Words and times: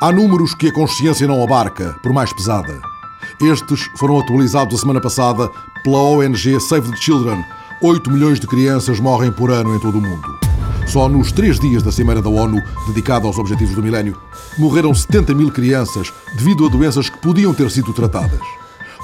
Há 0.00 0.12
números 0.12 0.54
que 0.54 0.68
a 0.68 0.72
consciência 0.72 1.26
não 1.26 1.42
abarca, 1.42 1.96
por 2.02 2.12
mais 2.12 2.32
pesada. 2.32 2.80
Estes 3.40 3.88
foram 3.96 4.18
atualizados 4.18 4.74
a 4.74 4.78
semana 4.78 5.00
passada 5.00 5.48
pela 5.82 5.98
ONG 5.98 6.60
Save 6.60 6.90
the 6.90 6.96
Children. 6.96 7.44
8 7.80 8.10
milhões 8.10 8.40
de 8.40 8.46
crianças 8.46 8.98
morrem 8.98 9.30
por 9.30 9.50
ano 9.50 9.74
em 9.74 9.78
todo 9.78 9.98
o 9.98 10.00
mundo. 10.00 10.38
Só 10.86 11.08
nos 11.08 11.32
três 11.32 11.58
dias 11.58 11.82
da 11.82 11.92
Cimeira 11.92 12.20
da 12.20 12.28
ONU, 12.28 12.60
dedicada 12.88 13.26
aos 13.26 13.38
Objetivos 13.38 13.74
do 13.74 13.82
Milénio, 13.82 14.16
morreram 14.58 14.94
70 14.94 15.32
mil 15.34 15.50
crianças 15.50 16.12
devido 16.36 16.66
a 16.66 16.68
doenças 16.68 17.08
que 17.08 17.18
podiam 17.18 17.54
ter 17.54 17.70
sido 17.70 17.92
tratadas. 17.92 18.40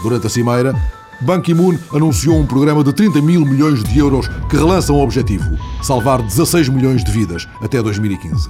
Durante 0.03 0.27
a 0.27 0.31
Cimeira, 0.31 0.75
Ban 1.21 1.41
Ki-moon 1.41 1.79
anunciou 1.95 2.39
um 2.39 2.47
programa 2.47 2.83
de 2.83 2.93
30 2.93 3.23
mil 3.23 3.45
milhões 3.45 3.83
de 3.85 3.99
euros 3.99 4.29
que 4.49 4.57
relança 4.57 4.93
o 4.93 5.01
objetivo: 5.01 5.57
salvar 5.83 6.21
16 6.23 6.69
milhões 6.69 7.05
de 7.05 7.11
vidas 7.13 7.49
até 7.63 7.83
2015. 7.83 8.49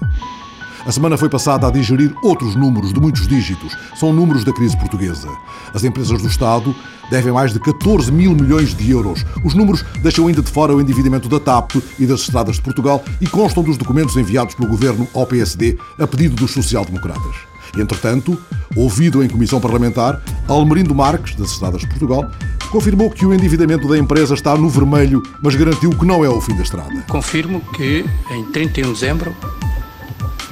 A 0.86 0.92
semana 0.92 1.18
foi 1.18 1.28
passada 1.28 1.66
a 1.66 1.70
digerir 1.70 2.14
outros 2.22 2.54
números 2.54 2.92
de 2.92 3.00
muitos 3.00 3.28
dígitos. 3.28 3.76
São 3.94 4.12
números 4.12 4.44
da 4.44 4.52
crise 4.52 4.76
portuguesa. 4.76 5.28
As 5.74 5.84
empresas 5.84 6.22
do 6.22 6.28
Estado 6.28 6.74
devem 7.10 7.32
mais 7.32 7.52
de 7.52 7.60
14 7.60 8.10
mil 8.10 8.34
milhões 8.34 8.74
de 8.74 8.90
euros. 8.90 9.24
Os 9.44 9.54
números 9.54 9.84
deixam 10.02 10.26
ainda 10.26 10.40
de 10.40 10.50
fora 10.50 10.74
o 10.74 10.80
endividamento 10.80 11.28
da 11.28 11.38
TAP 11.38 11.76
e 11.98 12.06
das 12.06 12.20
estradas 12.20 12.56
de 12.56 12.62
Portugal 12.62 13.04
e 13.20 13.26
constam 13.26 13.62
dos 13.62 13.76
documentos 13.76 14.16
enviados 14.16 14.54
pelo 14.54 14.68
governo 14.68 15.06
ao 15.14 15.26
PSD 15.26 15.76
a 15.98 16.06
pedido 16.06 16.34
dos 16.34 16.52
social-democratas. 16.52 17.36
Entretanto, 17.76 18.38
ouvido 18.74 19.22
em 19.22 19.28
comissão 19.28 19.60
parlamentar, 19.60 20.20
Almerindo 20.48 20.94
Marques, 20.94 21.36
das 21.36 21.52
Estradas 21.52 21.82
de 21.82 21.88
Portugal, 21.88 22.28
confirmou 22.70 23.10
que 23.10 23.26
o 23.26 23.34
endividamento 23.34 23.86
da 23.88 23.98
empresa 23.98 24.34
está 24.34 24.56
no 24.56 24.68
vermelho, 24.68 25.22
mas 25.42 25.54
garantiu 25.54 25.90
que 25.90 26.06
não 26.06 26.24
é 26.24 26.28
o 26.28 26.40
fim 26.40 26.54
da 26.56 26.62
estrada. 26.62 27.04
Confirmo 27.08 27.60
que 27.76 28.04
em 28.30 28.44
31 28.46 28.86
de 28.88 28.92
dezembro 28.92 29.34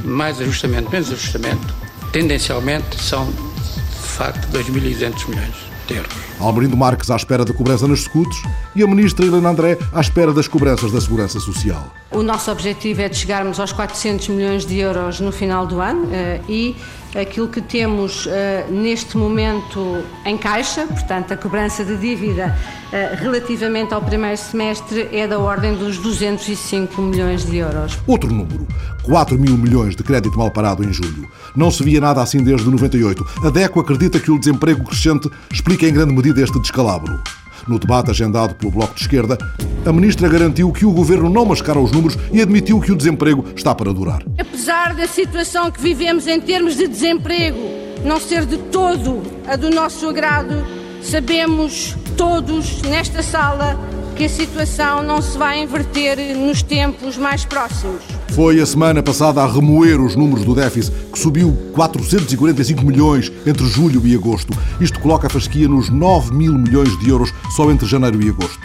mais 0.04 0.40
ajustamento, 0.40 0.90
menos 0.90 1.10
ajustamento, 1.12 1.74
tendencialmente 2.12 3.00
são, 3.02 3.26
de 3.26 4.08
facto, 4.08 4.46
2.200 4.48 5.28
milhões 5.28 5.54
de 5.86 5.94
euros. 5.96 6.12
Almerindo 6.38 6.76
Marques 6.76 7.10
à 7.10 7.16
espera 7.16 7.44
da 7.44 7.52
cobrança 7.52 7.88
nas 7.88 8.00
escudos 8.00 8.36
e 8.76 8.82
a 8.82 8.86
ministra 8.86 9.24
Helena 9.26 9.48
André 9.48 9.78
à 9.92 10.00
espera 10.00 10.32
das 10.32 10.46
cobranças 10.46 10.92
da 10.92 11.00
Segurança 11.00 11.40
Social. 11.40 11.92
O 12.10 12.22
nosso 12.22 12.50
objetivo 12.50 13.02
é 13.02 13.08
de 13.08 13.16
chegarmos 13.16 13.58
aos 13.58 13.72
400 13.72 14.28
milhões 14.28 14.66
de 14.66 14.78
euros 14.78 15.20
no 15.20 15.32
final 15.32 15.66
do 15.66 15.80
ano 15.80 16.08
eh, 16.12 16.40
e 16.48 16.76
aquilo 17.16 17.48
que 17.48 17.60
temos 17.60 18.26
uh, 18.26 18.30
neste 18.70 19.16
momento 19.16 20.04
em 20.24 20.36
caixa, 20.36 20.86
portanto, 20.86 21.32
a 21.32 21.36
cobrança 21.36 21.84
de 21.84 21.96
dívida 21.96 22.56
uh, 22.88 23.16
relativamente 23.16 23.94
ao 23.94 24.02
primeiro 24.02 24.36
semestre 24.36 25.08
é 25.12 25.26
da 25.26 25.38
ordem 25.38 25.74
dos 25.74 25.98
205 25.98 27.00
milhões 27.00 27.44
de 27.44 27.58
euros. 27.58 27.98
Outro 28.06 28.32
número, 28.32 28.66
4 29.02 29.38
mil 29.38 29.56
milhões 29.56 29.96
de 29.96 30.02
crédito 30.02 30.36
mal 30.38 30.50
parado 30.50 30.84
em 30.84 30.92
julho. 30.92 31.28
Não 31.54 31.70
se 31.70 31.82
via 31.82 32.00
nada 32.00 32.22
assim 32.22 32.42
desde 32.42 32.68
98. 32.68 33.26
A 33.44 33.50
DECO 33.50 33.80
acredita 33.80 34.20
que 34.20 34.30
o 34.30 34.38
desemprego 34.38 34.84
crescente 34.84 35.30
explica 35.50 35.86
em 35.86 35.92
grande 35.92 36.14
medida 36.14 36.42
este 36.42 36.58
descalabro. 36.60 37.20
No 37.68 37.78
debate 37.78 38.10
agendado 38.10 38.54
pelo 38.54 38.72
Bloco 38.72 38.94
de 38.94 39.02
Esquerda, 39.02 39.36
a 39.84 39.92
ministra 39.92 40.26
garantiu 40.26 40.72
que 40.72 40.86
o 40.86 40.90
governo 40.90 41.28
não 41.28 41.44
mascara 41.44 41.78
os 41.78 41.92
números 41.92 42.16
e 42.32 42.40
admitiu 42.40 42.80
que 42.80 42.90
o 42.90 42.96
desemprego 42.96 43.44
está 43.54 43.74
para 43.74 43.92
durar. 43.92 44.22
Apesar 44.38 44.94
da 44.94 45.06
situação 45.06 45.70
que 45.70 45.80
vivemos 45.80 46.26
em 46.26 46.40
termos 46.40 46.76
de 46.76 46.88
desemprego 46.88 47.58
não 48.04 48.18
ser 48.18 48.46
de 48.46 48.56
todo 48.56 49.22
a 49.46 49.54
do 49.54 49.68
nosso 49.68 50.08
agrado, 50.08 50.64
sabemos 51.02 51.94
todos 52.16 52.80
nesta 52.82 53.22
sala 53.22 53.78
que 54.18 54.24
a 54.24 54.28
situação 54.28 55.00
não 55.00 55.22
se 55.22 55.38
vai 55.38 55.62
inverter 55.62 56.36
nos 56.36 56.60
tempos 56.60 57.16
mais 57.16 57.44
próximos. 57.44 58.02
Foi 58.30 58.60
a 58.60 58.66
semana 58.66 59.00
passada 59.00 59.40
a 59.40 59.46
remoer 59.46 60.00
os 60.00 60.16
números 60.16 60.44
do 60.44 60.56
déficit, 60.56 60.92
que 61.12 61.18
subiu 61.20 61.56
445 61.72 62.84
milhões 62.84 63.30
entre 63.46 63.64
julho 63.68 64.04
e 64.04 64.16
agosto. 64.16 64.52
Isto 64.80 64.98
coloca 64.98 65.28
a 65.28 65.30
fasquia 65.30 65.68
nos 65.68 65.88
9 65.88 66.34
mil 66.34 66.52
milhões 66.54 66.98
de 66.98 67.08
euros 67.08 67.32
só 67.54 67.70
entre 67.70 67.86
janeiro 67.86 68.20
e 68.20 68.28
agosto. 68.28 68.58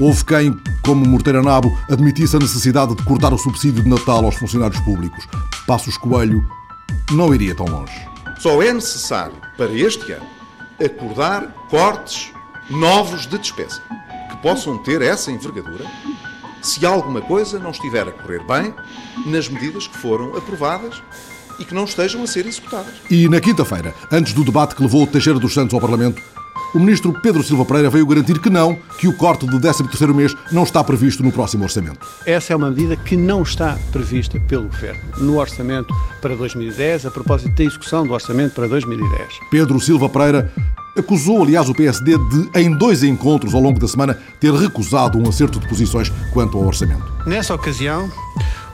Houve 0.00 0.24
quem, 0.24 0.58
como 0.84 1.06
Morteira 1.06 1.40
Nabo, 1.40 1.72
admitisse 1.88 2.34
a 2.34 2.40
necessidade 2.40 2.96
de 2.96 3.04
cortar 3.04 3.32
o 3.32 3.38
subsídio 3.38 3.84
de 3.84 3.88
Natal 3.88 4.24
aos 4.24 4.34
funcionários 4.34 4.80
públicos. 4.80 5.24
Passos 5.68 5.96
Coelho 5.96 6.44
não 7.12 7.32
iria 7.32 7.54
tão 7.54 7.66
longe. 7.66 7.94
Só 8.40 8.60
é 8.60 8.72
necessário, 8.72 9.36
para 9.56 9.70
este 9.70 10.10
ano, 10.10 10.26
acordar 10.84 11.54
cortes 11.70 12.32
novos 12.68 13.24
de 13.28 13.38
despesa 13.38 13.80
possam 14.46 14.78
ter 14.78 15.02
essa 15.02 15.32
envergadura 15.32 15.84
se 16.62 16.86
alguma 16.86 17.20
coisa 17.20 17.58
não 17.58 17.72
estiver 17.72 18.06
a 18.06 18.12
correr 18.12 18.40
bem 18.44 18.72
nas 19.26 19.48
medidas 19.48 19.88
que 19.88 19.98
foram 19.98 20.36
aprovadas 20.36 21.02
e 21.58 21.64
que 21.64 21.74
não 21.74 21.82
estejam 21.82 22.22
a 22.22 22.28
ser 22.28 22.46
executadas. 22.46 22.94
E 23.10 23.28
na 23.28 23.40
quinta-feira, 23.40 23.92
antes 24.08 24.32
do 24.32 24.44
debate 24.44 24.76
que 24.76 24.82
levou 24.82 25.02
o 25.02 25.06
Teixeira 25.08 25.40
dos 25.40 25.52
Santos 25.52 25.74
ao 25.74 25.80
Parlamento, 25.80 26.22
o 26.72 26.78
ministro 26.78 27.12
Pedro 27.12 27.42
Silva 27.42 27.64
Pereira 27.64 27.90
veio 27.90 28.06
garantir 28.06 28.38
que 28.38 28.48
não, 28.48 28.76
que 29.00 29.08
o 29.08 29.16
corte 29.16 29.46
do 29.46 29.58
13º 29.58 30.14
mês 30.14 30.32
não 30.52 30.62
está 30.62 30.84
previsto 30.84 31.24
no 31.24 31.32
próximo 31.32 31.64
orçamento. 31.64 32.06
Essa 32.24 32.52
é 32.52 32.56
uma 32.56 32.70
medida 32.70 32.94
que 32.94 33.16
não 33.16 33.42
está 33.42 33.76
prevista 33.90 34.38
pelo 34.38 34.68
Governo 34.68 35.00
no 35.18 35.40
orçamento 35.40 35.92
para 36.22 36.36
2010, 36.36 37.06
a 37.06 37.10
propósito 37.10 37.52
da 37.52 37.64
execução 37.64 38.06
do 38.06 38.12
orçamento 38.12 38.54
para 38.54 38.68
2010. 38.68 39.40
Pedro 39.50 39.80
Silva 39.80 40.08
Pereira 40.08 40.52
acusou, 40.96 41.42
aliás, 41.42 41.68
o 41.68 41.74
PSD 41.74 42.16
de, 42.16 42.60
em 42.60 42.76
dois 42.76 43.02
encontros 43.02 43.54
ao 43.54 43.60
longo 43.60 43.78
da 43.78 43.88
semana, 43.88 44.18
ter 44.40 44.52
recusado 44.52 45.18
um 45.18 45.28
acerto 45.28 45.58
de 45.58 45.68
posições 45.68 46.10
quanto 46.32 46.56
ao 46.56 46.64
orçamento. 46.64 47.04
Nessa 47.26 47.54
ocasião, 47.54 48.10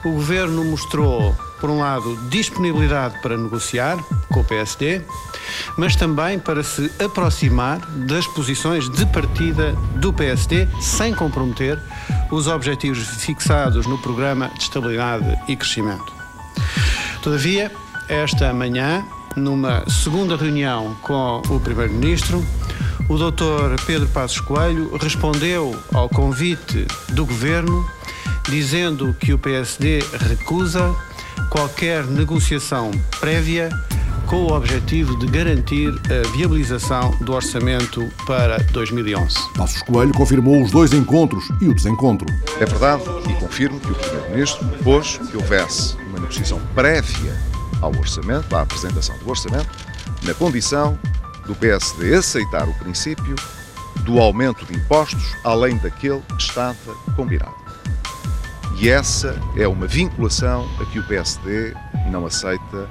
o 0.03 0.11
Governo 0.11 0.63
mostrou, 0.65 1.35
por 1.61 1.69
um 1.69 1.79
lado, 1.79 2.17
disponibilidade 2.29 3.21
para 3.21 3.37
negociar 3.37 3.97
com 4.29 4.41
o 4.41 4.43
PSD, 4.43 5.01
mas 5.77 5.95
também 5.95 6.37
para 6.37 6.63
se 6.63 6.91
aproximar 7.03 7.79
das 8.07 8.27
posições 8.27 8.89
de 8.89 9.05
partida 9.07 9.73
do 9.95 10.11
PSD, 10.11 10.67
sem 10.81 11.13
comprometer 11.13 11.79
os 12.31 12.47
objetivos 12.47 13.07
fixados 13.23 13.85
no 13.85 13.97
Programa 13.97 14.49
de 14.49 14.63
Estabilidade 14.63 15.39
e 15.47 15.55
Crescimento. 15.55 16.11
Todavia, 17.21 17.71
esta 18.09 18.53
manhã, 18.53 19.05
numa 19.35 19.83
segunda 19.89 20.35
reunião 20.35 20.95
com 21.01 21.41
o 21.49 21.59
Primeiro-Ministro, 21.59 22.45
o 23.09 23.17
Dr. 23.17 23.83
Pedro 23.85 24.07
Passos 24.09 24.39
Coelho 24.39 24.95
respondeu 24.97 25.75
ao 25.93 26.07
convite 26.07 26.85
do 27.09 27.25
Governo 27.25 27.85
dizendo 28.49 29.13
que 29.19 29.33
o 29.33 29.39
PSD 29.39 29.99
recusa 30.19 30.93
qualquer 31.49 32.05
negociação 32.05 32.91
prévia 33.19 33.69
com 34.27 34.37
o 34.43 34.53
objetivo 34.53 35.17
de 35.19 35.27
garantir 35.27 35.89
a 35.89 36.27
viabilização 36.35 37.11
do 37.21 37.33
orçamento 37.33 38.09
para 38.25 38.57
2011. 38.71 39.35
Passos 39.55 39.81
Coelho 39.83 40.13
confirmou 40.13 40.61
os 40.61 40.71
dois 40.71 40.93
encontros 40.93 41.49
e 41.61 41.67
o 41.67 41.73
desencontro. 41.73 42.27
É 42.59 42.65
verdade 42.65 43.03
e 43.29 43.33
confirmo 43.35 43.79
que 43.79 43.91
o 43.91 43.95
Primeiro-Ministro 43.95 44.65
propôs 44.67 45.17
que 45.17 45.37
houvesse 45.37 45.95
uma 46.09 46.19
negociação 46.19 46.59
prévia 46.73 47.52
ao 47.83 47.95
orçamento, 47.97 48.55
à 48.55 48.61
apresentação 48.61 49.17
do 49.17 49.29
orçamento, 49.29 49.69
na 50.23 50.33
condição 50.33 50.97
do 51.45 51.53
PSD 51.53 52.15
aceitar 52.15 52.67
o 52.67 52.73
princípio 52.75 53.35
do 54.05 54.19
aumento 54.19 54.65
de 54.65 54.75
impostos 54.75 55.35
além 55.43 55.77
daquele 55.77 56.21
que 56.21 56.41
estava 56.41 56.75
combinado. 57.15 57.53
E 58.79 58.89
essa 58.89 59.39
é 59.55 59.67
uma 59.67 59.85
vinculação 59.85 60.67
a 60.79 60.85
que 60.85 60.99
o 60.99 61.03
PSD 61.07 61.73
não 62.09 62.25
aceita 62.25 62.89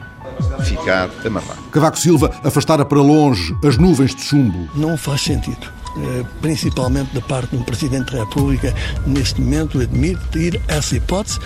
ficar 0.65 1.11
amarrado. 1.25 1.61
Cavaco 1.71 1.99
Silva 1.99 2.31
afastara 2.45 2.85
para 2.85 3.01
longe 3.01 3.57
as 3.65 3.77
nuvens 3.77 4.15
de 4.15 4.23
chumbo. 4.23 4.69
Não 4.75 4.97
faz 4.97 5.23
sentido. 5.23 5.73
Eh, 5.95 6.25
principalmente 6.41 7.13
da 7.13 7.21
parte 7.21 7.55
do 7.55 7.63
Presidente 7.65 8.13
da 8.13 8.21
República, 8.21 8.75
neste 9.07 9.43
momento, 9.43 9.79
admitir 9.79 10.59
essa 10.67 10.97
hipótese, 10.97 11.39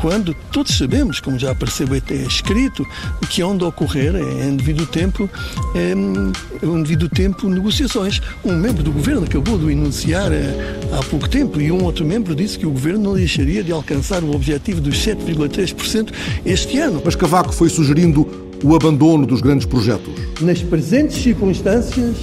quando 0.00 0.34
todos 0.52 0.76
sabemos, 0.76 1.20
como 1.20 1.38
já 1.38 1.52
apareceu 1.52 1.86
até 1.94 2.14
escrito, 2.14 2.86
que 3.30 3.42
onde 3.42 3.64
ocorrer 3.64 4.14
é, 4.14 4.48
em 4.48 4.56
devido 4.56 4.86
tempo, 4.86 5.28
é, 5.74 5.92
em 5.92 6.82
devido 6.82 7.08
tempo 7.08 7.48
negociações. 7.48 8.20
Um 8.44 8.56
membro 8.56 8.82
do 8.82 8.92
governo 8.92 9.24
acabou 9.24 9.58
de 9.58 9.70
enunciar 9.70 10.32
é, 10.32 10.78
há 10.92 11.02
pouco 11.04 11.28
tempo 11.28 11.60
e 11.60 11.70
um 11.70 11.84
outro 11.84 12.04
membro 12.04 12.34
disse 12.34 12.58
que 12.58 12.66
o 12.66 12.70
governo 12.70 13.00
não 13.00 13.14
deixaria 13.14 13.62
de 13.62 13.72
alcançar 13.72 14.22
o 14.22 14.34
objetivo 14.34 14.80
dos 14.80 14.96
7,3% 14.96 16.12
este 16.44 16.78
ano. 16.78 17.02
Mas 17.04 17.14
Cavaco 17.14 17.52
foi 17.52 17.68
sugerindo 17.68 18.26
o 18.62 18.74
abandono 18.74 19.26
dos 19.26 19.40
grandes 19.40 19.66
projetos. 19.66 20.12
Nas 20.40 20.62
presentes 20.62 21.22
circunstâncias, 21.22 22.16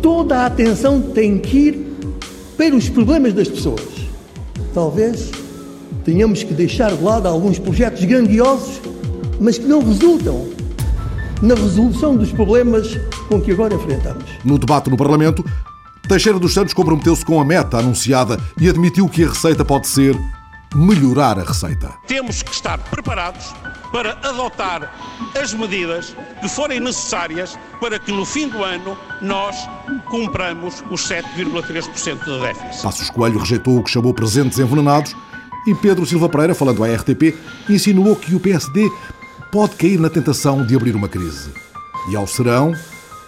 toda 0.00 0.40
a 0.40 0.46
atenção 0.46 1.00
tem 1.00 1.38
que 1.38 1.56
ir 1.56 1.86
para 2.56 2.74
os 2.74 2.88
problemas 2.88 3.32
das 3.32 3.48
pessoas. 3.48 3.82
Talvez 4.72 5.43
tenhamos 6.04 6.42
que 6.42 6.52
deixar 6.52 6.94
de 6.94 7.02
lado 7.02 7.26
alguns 7.26 7.58
projetos 7.58 8.04
grandiosos, 8.04 8.80
mas 9.40 9.58
que 9.58 9.64
não 9.66 9.82
resultam 9.82 10.48
na 11.42 11.54
resolução 11.54 12.16
dos 12.16 12.30
problemas 12.30 12.98
com 13.28 13.40
que 13.40 13.52
agora 13.52 13.74
enfrentamos. 13.74 14.24
No 14.44 14.58
debate 14.58 14.90
no 14.90 14.96
Parlamento, 14.96 15.44
Teixeira 16.08 16.38
dos 16.38 16.52
Santos 16.52 16.74
comprometeu-se 16.74 17.24
com 17.24 17.40
a 17.40 17.44
meta 17.44 17.78
anunciada 17.78 18.38
e 18.60 18.68
admitiu 18.68 19.08
que 19.08 19.24
a 19.24 19.28
receita 19.28 19.64
pode 19.64 19.88
ser 19.88 20.14
melhorar 20.74 21.38
a 21.38 21.44
receita. 21.44 21.94
Temos 22.06 22.42
que 22.42 22.52
estar 22.52 22.78
preparados 22.78 23.54
para 23.92 24.18
adotar 24.28 24.92
as 25.40 25.54
medidas 25.54 26.16
que 26.40 26.48
forem 26.48 26.80
necessárias 26.80 27.56
para 27.80 27.98
que 27.98 28.10
no 28.10 28.24
fim 28.24 28.48
do 28.48 28.62
ano 28.62 28.98
nós 29.22 29.68
cumpramos 30.06 30.82
os 30.90 31.08
7,3% 31.08 32.24
de 32.24 32.40
déficit. 32.40 32.82
Passos 32.82 33.08
Coelho 33.08 33.38
rejeitou 33.38 33.78
o 33.78 33.84
que 33.84 33.90
chamou 33.90 34.12
presentes 34.12 34.58
envenenados 34.58 35.14
e 35.66 35.74
Pedro 35.74 36.06
Silva 36.06 36.28
Pereira, 36.28 36.54
falando 36.54 36.84
à 36.84 36.94
RTP, 36.94 37.34
insinuou 37.68 38.16
que 38.16 38.34
o 38.34 38.40
PSD 38.40 38.90
pode 39.50 39.76
cair 39.76 39.98
na 39.98 40.10
tentação 40.10 40.64
de 40.64 40.74
abrir 40.74 40.94
uma 40.94 41.08
crise. 41.08 41.50
E 42.10 42.16
ao 42.16 42.26
serão, 42.26 42.72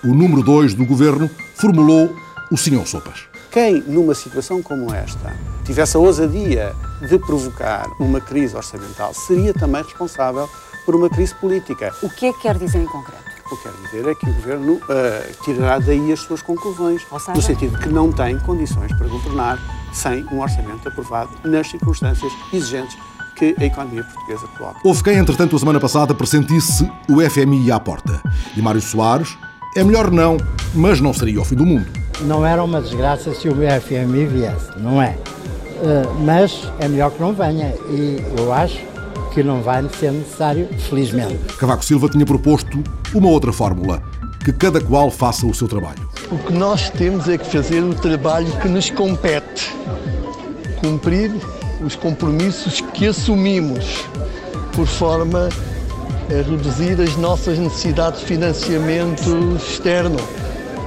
o 0.04 0.08
número 0.08 0.42
2 0.42 0.74
do 0.74 0.84
governo 0.84 1.30
formulou 1.54 2.14
o 2.50 2.56
senhor 2.56 2.86
Sopas. 2.86 3.24
Quem, 3.50 3.82
numa 3.86 4.14
situação 4.14 4.62
como 4.62 4.92
esta, 4.92 5.34
tivesse 5.64 5.96
a 5.96 6.00
ousadia 6.00 6.74
de 7.08 7.18
provocar 7.18 7.86
uma 7.98 8.20
crise 8.20 8.54
orçamental, 8.54 9.14
seria 9.14 9.54
também 9.54 9.82
responsável 9.82 10.48
por 10.84 10.94
uma 10.94 11.08
crise 11.08 11.34
política. 11.34 11.94
O 12.02 12.10
que 12.10 12.26
é 12.26 12.32
que 12.32 12.42
quer 12.42 12.58
dizer 12.58 12.78
em 12.78 12.86
concreto? 12.86 13.24
O 13.50 13.56
que 13.56 13.62
quer 13.62 13.72
dizer 13.84 14.08
é 14.10 14.14
que 14.14 14.28
o 14.28 14.34
Governo 14.34 14.74
uh, 14.74 15.44
tirará 15.44 15.78
daí 15.78 16.12
as 16.12 16.20
suas 16.20 16.42
conclusões, 16.42 17.02
seja... 17.02 17.32
no 17.34 17.42
sentido 17.42 17.76
de 17.76 17.84
que 17.84 17.88
não 17.88 18.12
tem 18.12 18.38
condições 18.40 18.92
para 18.96 19.06
governar 19.06 19.58
sem 19.96 20.24
um 20.30 20.40
orçamento 20.40 20.86
aprovado 20.86 21.30
nas 21.44 21.68
circunstâncias 21.68 22.32
exigentes 22.52 22.96
que 23.34 23.54
a 23.58 23.64
economia 23.64 24.04
portuguesa 24.04 24.46
coloca. 24.56 24.80
Houve 24.84 25.02
quem, 25.02 25.16
entretanto, 25.16 25.56
a 25.56 25.58
semana 25.58 25.80
passada 25.80 26.14
pressentisse 26.14 26.90
o 27.08 27.20
FMI 27.20 27.70
à 27.70 27.80
porta. 27.80 28.20
E 28.56 28.62
Mário 28.62 28.80
Soares, 28.80 29.36
é 29.76 29.84
melhor 29.84 30.10
não, 30.10 30.36
mas 30.74 31.00
não 31.00 31.12
seria 31.12 31.40
o 31.40 31.44
fim 31.44 31.54
do 31.54 31.66
mundo. 31.66 31.86
Não 32.22 32.46
era 32.46 32.62
uma 32.64 32.80
desgraça 32.80 33.34
se 33.34 33.48
o 33.48 33.54
FMI 33.54 34.26
viesse, 34.26 34.78
não 34.78 35.02
é? 35.02 35.18
Uh, 35.76 36.24
mas 36.24 36.70
é 36.78 36.88
melhor 36.88 37.10
que 37.10 37.20
não 37.20 37.34
venha 37.34 37.74
e 37.90 38.22
eu 38.38 38.52
acho 38.52 38.80
que 39.34 39.42
não 39.42 39.60
vai 39.60 39.86
ser 40.00 40.12
necessário, 40.12 40.66
felizmente. 40.88 41.36
Cavaco 41.58 41.84
Silva 41.84 42.08
tinha 42.08 42.24
proposto 42.24 42.82
uma 43.14 43.28
outra 43.28 43.52
fórmula, 43.52 44.02
que 44.46 44.52
cada 44.52 44.80
qual 44.80 45.10
faça 45.10 45.44
o 45.44 45.52
seu 45.52 45.66
trabalho. 45.66 46.08
O 46.30 46.38
que 46.38 46.52
nós 46.52 46.88
temos 46.90 47.28
é 47.28 47.36
que 47.36 47.44
fazer 47.50 47.82
o 47.82 47.92
trabalho 47.92 48.46
que 48.60 48.68
nos 48.68 48.88
compete, 48.88 49.74
cumprir 50.76 51.32
os 51.84 51.96
compromissos 51.96 52.80
que 52.80 53.08
assumimos, 53.08 54.04
por 54.72 54.86
forma 54.86 55.48
a 56.30 56.48
reduzir 56.48 57.00
as 57.00 57.16
nossas 57.16 57.58
necessidades 57.58 58.20
de 58.20 58.26
financiamento 58.26 59.56
externo 59.56 60.20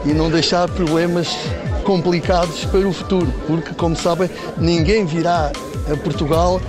e 0.05 0.13
não 0.13 0.31
deixar 0.31 0.69
problemas 0.69 1.27
complicados 1.83 2.63
para 2.63 2.87
o 2.87 2.93
futuro, 2.93 3.27
porque, 3.45 3.73
como 3.73 3.93
sabem, 3.93 4.29
ninguém 4.57 5.05
virá 5.05 5.51
a 5.91 5.97
Portugal 5.97 6.61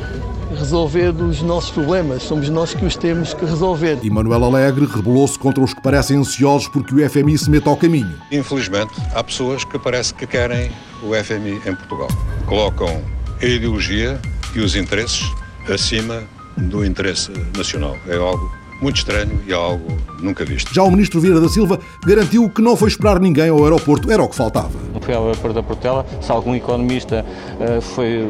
resolver 0.54 1.10
os 1.10 1.42
nossos 1.42 1.70
problemas, 1.70 2.22
somos 2.22 2.48
nós 2.48 2.74
que 2.74 2.84
os 2.84 2.96
temos 2.96 3.34
que 3.34 3.44
resolver. 3.44 3.98
E 4.02 4.10
Manuel 4.10 4.44
Alegre 4.44 4.86
rebelou-se 4.86 5.38
contra 5.38 5.62
os 5.62 5.72
que 5.72 5.80
parecem 5.80 6.18
ansiosos 6.18 6.68
porque 6.68 6.94
o 6.94 7.10
FMI 7.10 7.38
se 7.38 7.50
meta 7.50 7.70
ao 7.70 7.76
caminho. 7.76 8.14
Infelizmente, 8.30 8.92
há 9.14 9.22
pessoas 9.22 9.64
que 9.64 9.78
parece 9.78 10.14
que 10.14 10.26
querem 10.26 10.70
o 11.02 11.14
FMI 11.14 11.60
em 11.66 11.74
Portugal. 11.74 12.08
Colocam 12.46 13.02
a 13.40 13.44
ideologia 13.44 14.20
e 14.54 14.60
os 14.60 14.76
interesses 14.76 15.24
acima 15.68 16.22
do 16.56 16.84
interesse 16.84 17.32
nacional. 17.56 17.96
É 18.08 18.16
algo 18.16 18.59
muito 18.80 18.96
estranho 18.96 19.40
e 19.46 19.52
algo 19.52 19.96
nunca 20.20 20.44
visto. 20.44 20.72
Já 20.74 20.82
o 20.82 20.90
ministro 20.90 21.20
Vieira 21.20 21.40
da 21.40 21.48
Silva 21.48 21.78
garantiu 22.04 22.48
que 22.48 22.62
não 22.62 22.76
foi 22.76 22.88
esperar 22.88 23.20
ninguém 23.20 23.48
ao 23.48 23.62
aeroporto, 23.62 24.10
era 24.10 24.22
o 24.22 24.28
que 24.28 24.36
faltava. 24.36 24.78
Não 24.92 25.00
foi 25.00 25.14
ao 25.14 25.26
aeroporto 25.26 25.54
da 25.54 25.62
Portela, 25.62 26.06
se 26.20 26.30
algum 26.30 26.54
economista 26.54 27.24
uh, 27.58 27.80
foi, 27.80 28.24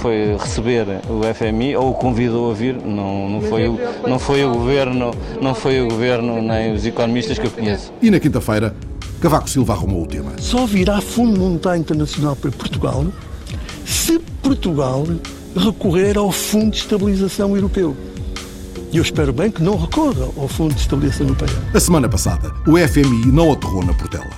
foi 0.00 0.36
receber 0.38 0.86
o 1.08 1.22
FMI 1.34 1.76
ou 1.76 1.90
o 1.90 1.94
convidou 1.94 2.50
a 2.50 2.54
vir, 2.54 2.74
não, 2.74 3.28
não, 3.28 3.40
foi, 3.40 3.68
o, 3.68 3.78
não 4.06 4.18
foi 4.18 4.44
o 4.44 4.52
governo, 4.52 5.12
não 5.40 5.54
foi 5.54 5.80
o 5.80 5.88
governo 5.88 6.42
nem 6.42 6.72
os 6.72 6.84
economistas 6.84 7.38
que 7.38 7.46
eu 7.46 7.50
conheço. 7.50 7.92
E 8.00 8.10
na 8.10 8.18
quinta-feira, 8.18 8.74
Cavaco 9.20 9.48
Silva 9.48 9.72
arrumou 9.72 10.02
o 10.02 10.06
tema. 10.06 10.32
Só 10.38 10.66
virá 10.66 11.00
Fundo 11.00 11.38
Monetário 11.38 11.80
Internacional 11.80 12.34
para 12.34 12.50
Portugal 12.50 13.06
se 13.84 14.18
Portugal 14.42 15.04
recorrer 15.56 16.16
ao 16.16 16.32
Fundo 16.32 16.70
de 16.70 16.78
Estabilização 16.78 17.54
Europeu. 17.54 17.96
E 18.92 18.98
eu 18.98 19.02
espero 19.02 19.32
bem 19.32 19.50
que 19.50 19.62
não 19.62 19.74
recorra 19.74 20.26
ao 20.36 20.46
Fundo 20.46 20.74
de 20.74 20.80
Estabilização 20.82 21.26
Europeia. 21.26 21.50
A 21.72 21.80
semana 21.80 22.10
passada, 22.10 22.52
o 22.66 22.76
FMI 22.76 23.32
não 23.32 23.50
aterrou 23.50 23.82
na 23.82 23.94
Portela. 23.94 24.28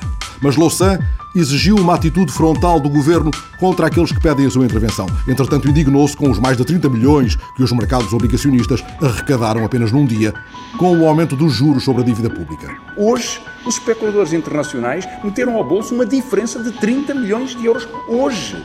Mas 0.40 0.54
Louçã 0.54 0.96
exigiu 1.34 1.74
uma 1.74 1.96
atitude 1.96 2.30
frontal 2.30 2.78
do 2.78 2.88
governo 2.88 3.32
contra 3.58 3.88
aqueles 3.88 4.12
que 4.12 4.20
pedem 4.20 4.46
a 4.46 4.50
sua 4.50 4.64
intervenção. 4.64 5.06
Entretanto, 5.26 5.68
indignou-se 5.68 6.16
com 6.16 6.30
os 6.30 6.38
mais 6.38 6.56
de 6.56 6.64
30 6.64 6.88
milhões 6.88 7.34
que 7.56 7.64
os 7.64 7.72
mercados 7.72 8.12
obrigacionistas 8.12 8.80
arrecadaram 9.02 9.64
apenas 9.64 9.90
num 9.90 10.06
dia, 10.06 10.32
com 10.78 10.96
o 10.96 11.08
aumento 11.08 11.34
dos 11.34 11.52
juros 11.52 11.82
sobre 11.82 12.02
a 12.02 12.04
dívida 12.04 12.30
pública. 12.30 12.76
Hoje, 12.96 13.40
os 13.66 13.74
especuladores 13.74 14.32
internacionais 14.32 15.04
meteram 15.24 15.56
ao 15.56 15.64
bolso 15.64 15.92
uma 15.92 16.06
diferença 16.06 16.62
de 16.62 16.70
30 16.70 17.12
milhões 17.12 17.56
de 17.56 17.66
euros. 17.66 17.88
Hoje. 18.06 18.64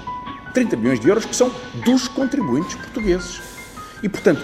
30 0.53 0.77
milhões 0.77 0.99
de 0.99 1.07
euros 1.07 1.25
que 1.25 1.35
são 1.35 1.51
dos 1.83 2.07
contribuintes 2.07 2.75
portugueses. 2.75 3.41
E, 4.03 4.09
portanto, 4.09 4.41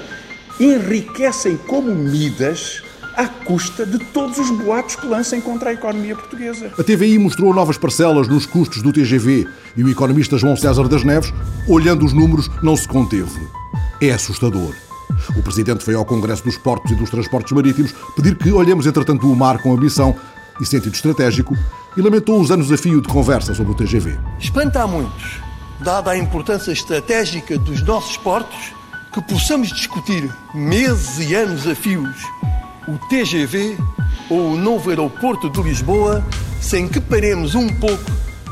enriquecem 0.60 1.58
como 1.58 1.94
Midas 1.94 2.82
à 3.16 3.28
custa 3.28 3.86
de 3.86 3.98
todos 3.98 4.38
os 4.38 4.50
boatos 4.52 4.96
que 4.96 5.08
lancem 5.08 5.40
contra 5.40 5.70
a 5.70 5.74
economia 5.74 6.16
portuguesa. 6.16 6.72
A 6.78 6.84
TVI 6.84 7.18
mostrou 7.18 7.54
novas 7.54 7.78
parcelas 7.78 8.28
nos 8.28 8.46
custos 8.46 8.82
do 8.82 8.92
TGV 8.92 9.48
e 9.76 9.84
o 9.84 9.90
economista 9.90 10.38
João 10.38 10.56
César 10.56 10.88
das 10.88 11.04
Neves, 11.04 11.34
olhando 11.68 12.06
os 12.06 12.14
números, 12.14 12.50
não 12.62 12.76
se 12.76 12.88
conteve. 12.88 13.48
É 14.02 14.12
assustador. 14.12 14.74
O 15.38 15.42
Presidente 15.42 15.84
foi 15.84 15.96
ao 15.96 16.04
Congresso 16.04 16.44
dos 16.44 16.58
Portos 16.58 16.92
e 16.92 16.96
dos 16.96 17.10
Transportes 17.10 17.54
Marítimos 17.54 17.94
pedir 18.16 18.36
que 18.36 18.52
olhemos, 18.52 18.86
entretanto, 18.86 19.32
o 19.32 19.36
mar 19.36 19.60
com 19.60 19.74
ambição 19.74 20.16
e 20.60 20.66
sentido 20.66 20.94
estratégico 20.94 21.56
e 21.96 22.02
lamentou 22.02 22.40
os 22.40 22.52
anos 22.52 22.72
a 22.72 22.78
fio 22.78 23.02
de 23.02 23.08
conversa 23.08 23.54
sobre 23.54 23.72
o 23.72 23.76
TGV. 23.76 24.18
Espanta 24.40 24.84
a 24.84 24.88
muitos, 24.88 25.40
dada 25.80 26.12
a 26.12 26.18
importância 26.18 26.72
estratégica 26.72 27.58
dos 27.58 27.82
nossos 27.82 28.18
portos, 28.18 28.74
que 29.16 29.22
possamos 29.22 29.70
discutir 29.70 30.30
meses 30.54 31.20
e 31.20 31.34
anos 31.34 31.66
a 31.66 31.74
fios 31.74 32.18
o 32.86 32.98
TGV 33.08 33.78
ou 34.30 34.52
o 34.52 34.58
novo 34.58 34.90
aeroporto 34.90 35.50
de 35.50 35.62
Lisboa 35.62 36.22
sem 36.60 36.86
que 36.86 37.00
paremos 37.00 37.56
um 37.56 37.70
pouco 37.80 38.04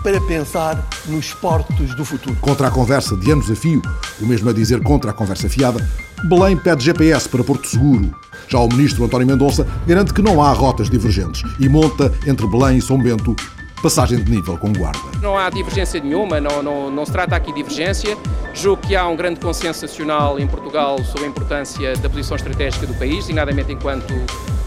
para 0.01 0.21
pensar 0.21 0.81
nos 1.05 1.33
portos 1.33 1.93
do 1.95 2.05
futuro. 2.05 2.37
Contra 2.39 2.69
a 2.69 2.71
conversa 2.71 3.17
de 3.17 3.29
anos 3.29 3.51
a 3.51 3.55
fio, 3.57 3.81
o 4.21 4.25
mesmo 4.25 4.49
a 4.49 4.53
dizer 4.53 4.81
contra 4.81 5.11
a 5.11 5.13
conversa 5.13 5.49
fiada, 5.49 5.85
Belém 6.29 6.55
pede 6.55 6.85
GPS 6.85 7.27
para 7.27 7.43
Porto 7.43 7.67
Seguro. 7.67 8.15
Já 8.47 8.59
o 8.59 8.69
ministro 8.69 9.03
António 9.03 9.27
Mendonça 9.27 9.67
garante 9.85 10.13
que 10.13 10.21
não 10.21 10.41
há 10.41 10.53
rotas 10.53 10.89
divergentes 10.89 11.43
e 11.59 11.67
monta 11.67 12.09
entre 12.25 12.47
Belém 12.47 12.77
e 12.77 12.81
São 12.81 12.97
Bento 12.97 13.35
passagem 13.83 14.23
de 14.23 14.31
nível 14.31 14.57
com 14.57 14.71
guarda. 14.71 14.97
Não 15.21 15.37
há 15.37 15.49
divergência 15.49 15.99
nenhuma, 15.99 16.39
não, 16.39 16.63
não, 16.63 16.89
não 16.89 17.05
se 17.05 17.11
trata 17.11 17.35
aqui 17.35 17.51
de 17.51 17.61
divergência. 17.61 18.17
Julgo 18.53 18.81
que 18.81 18.95
há 18.95 19.05
um 19.09 19.15
grande 19.15 19.41
consenso 19.41 19.81
nacional 19.81 20.39
em 20.39 20.47
Portugal 20.47 20.97
sobre 21.03 21.25
a 21.25 21.27
importância 21.27 21.93
da 21.97 22.09
posição 22.09 22.37
estratégica 22.37 22.87
do 22.87 22.93
país, 22.93 23.17
designadamente 23.17 23.73
enquanto 23.73 24.13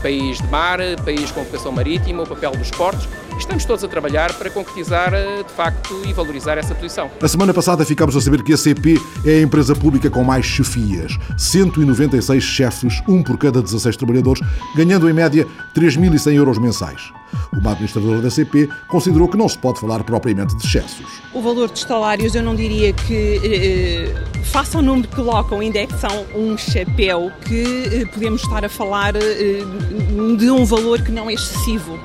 país 0.03 0.37
de 0.37 0.47
mar, 0.49 0.79
país 1.03 1.31
com 1.31 1.43
vocação 1.43 1.73
marítima, 1.73 2.25
o 2.25 2.27
papel 2.27 2.51
dos 2.51 2.71
portos. 2.71 3.09
Estamos 3.39 3.65
todos 3.65 3.85
a 3.85 3.89
trabalhar 3.89 4.33
para 4.35 4.51
concretizar, 4.51 5.11
de 5.11 5.53
facto, 5.53 6.03
e 6.07 6.13
valorizar 6.13 6.57
essa 6.57 6.75
posição. 6.75 7.11
A 7.23 7.29
semana 7.29 7.53
passada 7.53 7.85
ficámos 7.85 8.17
a 8.17 8.21
saber 8.21 8.43
que 8.43 8.53
a 8.53 8.57
CP 8.57 9.01
é 9.25 9.39
a 9.39 9.43
empresa 9.43 9.75
pública 9.75 10.11
com 10.11 10.25
mais 10.25 10.47
chefias. 10.47 11.19
196 11.37 12.43
chefes, 12.43 13.03
um 13.07 13.23
por 13.23 13.37
cada 13.39 13.61
16 13.61 13.97
trabalhadores, 13.97 14.43
ganhando 14.75 15.09
em 15.09 15.13
média 15.13 15.47
3.100 15.75 16.35
euros 16.35 16.59
mensais. 16.59 17.13
Uma 17.53 17.73
administradora 17.73 18.21
da 18.21 18.31
CP 18.31 18.69
considerou 18.89 19.29
que 19.29 19.37
não 19.37 19.49
se 19.49 19.59
pode 19.59 19.81
falar 19.81 20.03
propriamente 20.05 20.57
de 20.57 20.67
excessos. 20.67 21.07
O 21.33 21.43
valor 21.43 21.71
dos 21.71 21.83
salários, 21.83 22.35
eu 22.35 22.43
não 22.43 22.55
diria 22.55 22.93
que, 22.93 23.41
eh, 23.45 24.43
faça 24.45 24.79
o 24.79 24.83
número 24.83 25.09
que 25.09 25.17
colocam, 25.17 25.63
indexam 25.63 26.25
um 26.35 26.57
chapéu, 26.57 27.31
que 27.45 28.03
eh, 28.03 28.07
podemos 28.07 28.43
estar 28.43 28.65
a 28.65 28.69
falar 28.69 29.15
eh, 29.17 29.65
de 30.39 30.51
um 30.51 30.65
valor 30.65 31.03
que 31.03 31.13
não 31.13 31.29
é 31.29 31.35
excessivo. 31.35 31.99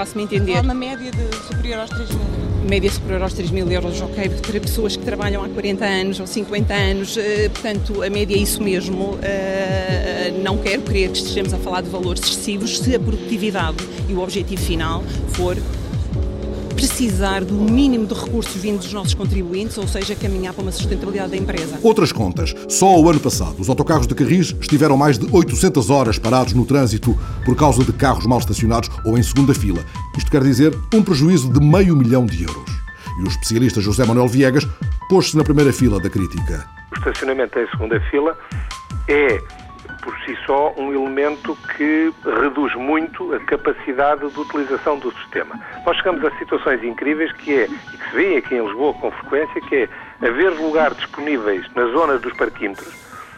Faço-me 0.00 0.22
entender. 0.22 0.56
Há 0.56 0.62
uma 0.62 0.72
média 0.72 1.10
de 1.10 1.36
superior 1.46 1.80
aos 1.80 1.90
3 1.90 2.08
mil 2.08 2.40
média 2.66 2.90
superior 2.90 3.22
aos 3.22 3.34
3 3.34 3.50
mil 3.50 3.70
euros, 3.70 4.00
ok, 4.00 4.28
para 4.28 4.60
pessoas 4.60 4.96
que 4.96 5.04
trabalham 5.04 5.44
há 5.44 5.48
40 5.48 5.84
anos 5.84 6.20
ou 6.20 6.26
50 6.26 6.72
anos, 6.72 7.16
eh, 7.18 7.50
portanto, 7.50 8.02
a 8.02 8.08
média 8.08 8.34
é 8.34 8.38
isso 8.38 8.62
mesmo. 8.62 9.18
Eh, 9.22 10.32
não 10.42 10.56
quero 10.56 10.82
crer 10.82 11.10
que 11.10 11.18
estejamos 11.18 11.52
a 11.52 11.58
falar 11.58 11.82
de 11.82 11.90
valores 11.90 12.22
excessivos 12.22 12.78
se 12.78 12.94
a 12.94 13.00
produtividade 13.00 13.76
e 14.08 14.14
o 14.14 14.20
objetivo 14.20 14.62
final 14.62 15.02
for 15.32 15.56
precisar 16.80 17.44
do 17.44 17.52
mínimo 17.52 18.06
de 18.06 18.14
recursos 18.14 18.56
vindos 18.56 18.84
dos 18.84 18.94
nossos 18.94 19.12
contribuintes, 19.12 19.76
ou 19.76 19.86
seja, 19.86 20.16
caminhar 20.16 20.54
para 20.54 20.62
uma 20.62 20.72
sustentabilidade 20.72 21.32
da 21.32 21.36
empresa. 21.36 21.78
Outras 21.82 22.10
contas. 22.10 22.54
Só 22.70 22.98
o 22.98 23.06
ano 23.10 23.20
passado, 23.20 23.56
os 23.58 23.68
autocarros 23.68 24.06
de 24.06 24.14
Carris 24.14 24.56
estiveram 24.58 24.96
mais 24.96 25.18
de 25.18 25.28
800 25.30 25.90
horas 25.90 26.18
parados 26.18 26.54
no 26.54 26.64
trânsito 26.64 27.14
por 27.44 27.54
causa 27.54 27.84
de 27.84 27.92
carros 27.92 28.24
mal 28.24 28.38
estacionados 28.38 28.88
ou 29.04 29.18
em 29.18 29.22
segunda 29.22 29.52
fila. 29.52 29.84
Isto 30.16 30.30
quer 30.30 30.42
dizer 30.42 30.74
um 30.94 31.02
prejuízo 31.02 31.52
de 31.52 31.60
meio 31.60 31.94
milhão 31.94 32.24
de 32.24 32.44
euros. 32.44 32.70
E 33.18 33.24
o 33.24 33.28
especialista 33.28 33.82
José 33.82 34.06
Manuel 34.06 34.28
Viegas 34.28 34.66
pôs-se 35.10 35.36
na 35.36 35.44
primeira 35.44 35.74
fila 35.74 36.00
da 36.00 36.08
crítica. 36.08 36.66
O 36.92 36.98
estacionamento 36.98 37.58
em 37.58 37.68
segunda 37.68 38.00
fila 38.10 38.34
é, 39.06 39.38
por 40.00 40.16
si 40.20 40.36
só, 40.46 40.72
um 40.76 40.92
elemento 40.92 41.56
que 41.76 42.12
reduz 42.40 42.74
muito 42.74 43.34
a 43.34 43.40
capacidade 43.40 44.28
de 44.28 44.40
utilização 44.40 44.98
do 44.98 45.12
sistema. 45.12 45.58
Nós 45.84 45.96
chegamos 45.96 46.24
a 46.24 46.30
situações 46.38 46.82
incríveis 46.82 47.32
que 47.32 47.54
é, 47.54 47.64
e 47.64 47.96
que 47.96 48.10
se 48.10 48.14
vê 48.14 48.36
aqui 48.36 48.54
em 48.54 48.64
Lisboa 48.64 48.94
com 48.94 49.10
frequência, 49.10 49.60
que 49.62 49.76
é 49.76 49.88
haver 50.26 50.50
lugares 50.50 50.96
disponíveis 50.96 51.66
na 51.74 51.86
zona 51.86 52.18
dos 52.18 52.32
parquímetros, 52.34 52.92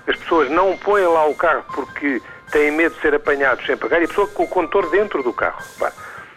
as 0.07 0.17
pessoas 0.17 0.51
não 0.51 0.77
põem 0.77 1.05
lá 1.05 1.27
o 1.27 1.35
carro 1.35 1.65
porque 1.75 2.21
têm 2.51 2.71
medo 2.71 2.95
de 2.95 3.01
ser 3.01 3.15
apanhados 3.15 3.65
sem 3.65 3.77
pagar 3.77 4.01
e 4.01 4.05
a 4.05 4.09
pessoa 4.09 4.27
com 4.27 4.45
o 4.45 4.49
condutor 4.49 4.91
dentro 4.91 5.23
do 5.23 5.33
carro. 5.33 5.63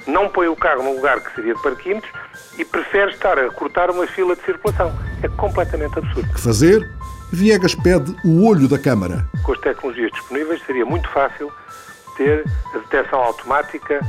não 0.08 0.29
põe 0.29 0.48
o 0.48 0.55
carro 0.55 0.84
num 0.84 0.96
lugar 0.96 1.20
que 1.20 1.34
seria 1.34 1.55
de 1.55 1.62
parquímetros 1.62 2.12
e 2.58 2.63
prefere 2.63 3.12
estar 3.12 3.38
a 3.39 3.50
cortar 3.50 3.89
uma 3.89 4.05
fila 4.08 4.36
de 4.36 4.44
circulação. 4.44 4.94
É 5.24 5.27
completamente 5.27 5.98
absurdo. 5.98 6.32
Que 6.34 6.41
fazer? 6.41 6.88
Viegas 7.35 7.75
pede 7.75 8.15
o 8.23 8.45
olho 8.45 8.65
da 8.65 8.79
Câmara. 8.79 9.27
Com 9.43 9.51
as 9.51 9.59
tecnologias 9.59 10.09
disponíveis 10.11 10.61
seria 10.65 10.85
muito 10.85 11.09
fácil 11.09 11.51
ter 12.15 12.45
a 12.73 12.77
detecção 12.77 13.19
automática 13.19 13.99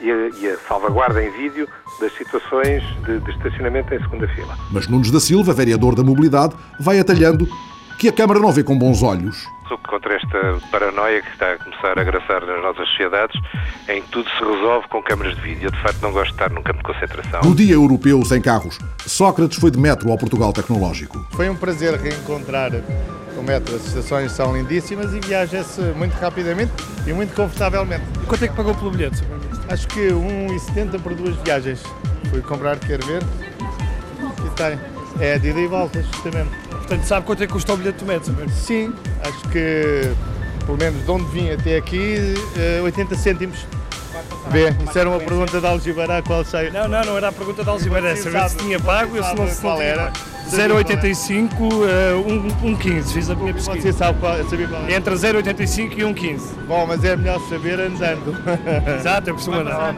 e 0.00 0.08
a, 0.08 0.28
e 0.28 0.48
a 0.48 0.56
salvaguarda 0.68 1.20
em 1.22 1.30
vídeo 1.32 1.68
das 2.00 2.12
situações 2.16 2.82
de, 3.04 3.18
de 3.18 3.30
estacionamento 3.32 3.92
em 3.92 3.98
segunda 3.98 4.28
fila. 4.28 4.56
Mas 4.70 4.86
Nunes 4.86 5.10
da 5.10 5.18
Silva, 5.18 5.52
vereador 5.52 5.96
da 5.96 6.04
Mobilidade, 6.04 6.54
vai 6.78 7.00
atalhando 7.00 7.48
que 7.98 8.08
a 8.08 8.12
Câmara 8.12 8.38
não 8.38 8.52
vê 8.52 8.62
com 8.62 8.78
bons 8.78 9.02
olhos. 9.02 9.44
Sou 9.68 9.78
contra 9.78 10.14
esta 10.14 10.60
paranoia 10.70 11.20
que 11.22 11.30
está 11.30 11.52
a 11.52 11.58
começar 11.58 11.98
a 11.98 12.00
agraçar 12.00 12.46
nas 12.46 12.62
nossas 12.62 12.88
sociedades, 12.88 13.40
em 13.88 14.00
que 14.00 14.08
tudo 14.10 14.28
se 14.30 14.44
resolve 14.44 14.86
com 14.88 15.02
câmaras 15.02 15.34
de 15.34 15.40
vídeo. 15.40 15.66
Eu, 15.66 15.70
de 15.72 15.82
facto, 15.82 16.00
não 16.02 16.12
gosto 16.12 16.28
de 16.28 16.32
estar 16.34 16.50
num 16.50 16.62
campo 16.62 16.78
de 16.78 16.84
concentração. 16.84 17.40
No 17.42 17.54
Dia 17.54 17.74
Europeu 17.74 18.24
Sem 18.24 18.40
Carros, 18.40 18.78
Sócrates 19.04 19.58
foi 19.58 19.72
de 19.72 19.78
metro 19.78 20.10
ao 20.10 20.16
Portugal 20.16 20.52
Tecnológico. 20.52 21.26
Foi 21.32 21.48
um 21.50 21.56
prazer 21.56 21.94
reencontrar 21.94 22.70
o 23.36 23.42
metro. 23.42 23.74
As 23.74 23.86
estações 23.86 24.30
são 24.30 24.56
lindíssimas 24.56 25.12
e 25.12 25.20
viaja-se 25.20 25.80
muito 25.96 26.14
rapidamente 26.14 26.72
e 27.04 27.12
muito 27.12 27.34
confortavelmente. 27.34 28.04
E 28.22 28.26
quanto 28.26 28.44
é 28.44 28.48
que 28.48 28.54
pagou 28.54 28.74
pelo 28.74 28.92
bilhete? 28.92 29.24
Acho 29.68 29.88
que 29.88 30.08
1,70 30.08 31.00
por 31.02 31.12
duas 31.14 31.34
viagens. 31.38 31.82
Fui 32.30 32.40
comprar, 32.40 32.78
quer 32.78 33.04
ver? 33.04 33.22
Aqui 33.22 34.50
tem. 34.54 34.78
É 35.18 35.38
de 35.38 35.48
ida 35.48 35.60
e 35.60 35.66
volta, 35.66 36.02
justamente. 36.02 36.65
Portanto, 36.86 37.04
sabe 37.04 37.26
quanto 37.26 37.42
é 37.42 37.46
que 37.48 37.52
custa 37.52 37.74
o 37.74 37.76
bilhete 37.76 37.98
do 37.98 38.06
metro? 38.06 38.32
Sim, 38.48 38.94
acho 39.24 39.48
que 39.48 40.14
pelo 40.64 40.78
menos 40.78 41.04
de 41.04 41.10
onde 41.10 41.24
vim 41.32 41.50
até 41.50 41.76
aqui, 41.76 42.34
80 42.82 43.14
eh, 43.14 43.18
cêntimos. 43.18 43.66
Vê, 44.50 44.70
isso 44.88 44.96
era 44.96 45.08
uma 45.08 45.18
pergunta 45.18 45.60
de 45.60 45.66
Algibeira, 45.66 46.22
qual 46.22 46.44
sei. 46.44 46.70
Não, 46.70 46.86
não, 46.86 47.04
não 47.04 47.16
era 47.16 47.28
a 47.28 47.32
pergunta 47.32 47.64
de 47.64 47.68
Algibeira, 47.68 48.10
era 48.10 48.16
saber 48.16 48.48
se 48.50 48.56
tinha 48.56 48.78
pago, 48.78 49.20
se 49.20 49.34
não, 49.34 49.48
se 49.48 49.60
qual 49.60 49.82
era. 49.82 50.12
0,85, 50.48 51.60
uh, 51.60 52.76
1,15, 52.76 53.12
fiz 53.12 53.30
a 53.30 53.34
minha 53.34 53.52
pesquisa. 53.52 53.80
Você 53.80 53.92
sabe 53.92 54.20
qual, 54.20 54.36
sabia 54.48 54.68
qual 54.68 54.82
é? 54.86 54.94
Entre 54.94 55.14
0,85 55.14 55.92
e 55.92 56.02
1,15. 56.02 56.40
Bom, 56.68 56.86
mas 56.86 57.02
é 57.02 57.16
melhor 57.16 57.40
saber 57.48 57.80
andando. 57.80 58.32
Exato, 58.96 59.30
eu 59.30 59.34
costumo 59.34 59.58
andar. 59.58 59.92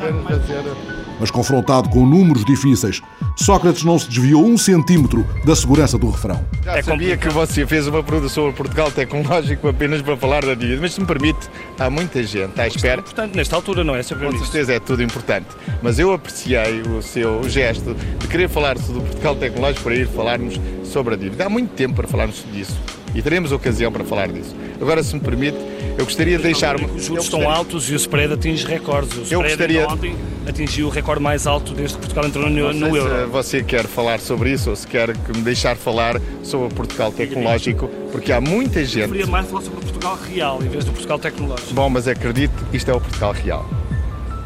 Mas 1.21 1.31
confrontado 1.31 1.89
com 1.89 2.07
números 2.07 2.45
difíceis, 2.45 3.01
Sócrates 3.37 3.85
não 3.85 3.99
se 3.99 4.09
desviou 4.09 4.45
um 4.45 4.57
centímetro 4.57 5.27
da 5.45 5.55
segurança 5.55 5.99
do 5.99 6.11
refrão. 6.11 6.45
Já 6.65 6.77
é 6.77 6.83
sabia 6.83 7.17
que 7.17 7.29
você 7.29 7.67
fez 7.67 7.87
uma 7.87 8.03
pergunta 8.03 8.29
sobre 8.29 8.53
Portugal 8.53 8.91
tecnológico 8.91 9.69
apenas 9.69 10.03
para 10.03 10.17
falar 10.17 10.45
da 10.45 10.55
dívida, 10.55 10.81
mas 10.81 10.95
se 10.95 11.01
me 11.01 11.07
permite, 11.07 11.49
há 11.79 11.89
muita 11.91 12.23
gente 12.23 12.61
à 12.61 12.67
espera. 12.67 12.97
É 12.97 13.01
importante 13.01 13.37
nesta 13.37 13.57
altura, 13.57 13.85
não 13.85 13.95
é? 13.95 14.03
Sobre 14.03 14.27
Com 14.27 14.39
certeza 14.39 14.75
é 14.75 14.81
tudo 14.81 15.03
importante. 15.03 15.47
Mas 15.83 15.99
eu 15.99 16.13
apreciei 16.13 16.83
o 16.83 17.03
seu 17.03 17.49
gesto 17.49 17.95
de 18.19 18.29
querer 18.29 18.49
falar 18.49 18.79
sobre 18.79 19.03
Portugal 19.03 19.37
tecnológico 19.37 19.85
para 19.85 19.95
ir 19.95 20.09
falarmos 20.09 20.61
sobre 20.85 21.15
a 21.15 21.17
dívida. 21.17 21.47
Há 21.47 21.49
muito 21.49 21.71
tempo 21.75 21.95
para 21.95 22.09
falarmos 22.09 22.45
disso 22.53 22.77
e 23.15 23.23
teremos 23.23 23.53
ocasião 23.53 23.91
para 23.91 24.05
falar 24.05 24.29
disso. 24.29 24.55
Agora, 24.81 25.03
se 25.03 25.15
me 25.15 25.21
permite, 25.21 25.57
eu 25.97 26.05
gostaria 26.05 26.37
de 26.37 26.43
deixar. 26.43 26.77
Os 26.77 27.05
juros 27.05 27.25
estão 27.25 27.49
altos 27.51 27.89
e 27.91 27.95
o 27.95 27.97
spread 27.97 28.35
atinge 28.35 28.67
recordes. 28.67 29.31
O 29.31 29.35
eu 29.35 29.43
gostaria. 29.43 29.89
Ontem 29.89 30.15
atingiu 30.47 30.87
o 30.87 30.91
recorde 30.91 31.23
mais 31.23 31.47
alto 31.47 31.75
desde 31.75 31.97
que 31.97 32.01
Portugal 32.01 32.27
entrou 32.27 32.49
no, 32.49 32.73
no 32.73 32.97
euro. 32.97 33.29
você 33.29 33.63
quer 33.63 33.87
falar 33.87 34.19
sobre 34.21 34.53
isso 34.53 34.71
ou 34.71 34.77
se 34.77 34.87
quer 34.87 35.09
me 35.09 35.43
deixar 35.43 35.77
falar 35.77 36.21
sobre 36.43 36.69
o 36.69 36.71
Portugal 36.71 37.13
tecnológico, 37.13 37.89
porque 38.11 38.33
há 38.33 38.41
muita 38.41 38.85
gente. 38.85 39.03
Eu 39.03 39.09
queria 39.09 39.27
mais 39.27 39.47
falar 39.47 39.63
sobre 39.63 39.79
o 39.79 39.83
Portugal 39.83 40.19
real 40.31 40.63
em 40.63 40.69
vez 40.69 40.85
do 40.85 40.93
Portugal 40.93 41.19
tecnológico. 41.19 41.75
Bom, 41.75 41.91
mas 41.91 42.09
acredite, 42.09 42.55
isto 42.73 42.91
é 42.91 42.95
o 42.95 43.01
Portugal 43.01 43.33
real 43.33 43.69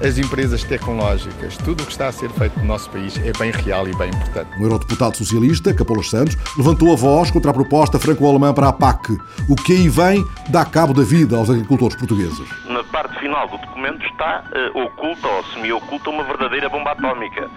as 0.05 0.19
empresas 0.19 0.65
tecnológicas, 0.65 1.57
tudo 1.59 1.83
o 1.83 1.87
que 1.87 1.93
está 1.93 2.09
a 2.09 2.13
ser 2.13 2.29
feito 2.31 2.59
no 2.59 2.65
nosso 2.65 2.91
país 2.91 3.17
é 3.19 3.33
bem 3.39 3.53
real 3.53 3.87
e 3.87 3.95
bem 3.95 4.09
importante. 4.09 4.51
O 4.59 4.65
eurodeputado 4.65 5.17
socialista, 5.17 5.73
Capolas 5.73 6.11
Santos, 6.11 6.37
levantou 6.57 6.93
a 6.93 6.97
voz 6.97 7.31
contra 7.31 7.51
a 7.53 7.55
proposta 7.55 7.99
franco-alemã 7.99 8.53
para 8.53 8.69
a 8.69 8.73
PAC. 8.73 9.17
O 9.49 9.55
que 9.55 9.73
aí 9.73 9.89
vem 9.89 10.25
dá 10.49 10.65
cabo 10.65 10.93
da 10.93 11.03
vida 11.03 11.37
aos 11.37 11.49
agricultores 11.49 11.97
portugueses. 11.97 12.49
Na 12.67 12.83
parte 12.85 13.19
final 13.21 13.47
do 13.49 13.57
documento 13.59 14.05
está 14.07 14.43
uh, 14.75 14.81
oculta 14.81 15.29
ou 15.29 15.45
semi-oculta 15.45 16.11
uma 16.11 16.25
verdadeira 16.25 16.69
bomba 16.69 16.93
atómica. 16.93 17.49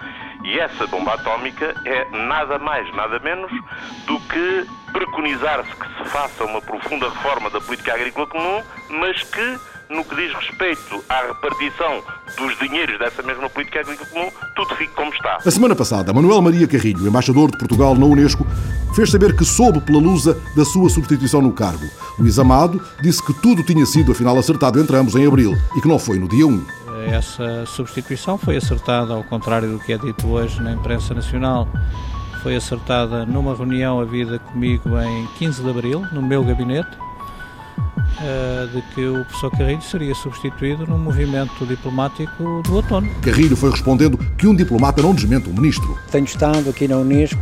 E 0.44 0.60
essa 0.60 0.86
bomba 0.86 1.14
atómica 1.14 1.74
é 1.84 2.04
nada 2.28 2.58
mais, 2.58 2.94
nada 2.94 3.18
menos 3.18 3.50
do 4.06 4.20
que 4.20 4.66
preconizar-se 4.92 5.74
que 5.74 5.86
se 5.98 6.10
faça 6.10 6.44
uma 6.44 6.60
profunda 6.60 7.08
reforma 7.08 7.50
da 7.50 7.60
política 7.60 7.94
agrícola 7.94 8.28
comum, 8.28 8.62
mas 8.88 9.22
que 9.24 9.58
no 9.88 10.04
que 10.04 10.14
diz 10.16 10.32
respeito 10.34 11.04
à 11.08 11.26
repartição 11.26 12.02
dos 12.38 12.58
dinheiros 12.58 12.98
dessa 12.98 13.22
mesma 13.22 13.48
política 13.48 13.80
agrícola 13.80 14.08
comum, 14.10 14.30
tudo 14.54 14.74
fica 14.76 14.92
como 14.94 15.12
está. 15.12 15.38
A 15.44 15.50
semana 15.50 15.74
passada, 15.74 16.12
Manuel 16.12 16.42
Maria 16.42 16.66
Carrilho, 16.66 17.06
embaixador 17.06 17.50
de 17.50 17.58
Portugal 17.58 17.94
na 17.94 18.06
Unesco, 18.06 18.46
fez 18.94 19.10
saber 19.10 19.36
que 19.36 19.44
soube 19.44 19.80
pela 19.80 19.98
lusa 19.98 20.40
da 20.56 20.64
sua 20.64 20.88
substituição 20.88 21.40
no 21.40 21.52
cargo. 21.52 21.86
Luís 22.18 22.38
Amado 22.38 22.82
disse 23.00 23.24
que 23.24 23.32
tudo 23.34 23.62
tinha 23.62 23.84
sido 23.86 24.12
afinal 24.12 24.36
acertado 24.38 24.80
entre 24.80 24.96
ambos 24.96 25.14
em 25.14 25.26
abril 25.26 25.52
e 25.76 25.80
que 25.80 25.88
não 25.88 25.98
foi 25.98 26.18
no 26.18 26.28
dia 26.28 26.46
1. 26.46 26.66
Essa 27.08 27.64
substituição 27.66 28.36
foi 28.36 28.56
acertada, 28.56 29.14
ao 29.14 29.22
contrário 29.22 29.70
do 29.70 29.78
que 29.78 29.92
é 29.92 29.98
dito 29.98 30.26
hoje 30.28 30.60
na 30.60 30.72
imprensa 30.72 31.14
nacional, 31.14 31.68
foi 32.42 32.56
acertada 32.56 33.24
numa 33.24 33.54
reunião 33.54 34.00
havida 34.00 34.38
comigo 34.38 34.98
em 35.00 35.26
15 35.38 35.62
de 35.62 35.70
abril, 35.70 36.06
no 36.12 36.22
meu 36.22 36.42
gabinete, 36.42 36.90
de 38.72 38.82
que 38.94 39.06
o 39.06 39.24
professor 39.24 39.50
Carrilho 39.50 39.82
seria 39.82 40.14
substituído 40.14 40.86
no 40.86 40.98
movimento 40.98 41.66
diplomático 41.66 42.62
do 42.64 42.76
outono. 42.76 43.08
Carrilho 43.20 43.56
foi 43.56 43.70
respondendo 43.70 44.18
que 44.38 44.46
um 44.46 44.54
diplomata 44.54 45.02
não 45.02 45.14
desmente 45.14 45.48
um 45.48 45.52
ministro. 45.52 45.98
Tenho 46.10 46.24
estado 46.24 46.70
aqui 46.70 46.88
na 46.88 46.96
Unesco 46.96 47.40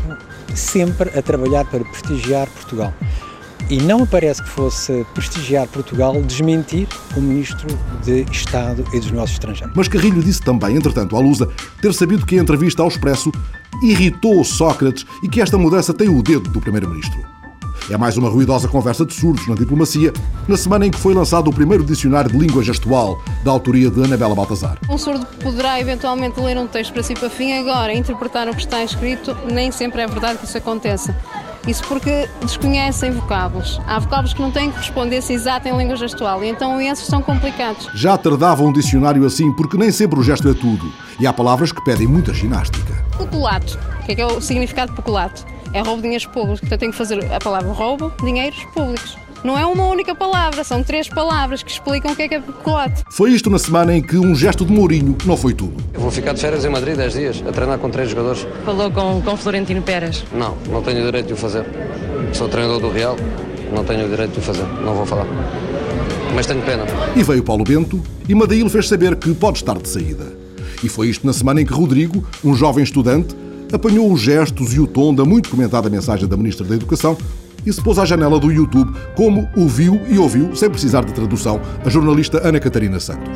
sempre 0.55 1.17
a 1.17 1.23
trabalhar 1.23 1.65
para 1.65 1.85
prestigiar 1.85 2.49
Portugal. 2.49 2.93
E 3.71 3.79
não 3.79 4.01
me 4.01 4.07
parece 4.07 4.43
que 4.43 4.49
fosse 4.51 5.07
prestigiar 5.15 5.67
Portugal 5.69 6.21
desmentir 6.23 6.87
o 7.17 7.21
Ministro 7.21 7.67
de 8.05 8.27
Estado 8.31 8.85
e 8.93 9.01
dos 9.01 9.11
Negócios 9.11 9.33
Estrangeiros. 9.33 9.75
Mas 9.75 9.89
Carrilho 9.89 10.23
disse 10.23 10.43
também, 10.43 10.77
entretanto, 10.77 11.17
à 11.17 11.21
Lusa, 11.21 11.49
ter 11.81 11.95
sabido 11.95 12.27
que 12.27 12.39
a 12.39 12.43
entrevista 12.43 12.83
ao 12.83 12.89
Expresso 12.89 13.33
irritou 13.83 14.45
Sócrates 14.45 15.07
e 15.23 15.29
que 15.29 15.41
esta 15.41 15.57
mudança 15.57 15.95
tem 15.95 16.11
o 16.11 16.23
dedo 16.23 16.51
do 16.51 16.61
Primeiro-Ministro. 16.61 17.34
É 17.91 17.99
mais 17.99 18.17
uma 18.17 18.31
ruidosa 18.31 18.67
conversa 18.67 19.05
de 19.05 19.13
surdos 19.13 19.47
na 19.47 19.55
diplomacia, 19.55 20.11
na 20.49 20.57
semana 20.57 20.87
em 20.87 20.91
que 20.91 20.99
foi 20.99 21.13
lançado 21.13 21.49
o 21.49 21.53
primeiro 21.53 21.85
dicionário 21.85 22.31
de 22.31 22.39
língua 22.39 22.63
gestual, 22.63 23.23
da 23.45 23.51
autoria 23.51 23.91
de 23.91 24.03
Anabela 24.03 24.35
Baltazar. 24.35 24.79
Um 24.89 24.97
surdo 24.97 25.27
poderá 25.43 25.79
eventualmente 25.79 26.41
ler 26.41 26.57
um 26.57 26.67
texto 26.67 26.95
para 26.95 27.03
si 27.03 27.13
para 27.13 27.29
fim, 27.29 27.53
agora 27.53 27.93
interpretar 27.93 28.49
o 28.49 28.55
que 28.55 28.63
está 28.63 28.83
escrito, 28.83 29.37
nem 29.53 29.71
sempre 29.71 30.01
é 30.01 30.07
verdade 30.07 30.39
que 30.39 30.47
isso 30.47 30.57
aconteça. 30.57 31.15
Isso 31.67 31.83
porque 31.85 32.29
desconhecem 32.41 33.11
vocábulos. 33.11 33.81
Há 33.87 33.99
vocábulos 33.99 34.33
que 34.33 34.41
não 34.41 34.51
têm 34.51 34.71
correspondência 34.71 35.35
exata 35.35 35.69
em 35.69 35.77
língua 35.77 35.97
gestual 35.97 36.43
e 36.43 36.49
então 36.49 36.81
esses 36.81 37.07
são 37.07 37.21
complicados. 37.23 37.89
Já 37.95 38.17
tardava 38.17 38.63
um 38.63 38.73
dicionário 38.73 39.25
assim 39.27 39.53
porque 39.53 39.77
nem 39.77 39.91
sempre 39.91 40.19
o 40.19 40.23
gesto 40.23 40.49
é 40.49 40.55
tudo. 40.55 40.91
E 41.21 41.27
há 41.27 41.33
palavras 41.33 41.71
que 41.71 41.83
pedem 41.85 42.07
muita 42.07 42.33
ginástica. 42.35 42.95
Pocolato. 43.17 43.79
O 44.01 44.07
que 44.07 44.13
é, 44.13 44.15
que 44.15 44.21
é 44.21 44.27
o 44.27 44.41
significado 44.41 44.91
de 44.91 44.97
pocolato? 44.97 45.54
É 45.75 45.81
roubo 45.81 45.97
de 45.97 46.03
dinheiros 46.03 46.27
públicos. 46.27 46.61
Portanto, 46.61 46.81
tenho 46.81 46.93
que 46.93 46.97
fazer 46.99 47.33
a 47.33 47.39
palavra 47.41 47.73
roubo, 47.73 48.13
dinheiros 48.23 48.65
públicos. 48.73 49.19
Não 49.43 49.59
é 49.59 49.67
uma 49.67 49.85
única 49.89 50.15
palavra, 50.15 50.65
são 50.65 50.83
três 50.83 51.07
palavras 51.07 51.63
que 51.63 51.71
explicam 51.71 52.13
o 52.13 52.17
que 52.17 52.23
é 52.23 52.29
que 52.29 52.35
é 52.37 52.41
peculato. 52.41 53.03
Foi 53.11 53.31
isto 53.31 53.51
na 53.51 53.59
semana 53.59 53.95
em 53.95 54.01
que 54.01 54.17
um 54.17 54.35
gesto 54.35 54.65
de 54.65 54.73
Mourinho 54.73 55.19
não 55.27 55.37
foi 55.37 55.53
tudo. 55.53 55.75
Eu 55.93 56.01
vou 56.01 56.11
ficar 56.11 56.33
de 56.33 56.41
férias 56.41 56.65
em 56.65 56.71
Madrid 56.71 56.97
10 56.97 57.13
dias, 57.13 57.45
a 57.47 57.53
treinar 57.53 57.79
com 57.79 57.91
três 57.91 58.09
jogadores. 58.09 58.47
Falou 58.65 58.91
com, 58.91 59.21
com 59.21 59.37
Florentino 59.37 59.83
Pérez? 59.83 60.25
Não, 60.33 60.57
não 60.71 60.81
tenho 60.81 61.03
o 61.03 61.05
direito 61.05 61.27
de 61.27 61.33
o 61.35 61.37
fazer. 61.37 61.67
Sou 62.33 62.49
treinador 62.49 62.81
do 62.81 62.89
Real, 62.89 63.17
não 63.75 63.85
tenho 63.85 64.07
o 64.07 64.09
direito 64.09 64.33
de 64.33 64.39
o 64.39 64.43
fazer, 64.43 64.65
não 64.83 64.95
vou 64.95 65.05
falar. 65.05 65.27
Mas 66.35 66.47
tenho 66.47 66.63
pena. 66.63 66.85
E 67.15 67.23
veio 67.23 67.43
Paulo 67.43 67.65
Bento 67.65 68.03
e 68.27 68.35
Madail 68.35 68.69
fez 68.71 68.89
saber 68.89 69.15
que 69.17 69.35
pode 69.35 69.59
estar 69.59 69.77
de 69.77 69.89
saída. 69.89 70.33
E 70.83 70.89
foi 70.89 71.09
isto 71.09 71.27
na 71.27 71.35
semana 71.35 71.61
em 71.61 71.67
que 71.67 71.73
Rodrigo, 71.73 72.27
um 72.43 72.55
jovem 72.55 72.83
estudante, 72.83 73.37
apanhou 73.75 74.13
os 74.13 74.21
gestos 74.21 74.75
e 74.75 74.81
o 74.81 74.87
tom 74.87 75.15
da 75.15 75.25
muito 75.25 75.51
comentada 75.51 75.91
mensagem 75.91 76.29
da 76.29 76.37
Ministra 76.37 76.67
da 76.67 76.75
Educação 76.75 77.17
e 77.67 77.73
se 77.73 77.83
pôs 77.83 77.99
à 77.99 78.05
janela 78.05 78.39
do 78.39 78.53
YouTube, 78.53 78.93
como 79.17 79.49
ouviu 79.57 80.01
e 80.09 80.19
ouviu, 80.19 80.55
sem 80.55 80.69
precisar 80.69 81.05
de 81.05 81.13
tradução, 81.15 81.61
a 81.85 81.89
jornalista 81.89 82.47
Ana 82.47 82.61
Catarina 82.61 83.01
Santos. 83.01 83.33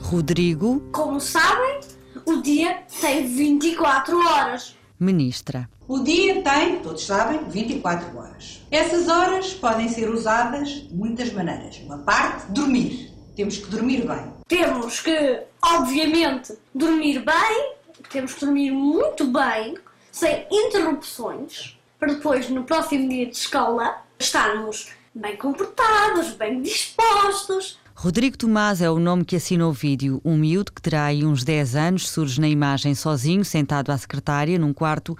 Rodrigo. 0.00 0.80
Como 0.92 1.20
sabem, 1.20 1.80
o 2.24 2.40
dia 2.40 2.78
tem 3.00 3.26
24 3.26 4.16
horas. 4.16 4.76
ministra. 4.98 5.68
O 5.88 6.00
dia 6.04 6.42
tem, 6.42 6.78
todos 6.80 7.04
sabem, 7.04 7.40
24 7.48 8.16
horas. 8.16 8.62
Essas 8.70 9.08
horas 9.08 9.52
podem 9.54 9.88
ser 9.88 10.08
usadas 10.08 10.68
de 10.68 10.94
muitas 10.94 11.32
maneiras. 11.32 11.80
Uma 11.84 11.98
parte, 11.98 12.50
dormir. 12.52 13.10
Temos 13.34 13.56
que 13.58 13.70
dormir 13.70 14.06
bem. 14.06 14.32
Temos 14.46 15.00
que, 15.00 15.42
obviamente, 15.64 16.52
dormir 16.74 17.24
bem, 17.24 17.72
temos 18.10 18.34
que 18.34 18.44
dormir 18.44 18.72
muito 18.72 19.24
bem, 19.26 19.78
sem 20.10 20.46
interrupções, 20.50 21.78
para 21.98 22.12
depois, 22.12 22.50
no 22.50 22.64
próximo 22.64 23.08
dia 23.08 23.26
de 23.26 23.36
escola, 23.36 24.02
estarmos 24.18 24.88
bem 25.14 25.36
comportados, 25.36 26.32
bem 26.32 26.60
dispostos. 26.60 27.78
Rodrigo 27.94 28.36
Tomás 28.36 28.80
é 28.80 28.90
o 28.90 28.98
nome 28.98 29.24
que 29.24 29.36
assina 29.36 29.66
o 29.66 29.72
vídeo. 29.72 30.20
Um 30.24 30.36
miúdo 30.36 30.72
que 30.72 30.82
terá 30.82 31.04
aí 31.04 31.24
uns 31.24 31.44
10 31.44 31.76
anos 31.76 32.08
surge 32.08 32.40
na 32.40 32.48
imagem 32.48 32.94
sozinho, 32.94 33.44
sentado 33.44 33.90
à 33.90 33.98
secretária, 33.98 34.58
num 34.58 34.72
quarto. 34.72 35.16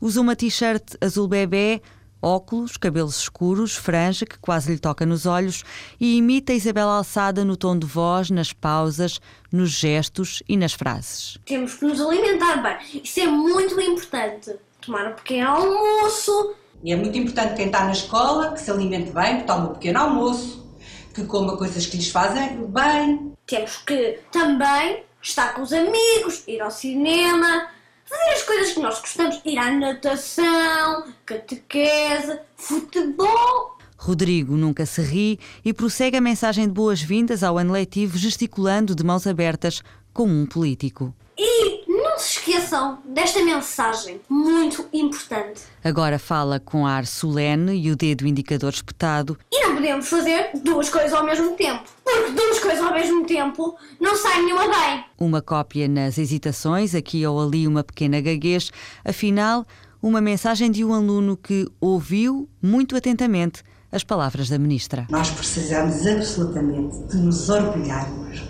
Usa 0.00 0.20
uma 0.20 0.36
t-shirt 0.36 0.94
azul 1.00 1.26
bebê, 1.26 1.82
óculos, 2.20 2.76
cabelos 2.76 3.20
escuros, 3.20 3.74
franja 3.74 4.26
que 4.26 4.38
quase 4.38 4.72
lhe 4.72 4.78
toca 4.78 5.06
nos 5.06 5.26
olhos 5.26 5.64
e 6.00 6.16
imita 6.16 6.52
Isabel 6.52 6.88
Alçada 6.88 7.44
no 7.44 7.56
tom 7.56 7.78
de 7.78 7.86
voz, 7.86 8.30
nas 8.30 8.52
pausas, 8.52 9.20
nos 9.52 9.70
gestos 9.70 10.42
e 10.48 10.56
nas 10.56 10.72
frases. 10.72 11.38
Temos 11.46 11.74
que 11.74 11.84
nos 11.84 12.00
alimentar 12.00 12.62
bem. 12.62 13.02
Isso 13.02 13.20
é 13.20 13.26
muito 13.26 13.80
importante. 13.80 14.56
Tomar 14.80 15.12
um 15.12 15.14
pequeno 15.14 15.48
almoço. 15.48 16.54
E 16.82 16.92
é 16.92 16.96
muito 16.96 17.18
importante 17.18 17.56
quem 17.56 17.66
está 17.66 17.84
na 17.84 17.92
escola 17.92 18.52
que 18.52 18.60
se 18.60 18.70
alimente 18.70 19.10
bem, 19.10 19.38
que 19.38 19.44
tome 19.44 19.68
um 19.68 19.72
pequeno 19.72 19.98
almoço, 19.98 20.66
que 21.12 21.24
coma 21.24 21.56
coisas 21.56 21.86
que 21.86 21.96
lhes 21.96 22.10
fazem 22.10 22.64
bem. 22.66 23.32
Temos 23.46 23.78
que 23.78 24.20
também 24.30 25.02
estar 25.20 25.54
com 25.54 25.62
os 25.62 25.72
amigos, 25.72 26.44
ir 26.46 26.60
ao 26.60 26.70
cinema, 26.70 27.68
fazer 28.08 28.30
as 28.32 28.42
coisas 28.42 28.72
que 28.72 28.80
nós 28.80 29.00
gostamos, 29.00 29.40
ir 29.44 29.58
à 29.58 29.70
natação, 29.70 31.04
catequese, 31.26 32.38
futebol. 32.56 33.76
Rodrigo 33.96 34.56
nunca 34.56 34.86
se 34.86 35.02
ri 35.02 35.40
e 35.64 35.72
prossegue 35.72 36.16
a 36.16 36.20
mensagem 36.20 36.66
de 36.66 36.72
boas-vindas 36.72 37.42
ao 37.42 37.58
ano 37.58 37.72
letivo, 37.72 38.16
gesticulando 38.16 38.94
de 38.94 39.04
mãos 39.04 39.26
abertas 39.26 39.82
como 40.12 40.32
um 40.32 40.46
político. 40.46 41.14
E 41.36 41.84
não 42.18 42.24
se 42.24 42.38
esqueçam 42.38 42.98
desta 43.04 43.44
mensagem 43.44 44.20
muito 44.28 44.88
importante. 44.92 45.62
Agora 45.84 46.18
fala 46.18 46.58
com 46.58 46.84
ar 46.84 47.06
solene 47.06 47.80
e 47.80 47.92
o 47.92 47.96
dedo 47.96 48.26
indicador 48.26 48.72
espetado. 48.72 49.38
E 49.52 49.64
não 49.64 49.76
podemos 49.76 50.08
fazer 50.08 50.50
duas 50.64 50.88
coisas 50.88 51.12
ao 51.12 51.24
mesmo 51.24 51.54
tempo. 51.54 51.84
Porque 52.04 52.32
duas 52.32 52.58
coisas 52.58 52.84
ao 52.84 52.92
mesmo 52.92 53.24
tempo 53.24 53.76
não 54.00 54.16
sai 54.16 54.42
nenhuma 54.42 54.66
bem. 54.66 55.04
Uma 55.16 55.40
cópia 55.40 55.86
nas 55.86 56.18
hesitações, 56.18 56.92
aqui 56.92 57.24
ou 57.24 57.40
ali 57.40 57.68
uma 57.68 57.84
pequena 57.84 58.20
gaguez. 58.20 58.72
Afinal, 59.04 59.64
uma 60.02 60.20
mensagem 60.20 60.72
de 60.72 60.84
um 60.84 60.92
aluno 60.92 61.36
que 61.36 61.68
ouviu 61.80 62.48
muito 62.60 62.96
atentamente 62.96 63.62
as 63.92 64.02
palavras 64.02 64.48
da 64.48 64.58
ministra. 64.58 65.06
Nós 65.08 65.30
precisamos 65.30 66.04
absolutamente 66.04 66.98
de 67.04 67.16
nos 67.18 67.48
orgulharmos 67.48 68.40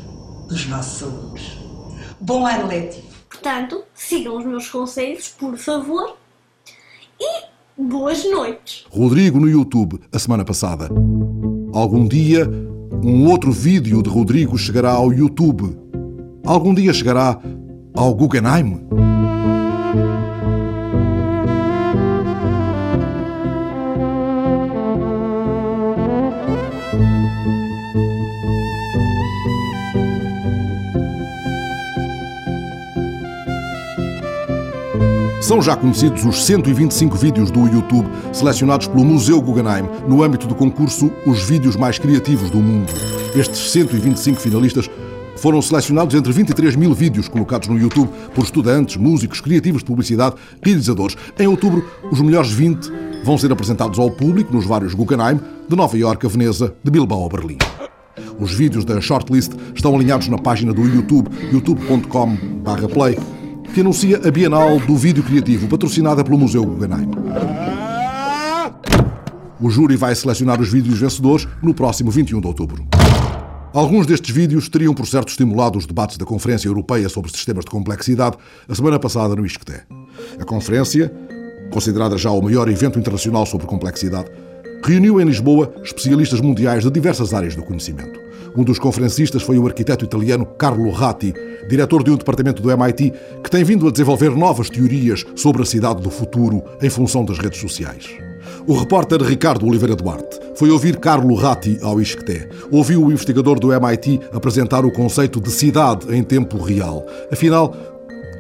dos 0.49 0.67
nossos 0.67 1.03
alunos. 1.03 1.59
Bom 2.19 2.47
ano 2.47 2.67
letivo. 2.67 3.08
Portanto, 3.41 3.85
sigam 3.95 4.37
os 4.37 4.45
meus 4.45 4.69
conselhos, 4.69 5.29
por 5.29 5.57
favor. 5.57 6.17
E 7.21 7.45
boas 7.81 8.29
noites. 8.29 8.85
Rodrigo 8.91 9.39
no 9.39 9.49
YouTube, 9.49 10.01
a 10.13 10.19
semana 10.19 10.45
passada. 10.45 10.89
Algum 11.73 12.07
dia, 12.07 12.49
um 13.03 13.29
outro 13.31 13.53
vídeo 13.53 14.03
de 14.03 14.11
Rodrigo 14.11 14.59
chegará 14.59 14.91
ao 14.91 15.13
YouTube. 15.13 15.77
Algum 16.45 16.75
dia 16.75 16.93
chegará 16.93 17.41
ao 17.95 18.13
Guggenheim. 18.13 18.81
São 35.49 35.63
já 35.63 35.75
conhecidos 35.75 36.27
os 36.27 36.45
125 36.45 37.17
vídeos 37.17 37.51
do 37.51 37.61
YouTube 37.61 38.07
selecionados 38.35 38.87
pelo 38.87 39.03
Museu 39.03 39.41
Guggenheim 39.41 39.89
no 40.07 40.23
âmbito 40.23 40.47
do 40.47 40.55
concurso 40.55 41.11
Os 41.27 41.43
Vídeos 41.43 41.75
Mais 41.75 41.99
Criativos 41.99 42.51
do 42.51 42.59
Mundo. 42.59 42.93
Estes 43.35 43.71
125 43.71 44.39
finalistas 44.39 44.91
foram 45.37 45.63
selecionados 45.63 46.15
entre 46.15 46.31
23 46.35 46.77
mil 46.77 46.93
vídeos 46.93 47.29
colocados 47.29 47.67
no 47.67 47.79
YouTube 47.79 48.11
por 48.35 48.45
estudantes, 48.45 48.99
músicos, 48.99 49.41
criativos 49.41 49.81
de 49.81 49.87
publicidade, 49.87 50.37
realizadores. 50.63 51.17
Em 51.39 51.47
outubro, 51.47 51.83
os 52.13 52.21
melhores 52.21 52.51
20 52.51 52.93
vão 53.25 53.39
ser 53.39 53.51
apresentados 53.51 53.99
ao 53.99 54.11
público 54.11 54.53
nos 54.55 54.67
vários 54.67 54.93
Guggenheim, 54.93 55.41
de 55.67 55.75
Nova 55.75 55.97
Iorque 55.97 56.27
a 56.27 56.29
Veneza, 56.29 56.75
de 56.85 56.91
Bilbao 56.91 57.25
a 57.25 57.29
Berlim. 57.31 57.57
Os 58.39 58.53
vídeos 58.53 58.85
da 58.85 59.01
shortlist 59.01 59.53
estão 59.75 59.97
alinhados 59.97 60.29
na 60.29 60.37
página 60.37 60.75
do 60.75 60.83
YouTube, 60.83 61.31
youtube.com/play 61.51 63.38
que 63.75 63.81
anuncia 63.81 64.21
a 64.27 64.31
Bienal 64.31 64.79
do 64.81 64.97
Vídeo 64.97 65.23
Criativo, 65.23 65.69
patrocinada 65.69 66.25
pelo 66.25 66.39
Museu 66.39 66.65
Guggenheim. 66.65 67.11
O 69.61 69.71
júri 69.71 69.97
vai 69.97 70.15
selecionar 70.15 70.61
os 70.61 70.71
vídeos 70.71 70.99
vencedores 70.99 71.47
no 71.63 71.75
próximo 71.75 72.11
21 72.11 72.41
de 72.41 72.47
outubro. 72.47 72.87
Alguns 73.73 74.07
destes 74.07 74.35
vídeos 74.35 74.69
teriam, 74.69 74.95
por 74.95 75.07
certo, 75.07 75.29
estimulado 75.29 75.79
os 75.79 75.87
debates 75.87 76.17
da 76.17 76.25
Conferência 76.25 76.69
Europeia 76.69 77.09
sobre 77.09 77.31
Sistemas 77.31 77.65
de 77.65 77.71
Complexidade 77.71 78.37
a 78.69 78.75
semana 78.75 78.99
passada 78.99 79.37
no 79.37 79.45
Isqueté. 79.45 79.85
A 80.41 80.45
conferência, 80.45 81.13
considerada 81.71 82.17
já 82.17 82.31
o 82.31 82.41
maior 82.41 82.69
evento 82.69 82.99
internacional 82.99 83.45
sobre 83.45 83.67
complexidade, 83.67 84.31
reuniu 84.85 85.21
em 85.21 85.25
Lisboa 85.25 85.75
especialistas 85.83 86.41
mundiais 86.41 86.85
de 86.85 86.91
diversas 86.91 87.35
áreas 87.35 87.55
do 87.55 87.63
conhecimento. 87.63 88.28
Um 88.59 88.65
dos 88.65 88.77
conferencistas 88.77 89.41
foi 89.41 89.57
o 89.57 89.65
arquiteto 89.69 90.05
italiano 90.05 90.45
Carlo 90.45 90.91
Ratti, 90.91 91.33
diretor 91.69 92.03
de 92.03 92.11
um 92.11 92.17
departamento 92.17 92.61
do 92.61 92.73
MIT, 92.73 93.13
que 93.45 93.49
tem 93.49 93.63
vindo 93.63 93.87
a 93.87 93.91
desenvolver 93.93 94.31
novas 94.31 94.69
teorias 94.69 95.25
sobre 95.37 95.63
a 95.63 95.65
cidade 95.65 96.03
do 96.03 96.11
futuro 96.11 96.65
em 96.83 96.91
função 96.91 97.25
das 97.25 97.39
redes 97.39 97.61
sociais. 97.61 98.09
O 98.67 98.77
repórter 98.77 99.23
Ricardo 99.23 99.65
Oliveira 99.65 99.95
Duarte 99.95 100.41
foi 100.57 100.71
ouvir 100.71 100.97
Carlo 100.97 101.37
Ratti 101.37 101.79
ao 101.83 102.01
Isqueté. 102.01 102.49
Ouviu 102.69 103.05
o 103.05 103.13
investigador 103.13 103.61
do 103.61 103.73
MIT 103.73 104.23
apresentar 104.33 104.85
o 104.85 104.91
conceito 104.91 105.41
de 105.41 105.53
cidade 105.53 106.13
em 106.13 106.25
tempo 106.25 106.61
real. 106.61 107.07
Afinal, 107.31 107.73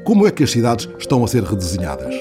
como 0.04 0.26
é 0.26 0.32
que 0.32 0.42
as 0.42 0.50
cidades 0.50 0.88
estão 0.98 1.22
a 1.22 1.28
ser 1.28 1.44
redesenhadas? 1.44 2.12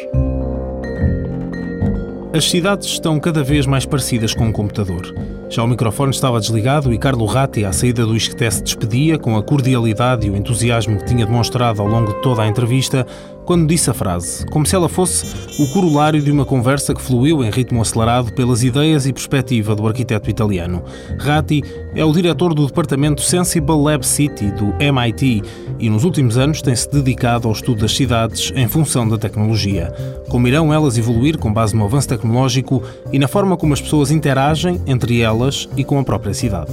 As 2.32 2.48
cidades 2.48 2.90
estão 2.90 3.20
cada 3.20 3.44
vez 3.44 3.66
mais 3.66 3.88
parecidas 3.88 4.36
com 4.36 4.46
um 4.46 4.52
computador. 4.52 5.12
Já 5.50 5.64
o 5.64 5.68
microfone 5.68 6.12
estava 6.12 6.40
desligado 6.40 6.94
e 6.94 6.98
Carlo 6.98 7.26
Ratti, 7.26 7.64
à 7.64 7.72
saída 7.72 8.06
do 8.06 8.16
Isqueté, 8.16 8.52
se 8.52 8.62
despedia 8.62 9.18
com 9.18 9.38
a 9.38 9.44
cordialidade 9.44 10.28
e 10.28 10.30
o 10.30 10.36
entusiasmo 10.36 10.98
que 10.98 11.06
tinha 11.06 11.26
demonstrado 11.26 11.82
ao 11.82 11.88
longo 11.88 12.14
de 12.14 12.22
toda 12.22 12.44
a 12.44 12.48
entrevista, 12.48 13.08
quando 13.48 13.66
disse 13.66 13.90
a 13.90 13.94
frase, 13.94 14.46
como 14.48 14.66
se 14.66 14.76
ela 14.76 14.90
fosse 14.90 15.34
o 15.58 15.70
corolário 15.70 16.22
de 16.22 16.30
uma 16.30 16.46
conversa 16.46 16.94
que 16.94 17.02
fluiu 17.02 17.42
em 17.46 17.50
ritmo 17.50 17.82
acelerado 17.82 18.34
pelas 18.34 18.62
ideias 18.62 19.06
e 19.06 19.14
perspectiva 19.14 19.74
do 19.74 19.88
arquiteto 19.88 20.30
italiano. 20.30 20.84
Ratti 21.18 21.64
é 21.96 22.04
o 22.04 22.12
diretor 22.12 22.54
do 22.54 22.68
departamento 22.68 23.22
Sensible 23.22 23.78
Lab 23.78 24.06
City 24.06 24.52
do 24.52 24.76
MIT 24.84 25.42
e 25.80 25.90
nos 25.90 26.04
últimos 26.04 26.38
anos 26.38 26.62
tem-se 26.62 26.92
dedicado 26.92 27.48
ao 27.48 27.54
estudo 27.54 27.82
das 27.82 27.96
cidades 27.96 28.52
em 28.54 28.68
função 28.68 29.08
da 29.08 29.18
tecnologia. 29.18 29.94
Como 30.28 30.48
irão 30.48 30.74
elas 30.74 30.98
evoluir 30.98 31.38
com 31.38 31.54
base 31.54 31.74
no 31.74 31.86
avanço 31.86 32.10
tecnológico 32.10 32.84
e 33.14 33.18
na 33.18 33.30
forma 33.30 33.56
como 33.56 33.74
as 33.74 33.80
pessoas 33.80 34.12
interagem 34.12 34.82
entre 34.86 35.22
elas 35.22 35.70
e 35.78 35.86
com 35.86 35.98
a 35.98 36.04
própria 36.04 36.34
cidade. 36.34 36.72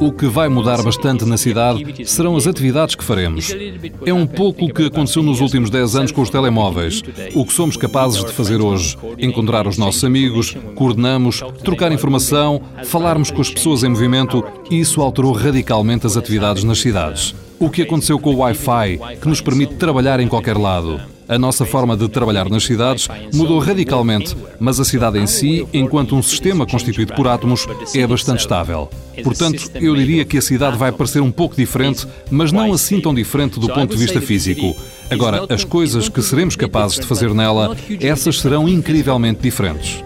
O 0.00 0.10
que 0.10 0.26
vai 0.26 0.48
mudar 0.48 0.82
bastante 0.82 1.26
na 1.26 1.36
cidade 1.36 2.06
serão 2.06 2.34
as 2.34 2.46
atividades 2.46 2.94
que 2.94 3.04
faremos. 3.04 3.54
É 4.06 4.12
um 4.12 4.26
pouco 4.26 4.64
o 4.64 4.72
que 4.72 4.86
aconteceu 4.86 5.17
nos 5.22 5.40
últimos 5.40 5.70
10 5.70 5.96
anos 5.96 6.12
com 6.12 6.22
os 6.22 6.30
telemóveis. 6.30 7.02
O 7.34 7.44
que 7.44 7.52
somos 7.52 7.76
capazes 7.76 8.24
de 8.24 8.32
fazer 8.32 8.60
hoje? 8.60 8.96
Encontrar 9.18 9.66
os 9.66 9.78
nossos 9.78 10.02
amigos, 10.04 10.56
coordenamos, 10.74 11.42
trocar 11.62 11.92
informação, 11.92 12.60
falarmos 12.84 13.30
com 13.30 13.40
as 13.40 13.50
pessoas 13.50 13.82
em 13.82 13.88
movimento 13.88 14.44
isso 14.70 15.00
alterou 15.00 15.32
radicalmente 15.32 16.06
as 16.06 16.16
atividades 16.16 16.64
nas 16.64 16.80
cidades. 16.80 17.34
O 17.58 17.70
que 17.70 17.82
aconteceu 17.82 18.18
com 18.18 18.34
o 18.34 18.38
Wi-Fi, 18.38 19.00
que 19.20 19.28
nos 19.28 19.40
permite 19.40 19.74
trabalhar 19.74 20.20
em 20.20 20.28
qualquer 20.28 20.56
lado? 20.56 21.00
A 21.28 21.38
nossa 21.38 21.66
forma 21.66 21.94
de 21.94 22.08
trabalhar 22.08 22.48
nas 22.48 22.64
cidades 22.64 23.06
mudou 23.34 23.58
radicalmente, 23.58 24.34
mas 24.58 24.80
a 24.80 24.84
cidade 24.84 25.18
em 25.18 25.26
si, 25.26 25.66
enquanto 25.74 26.16
um 26.16 26.22
sistema 26.22 26.66
constituído 26.66 27.12
por 27.12 27.28
átomos, 27.28 27.66
é 27.94 28.06
bastante 28.06 28.40
estável. 28.40 28.88
Portanto, 29.22 29.70
eu 29.74 29.94
diria 29.94 30.24
que 30.24 30.38
a 30.38 30.42
cidade 30.42 30.78
vai 30.78 30.90
parecer 30.90 31.20
um 31.20 31.30
pouco 31.30 31.54
diferente, 31.54 32.06
mas 32.30 32.50
não 32.50 32.72
assim 32.72 32.98
tão 32.98 33.14
diferente 33.14 33.60
do 33.60 33.68
ponto 33.68 33.94
de 33.94 34.00
vista 34.00 34.22
físico. 34.22 34.74
Agora, 35.10 35.44
as 35.52 35.64
coisas 35.64 36.08
que 36.08 36.22
seremos 36.22 36.56
capazes 36.56 36.98
de 36.98 37.06
fazer 37.06 37.34
nela, 37.34 37.76
essas 38.00 38.40
serão 38.40 38.66
incrivelmente 38.66 39.40
diferentes. 39.42 40.02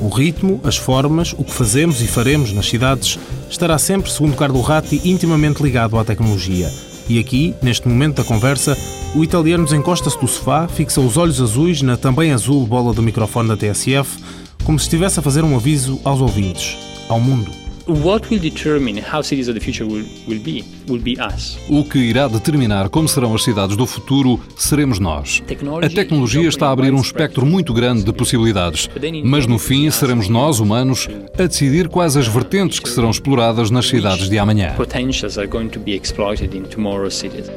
O 0.00 0.08
ritmo, 0.08 0.60
as 0.64 0.76
formas, 0.76 1.34
o 1.36 1.44
que 1.44 1.52
fazemos 1.52 2.00
e 2.00 2.06
faremos 2.06 2.52
nas 2.52 2.66
cidades 2.66 3.18
estará 3.48 3.78
sempre, 3.78 4.10
segundo 4.10 4.36
Carlo 4.36 4.60
Ratti, 4.60 5.00
intimamente 5.04 5.62
ligado 5.62 5.98
à 5.98 6.04
tecnologia. 6.04 6.70
E 7.08 7.18
aqui, 7.18 7.54
neste 7.62 7.88
momento 7.88 8.16
da 8.16 8.24
conversa, 8.24 8.76
o 9.14 9.24
italiano 9.24 9.64
desencosta-se 9.64 10.18
do 10.18 10.28
sofá, 10.28 10.68
fixa 10.68 11.00
os 11.00 11.16
olhos 11.16 11.40
azuis 11.40 11.82
na 11.82 11.96
também 11.96 12.32
azul 12.32 12.66
bola 12.66 12.92
do 12.92 13.02
microfone 13.02 13.48
da 13.48 13.56
TSF, 13.56 14.18
como 14.64 14.78
se 14.78 14.84
estivesse 14.84 15.18
a 15.18 15.22
fazer 15.22 15.44
um 15.44 15.56
aviso 15.56 16.00
aos 16.04 16.20
ouvintes, 16.20 16.76
ao 17.08 17.20
mundo. 17.20 17.61
What 17.86 18.30
will 18.30 18.40
determine 18.40 19.00
how 19.00 19.22
cities 19.22 19.48
of 19.48 19.58
the 19.58 19.60
future 19.60 19.84
will, 19.84 20.06
will 20.28 20.40
be 20.40 20.64
will 20.88 21.00
be 21.00 21.16
us. 21.20 21.58
O 21.68 21.84
que 21.84 21.98
irá 21.98 22.28
determinar 22.28 22.88
como 22.88 23.08
serão 23.08 23.34
as 23.34 23.42
cidades 23.42 23.76
do 23.76 23.86
futuro 23.86 24.40
seremos 24.56 24.98
nós. 24.98 25.42
A 25.82 25.88
tecnologia 25.88 26.48
está 26.48 26.68
a 26.68 26.70
abrir 26.70 26.92
um 26.92 27.00
espectro 27.00 27.44
muito 27.44 27.72
grande 27.72 28.04
de 28.04 28.12
possibilidades, 28.12 28.88
mas 29.24 29.46
no 29.46 29.58
fim 29.58 29.90
seremos 29.90 30.28
nós, 30.28 30.60
humanos, 30.60 31.08
a 31.36 31.46
decidir 31.46 31.88
quais 31.88 32.16
as 32.16 32.26
vertentes 32.26 32.78
que 32.78 32.88
serão 32.88 33.10
exploradas 33.10 33.70
nas 33.70 33.86
cidades 33.86 34.28
de 34.28 34.38
amanhã. 34.38 34.74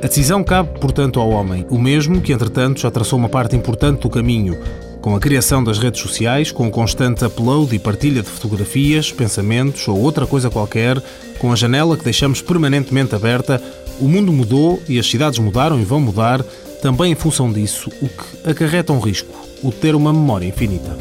A 0.01 0.07
decisão 0.07 0.43
cabe, 0.43 0.79
portanto, 0.79 1.19
ao 1.19 1.29
homem, 1.29 1.65
o 1.69 1.77
mesmo 1.77 2.21
que, 2.21 2.33
entretanto, 2.33 2.79
já 2.79 2.89
traçou 2.89 3.19
uma 3.19 3.29
parte 3.29 3.55
importante 3.55 4.01
do 4.01 4.09
caminho 4.09 4.57
com 5.05 5.15
a 5.15 5.19
criação 5.19 5.63
das 5.63 5.77
redes 5.77 6.01
sociais, 6.01 6.51
com 6.51 6.65
o 6.65 6.71
constante 6.71 7.23
upload 7.23 7.75
e 7.75 7.77
partilha 7.77 8.23
de 8.23 8.27
fotografias, 8.27 9.11
pensamentos 9.11 9.87
ou 9.87 10.01
outra 10.01 10.25
coisa 10.25 10.49
qualquer, 10.49 10.99
com 11.37 11.51
a 11.51 11.55
janela 11.55 11.95
que 11.95 12.03
deixamos 12.03 12.41
permanentemente 12.41 13.13
aberta, 13.13 13.61
o 13.99 14.07
mundo 14.07 14.33
mudou 14.33 14.81
e 14.89 14.97
as 14.97 15.07
cidades 15.07 15.37
mudaram 15.37 15.79
e 15.79 15.85
vão 15.85 15.99
mudar, 15.99 16.41
também 16.81 17.11
em 17.11 17.15
função 17.15 17.53
disso, 17.53 17.91
o 18.01 18.09
que 18.09 18.49
acarreta 18.49 18.93
um 18.93 18.99
risco, 18.99 19.31
o 19.61 19.71
ter 19.71 19.93
uma 19.93 20.11
memória 20.11 20.47
infinita. 20.47 20.97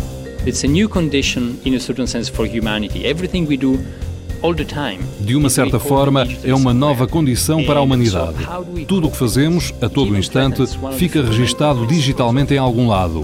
It's 0.47 0.63
a 0.65 0.69
new 0.69 0.87
condition 0.87 1.55
in 1.65 1.75
a 1.75 1.81
certain 1.81 2.07
sense 2.07 2.31
for 2.31 2.47
humanity. 2.47 3.07
Everything 3.07 3.47
we 3.47 3.57
do 3.57 3.81
de 5.21 5.35
uma 5.35 5.49
certa 5.49 5.81
forma, 5.81 6.29
é 6.43 6.55
uma 6.55 6.75
nova 6.75 7.07
condição 7.07 7.65
para 7.65 7.79
a 7.79 7.83
humanidade. 7.83 8.47
Tudo 8.87 9.09
o 9.09 9.11
que 9.11 9.17
fazemos, 9.17 9.73
a 9.81 9.89
todo 9.89 10.15
instante, 10.19 10.63
fica 10.99 11.23
registado 11.23 11.87
digitalmente 11.87 12.53
em 12.53 12.59
algum 12.59 12.87
lado. 12.87 13.23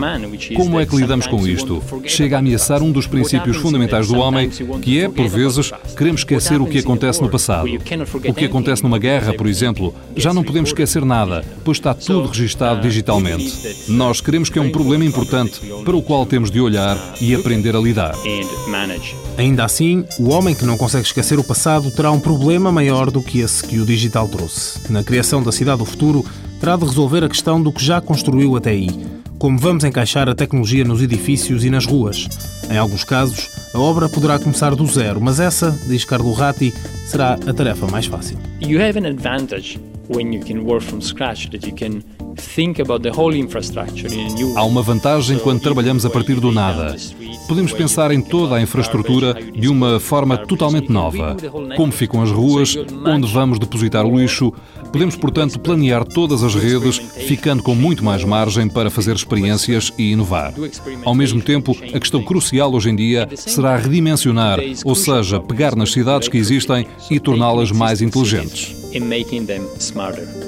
Como 0.57 0.81
é 0.81 0.87
que 0.87 0.97
lidamos 0.97 1.27
com 1.27 1.47
isto? 1.47 1.83
Chega 2.07 2.37
a 2.37 2.39
ameaçar 2.39 2.83
um 2.83 2.91
dos 2.91 3.07
princípios 3.07 3.59
fundamentais 3.59 4.09
do 4.09 4.19
homem, 4.19 4.49
que 4.81 4.99
é, 4.99 5.11
por 5.11 5.29
vezes, 5.29 5.71
queremos 5.95 6.23
esquecer 6.23 6.59
o 6.59 6.67
que 6.67 6.79
acontece 6.79 7.21
no 7.21 7.29
passado. 7.29 7.69
O 8.27 8.33
que 8.33 8.47
acontece 8.47 8.83
numa 8.83 8.99
guerra, 8.99 9.35
por 9.35 9.47
exemplo, 9.47 9.95
já 10.17 10.33
não 10.33 10.43
podemos 10.43 10.71
esquecer 10.71 11.05
nada, 11.05 11.45
pois 11.63 11.77
está 11.77 11.93
tudo 11.93 12.29
registado 12.29 12.81
digitalmente. 12.81 13.91
Nós 13.91 14.23
queremos 14.23 14.49
que 14.49 14.59
é 14.59 14.63
um 14.63 14.71
problema 14.71 15.05
importante 15.05 15.61
para 15.85 15.97
o 15.97 16.03
qual 16.03 16.25
temos 16.25 16.51
de 16.51 16.63
olhar 16.63 16.97
e 17.21 17.35
aprender 17.35 17.77
a 17.77 17.79
lidar. 17.79 18.15
Ainda 19.41 19.65
assim, 19.65 20.05
o 20.19 20.29
homem 20.29 20.55
que 20.55 20.67
não 20.67 20.77
consegue 20.77 21.07
esquecer 21.07 21.39
o 21.39 21.43
passado 21.43 21.91
terá 21.91 22.13
um 22.13 22.21
problema 22.21 22.71
maior 22.71 23.11
do 23.11 23.23
que 23.23 23.41
esse 23.41 23.67
que 23.67 23.79
o 23.79 23.87
digital 23.87 24.29
trouxe. 24.29 24.79
Na 24.93 25.03
criação 25.03 25.43
da 25.43 25.51
cidade 25.51 25.79
do 25.79 25.87
futuro, 25.87 26.23
terá 26.61 26.77
de 26.77 26.85
resolver 26.85 27.25
a 27.25 27.29
questão 27.29 27.63
do 27.63 27.73
que 27.73 27.83
já 27.83 28.03
construiu 28.03 28.55
até 28.55 28.69
aí. 28.69 28.91
Como 29.39 29.59
vamos 29.59 29.83
encaixar 29.83 30.29
a 30.29 30.35
tecnologia 30.35 30.85
nos 30.85 31.01
edifícios 31.01 31.65
e 31.65 31.71
nas 31.71 31.87
ruas? 31.87 32.29
Em 32.71 32.77
alguns 32.77 33.03
casos, 33.03 33.49
a 33.73 33.79
obra 33.79 34.11
poderá 34.11 34.39
começar 34.39 34.75
do 34.75 34.87
zero, 34.87 35.23
mas 35.23 35.41
essa, 35.41 35.75
diz 35.87 36.05
Carlo 36.05 36.35
Ratti, 36.35 36.75
será 37.07 37.39
a 37.47 37.55
tarefa 37.55 37.87
mais 37.87 38.05
fácil. 38.05 38.37
You 38.61 38.79
have 38.83 38.99
an 38.99 39.07
advantage 39.09 39.81
when 40.15 40.35
you 40.35 40.45
can 40.45 40.67
work 40.67 40.85
from 40.85 41.01
scratch 41.01 41.49
that 41.49 41.67
you 41.67 41.75
can 41.75 42.03
Há 44.57 44.65
uma 44.65 44.83
vantagem 44.83 45.39
quando 45.39 45.61
trabalhamos 45.61 46.05
a 46.05 46.11
partir 46.11 46.41
do 46.41 46.51
nada. 46.51 46.97
Podemos 47.47 47.73
pensar 47.73 48.11
em 48.13 48.21
toda 48.21 48.57
a 48.57 48.63
infraestrutura 48.63 49.35
de 49.35 49.69
uma 49.69 49.99
forma 49.99 50.39
totalmente 50.39 50.91
nova. 50.91 51.37
Como 51.77 51.93
ficam 51.93 52.23
as 52.23 52.31
ruas, 52.31 52.77
onde 53.05 53.33
vamos 53.33 53.59
depositar 53.59 54.07
o 54.07 54.19
lixo. 54.19 54.53
Podemos, 54.93 55.17
portanto, 55.17 55.59
planear 55.59 56.05
todas 56.05 56.43
as 56.43 56.55
redes, 56.55 56.99
ficando 56.99 57.63
com 57.63 57.75
muito 57.75 58.05
mais 58.05 58.25
margem 58.25 58.69
para 58.69 58.91
fazer 58.91 59.15
experiências 59.15 59.93
e 59.99 60.13
inovar. 60.13 60.55
Ao 61.05 61.15
mesmo 61.15 61.41
tempo, 61.41 61.77
a 61.95 61.99
questão 61.99 62.23
crucial 62.23 62.73
hoje 62.73 62.91
em 62.91 62.97
dia 62.97 63.29
será 63.35 63.77
redimensionar, 63.77 64.59
ou 64.85 64.95
seja, 64.95 65.41
pegar 65.41 65.77
nas 65.77 65.93
cidades 65.93 66.29
que 66.29 66.39
existem 66.39 66.87
e 67.11 67.19
torná-las 67.21 67.71
mais 67.71 68.01
inteligentes. 68.01 68.80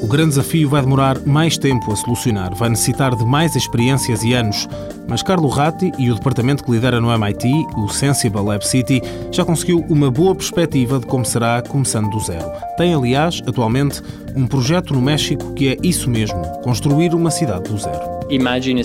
O 0.02 0.06
grande 0.06 0.30
desafio 0.30 0.68
vai 0.68 0.82
demorar 0.82 1.18
mais 1.26 1.56
tempo 1.56 1.92
a 1.92 1.96
solucionar, 1.96 2.54
vai 2.54 2.68
necessitar 2.68 3.14
de 3.14 3.24
mais 3.24 3.54
experiências 3.54 4.22
e 4.22 4.32
anos. 4.32 4.68
Mas 5.08 5.22
Carlo 5.22 5.48
Ratti 5.48 5.92
e 5.98 6.10
o 6.10 6.14
departamento 6.14 6.64
que 6.64 6.70
lidera 6.70 7.00
no 7.00 7.12
MIT, 7.12 7.48
o 7.76 7.88
Sensible 7.88 8.40
Lab 8.40 8.66
City, 8.66 9.02
já 9.30 9.44
conseguiu 9.44 9.84
uma 9.88 10.10
boa 10.10 10.34
perspectiva 10.34 10.98
de 10.98 11.06
como 11.06 11.24
será 11.24 11.62
começando 11.62 12.10
do 12.10 12.20
zero. 12.20 12.50
Tem, 12.76 12.94
aliás, 12.94 13.42
atualmente, 13.46 14.02
um 14.34 14.46
projeto 14.46 14.94
no 14.94 15.00
México 15.00 15.52
que 15.54 15.68
é 15.68 15.76
isso 15.82 16.08
mesmo: 16.10 16.40
construir 16.62 17.14
uma 17.14 17.30
cidade 17.30 17.70
do 17.70 17.78
zero. 17.78 18.12
Imagine. 18.30 18.82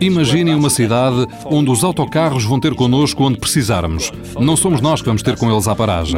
Imagine 0.00 0.54
uma 0.54 0.70
cidade 0.70 1.26
onde 1.44 1.70
os 1.70 1.84
autocarros 1.84 2.44
vão 2.44 2.58
ter 2.58 2.74
connosco 2.74 3.22
onde 3.22 3.38
precisarmos. 3.38 4.10
Não 4.40 4.56
somos 4.56 4.80
nós 4.80 5.00
que 5.00 5.06
vamos 5.06 5.22
ter 5.22 5.36
com 5.36 5.48
eles 5.50 5.68
à 5.68 5.76
paragem. 5.76 6.16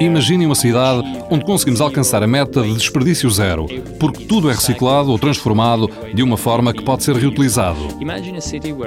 Imagine 0.00 0.46
uma 0.46 0.54
cidade 0.56 1.02
onde 1.30 1.44
conseguimos 1.44 1.80
alcançar 1.80 2.22
a 2.22 2.26
meta 2.26 2.62
de 2.62 2.74
desperdício 2.74 3.30
zero, 3.30 3.66
porque 4.00 4.24
tudo 4.24 4.50
é 4.50 4.52
reciclado 4.52 5.10
ou 5.10 5.18
transformado 5.18 5.88
de 6.12 6.22
uma 6.22 6.36
forma 6.36 6.72
que 6.72 6.82
pode 6.82 7.04
ser 7.04 7.14
reutilizado. 7.14 7.78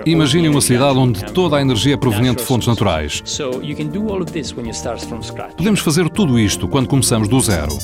Imagine 0.05 0.49
uma 0.49 0.61
cidade 0.61 0.97
onde 0.97 1.23
toda 1.31 1.57
a 1.57 1.61
energia 1.61 1.93
é 1.93 1.97
proveniente 1.97 2.41
de 2.41 2.43
fontes 2.43 2.67
naturais. 2.67 3.23
Podemos 5.55 5.79
fazer 5.79 6.08
tudo 6.09 6.39
isto 6.39 6.67
quando 6.67 6.87
começamos 6.87 7.27
do 7.27 7.39
zero. 7.39 7.77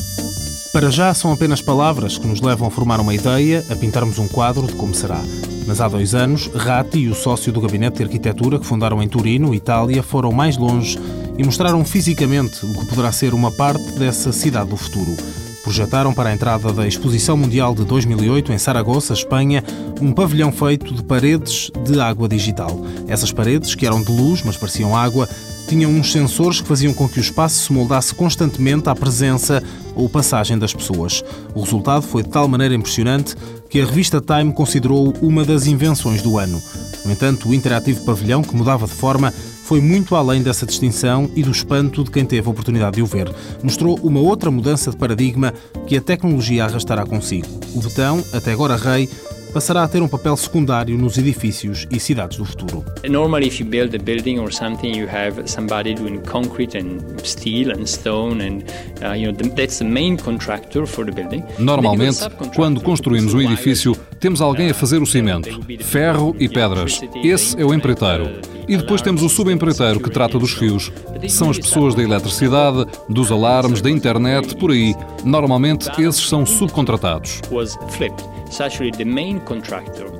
Para 0.74 0.90
já 0.90 1.14
são 1.14 1.32
apenas 1.32 1.62
palavras 1.62 2.18
que 2.18 2.28
nos 2.28 2.42
levam 2.42 2.68
a 2.68 2.72
formar 2.72 3.00
uma 3.00 3.14
ideia, 3.14 3.64
a 3.70 3.76
pintarmos 3.76 4.20
um 4.20 4.28
quadro 4.28 4.68
de 4.68 4.74
como 4.74 4.94
será. 4.94 5.22
Mas 5.66 5.80
há 5.80 5.88
dois 5.88 6.14
anos, 6.14 6.48
Ratti 6.54 7.00
e 7.00 7.08
o 7.08 7.16
sócio 7.16 7.52
do 7.52 7.62
gabinete 7.62 7.98
de 7.98 8.04
arquitetura 8.04 8.60
que 8.60 8.66
fundaram 8.66 9.02
em 9.02 9.08
Turino, 9.08 9.56
Itália, 9.56 10.04
foram 10.04 10.32
mais 10.32 10.58
longe 10.58 11.00
e 11.38 11.44
mostraram 11.44 11.84
fisicamente 11.86 12.66
o 12.66 12.74
que 12.74 12.86
poderá 12.88 13.12
ser 13.12 13.34
uma 13.34 13.52
parte 13.52 13.84
dessa 13.94 14.32
cidade 14.32 14.70
do 14.70 14.78
futuro. 14.78 15.16
Projetaram 15.64 16.14
para 16.14 16.30
a 16.30 16.34
entrada 16.34 16.72
da 16.72 16.88
Exposição 16.88 17.36
Mundial 17.36 17.74
de 17.74 17.84
2008 17.86 18.54
em 18.54 18.58
Saragoça, 18.58 19.14
Espanha, 19.14 19.64
um 20.00 20.12
pavilhão 20.12 20.52
feito 20.52 20.94
de 20.94 21.04
paredes 21.04 21.72
de 21.84 22.00
água 22.00 22.30
digital. 22.30 22.80
Essas 23.08 23.32
paredes, 23.32 23.74
que 23.74 23.86
eram 23.86 24.04
de 24.04 24.12
luz, 24.12 24.44
mas 24.44 24.58
pareciam 24.58 24.96
água, 24.96 25.28
tinham 25.68 25.92
uns 25.92 26.12
sensores 26.12 26.62
que 26.62 26.68
faziam 26.68 26.94
com 26.94 27.08
que 27.08 27.20
o 27.20 27.22
espaço 27.22 27.66
se 27.66 27.74
moldasse 27.74 28.14
constantemente 28.14 28.90
à 28.90 28.96
presença 28.96 29.64
ou 29.96 30.10
passagem 30.10 30.58
das 30.58 30.74
pessoas. 30.74 31.24
O 31.54 31.62
resultado 31.62 32.04
foi 32.04 32.24
de 32.24 32.30
tal 32.30 32.48
maneira 32.48 32.76
impressionante 32.76 33.36
que 33.70 33.82
a 33.82 33.86
revista 33.86 34.22
Time 34.22 34.54
considerou 34.54 35.14
uma 35.22 35.44
das 35.44 35.68
invenções 35.68 36.22
do 36.22 36.38
ano. 36.38 36.62
No 37.04 37.12
entanto, 37.12 37.50
o 37.50 37.54
interativo 37.54 38.04
pavilhão, 38.06 38.42
que 38.42 38.56
mudava 38.56 38.86
de 38.86 38.94
forma, 38.94 39.34
foi 39.66 39.82
muito 39.82 40.16
além 40.16 40.44
dessa 40.44 40.66
distinção 40.66 41.30
e 41.36 41.42
do 41.42 41.50
espanto 41.50 42.04
de 42.04 42.12
quem 42.12 42.24
teve 42.24 42.48
a 42.48 42.52
oportunidade 42.52 42.98
de 42.98 43.02
o 43.02 43.06
ver. 43.06 43.34
Mostrou 43.64 44.00
uma 44.04 44.20
outra 44.20 44.52
mudança 44.52 44.92
de 44.92 44.98
paradigma 44.98 45.54
que 45.88 45.98
a 45.98 46.02
tecnologia 46.02 46.66
arrastará 46.66 47.04
consigo. 47.04 47.48
O 47.74 47.82
betão, 47.82 48.24
até 48.32 48.52
agora 48.52 48.76
rei, 48.76 49.10
passará 49.56 49.84
a 49.84 49.88
ter 49.88 50.02
um 50.02 50.08
papel 50.10 50.36
secundário 50.36 50.98
nos 50.98 51.18
edifícios 51.18 51.88
e 51.90 51.98
cidades 51.98 52.38
do 52.38 52.44
futuro. 52.44 52.84
Normally, 53.10 53.48
if 53.48 53.62
you 53.62 53.66
build 53.66 53.96
a 53.96 53.98
building 53.98 54.38
or 54.38 54.54
something, 54.54 54.94
you 54.94 55.08
have 55.08 55.50
somebody 55.50 55.94
doing 55.94 56.20
concrete 56.30 56.78
and 56.78 57.00
steel 57.24 57.72
and 57.72 57.86
stone, 57.86 58.46
and 58.46 58.64
uh, 59.02 59.18
you 59.18 59.32
know 59.32 59.56
that's 59.56 59.78
the 59.78 59.86
main 59.86 60.18
contractor 60.18 60.86
for 60.86 61.06
the 61.06 61.12
building. 61.14 61.42
Normalmente, 61.58 62.20
quando 62.54 62.82
construímos 62.82 63.34
um 63.34 63.40
edifício, 63.40 63.96
temos 64.20 64.42
alguém 64.42 64.72
a 64.72 64.74
fazer 64.74 65.02
o 65.02 65.06
cimento, 65.06 65.48
ferro 65.80 66.36
e 66.38 66.50
pedras. 66.50 67.00
Esse 67.24 67.58
é 67.58 67.64
o 67.64 67.74
empreiteiro. 67.74 68.42
E 68.68 68.76
depois 68.76 69.02
temos 69.02 69.22
o 69.22 69.30
subempreiteiro 69.30 70.02
que 70.02 70.10
trata 70.10 70.38
dos 70.38 70.52
fios. 70.52 70.92
São 71.30 71.50
as 71.50 71.58
pessoas 71.58 71.96
da 71.96 72.04
eletricidade, 72.04 72.86
dos 73.08 73.32
alarmes, 73.32 73.80
da 73.80 73.90
internet, 73.90 74.54
por 74.58 74.72
aí. 74.72 74.94
Normalmente, 75.24 75.90
esses 76.02 76.28
são 76.28 76.46
subcontratados. 76.46 77.42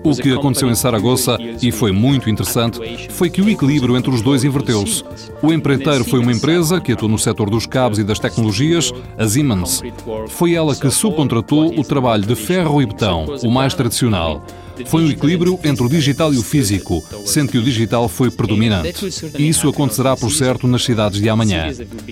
O 0.04 0.16
que 0.16 0.34
aconteceu 0.34 0.70
em 0.70 0.76
Saragoça, 0.76 1.38
e 1.62 1.72
foi 1.72 1.92
muito 1.92 2.30
interessante, 2.30 2.80
foi 3.10 3.30
que 3.30 3.42
o 3.42 3.50
equilíbrio 3.50 3.96
entre 3.96 4.10
os 4.14 4.22
dois 4.22 4.44
inverteu-se. 4.44 5.04
O 5.42 5.54
empreiteiro 5.54 6.04
foi 6.04 6.20
uma 6.20 6.32
empresa 6.32 6.80
que 6.82 6.92
atuou 6.92 7.10
no 7.10 7.18
setor 7.18 7.50
dos 7.50 7.66
cabos 7.66 8.00
e 8.00 8.04
das 8.04 8.20
tecnologias, 8.20 8.92
a 9.18 9.28
Siemens. 9.28 9.82
Foi 10.30 10.54
ela 10.54 10.76
que 10.76 10.90
subcontratou 10.90 11.80
o 11.80 11.84
trabalho 11.84 12.24
de 12.24 12.36
ferro 12.36 12.82
e 12.82 12.86
betão, 12.86 13.26
o 13.44 13.52
mais 13.52 13.74
tradicional. 13.74 14.44
Foi 14.86 15.04
um 15.04 15.10
equilíbrio 15.10 15.60
entre 15.64 15.84
o 15.84 15.90
digital 15.90 16.34
e 16.34 16.38
o 16.38 16.44
físico, 16.44 17.04
sendo 17.26 17.52
que 17.52 17.58
o 17.58 17.64
digital 17.64 18.08
foi 18.08 18.30
predominante. 18.30 18.94
E 19.38 19.48
isso 19.48 19.70
acontecerá, 19.70 20.16
por 20.16 20.32
certo, 20.32 20.68
nas 20.68 20.84
cidades 20.84 21.22
de 21.22 21.30
amanhã. 21.30 21.68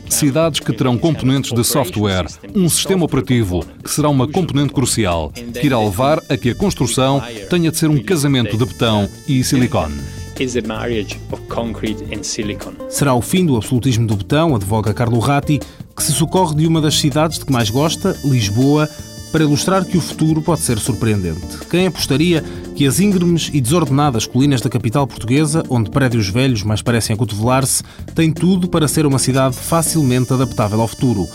Cidades 0.10 0.60
que 0.60 0.74
terão 0.74 0.98
componentes 0.98 1.52
de 1.52 1.64
software, 1.64 2.26
um 2.56 2.70
sistema 2.70 3.06
operativo, 3.06 3.66
que 3.84 3.90
será 3.90 4.10
uma 4.10 4.28
componente 4.28 4.74
crucial, 4.74 5.32
que 5.32 5.66
irá 5.66 5.80
levar 5.80 6.22
a 6.30 6.38
que 6.38 6.52
a 6.52 6.56
construção 6.56 7.22
tenha 7.50 7.72
de 7.72 7.78
ser 7.78 7.90
um 7.90 8.02
casamento 8.02 8.58
de 8.58 8.66
betão 8.66 9.10
e 9.28 9.44
silicone. 9.44 9.96
is 10.40 10.54
the 10.54 10.62
marriage 10.62 11.20
of 11.32 11.42
concrete 11.48 12.04
and 12.12 12.24
silicon. 12.24 12.74
Será 12.90 13.14
o 13.14 13.22
fim 13.22 13.46
do 13.46 13.56
absolutismo 13.56 14.08
do 14.08 14.16
botão, 14.16 14.56
advoga 14.56 14.94
Carlo 14.94 15.20
Ratti, 15.20 15.60
que 15.96 16.04
se 16.04 16.12
socorre 16.12 16.56
de 16.56 16.68
uma 16.68 16.82
das 16.82 16.96
cidades 16.96 17.38
de 17.38 17.46
que 17.46 17.52
mais 17.52 17.70
gosta, 17.70 18.18
Lisboa, 18.24 18.90
para 19.34 19.44
ilustrar 19.44 19.84
que 19.84 19.98
o 19.98 20.02
futuro 20.02 20.44
pode 20.44 20.62
ser 20.62 20.78
surpreendente. 20.78 21.58
Quem 21.68 21.88
apostaria 21.88 22.44
que 22.76 22.86
as 22.86 23.00
íngremes 23.00 23.50
e 23.52 23.60
desordenadas 23.60 24.28
colinas 24.28 24.62
da 24.62 24.70
capital 24.70 25.08
portuguesa, 25.08 25.64
onde 25.70 25.90
prédios 25.90 26.30
velhos 26.30 26.62
mais 26.62 26.84
parecem 26.84 27.16
acotovelar-se, 27.16 27.82
têm 28.14 28.32
tudo 28.32 28.70
para 28.70 28.88
ser 28.88 29.08
uma 29.08 29.18
cidade 29.18 29.56
facilmente 29.56 30.32
adaptável 30.32 30.80
ao 30.80 30.88
futuro? 30.88 31.28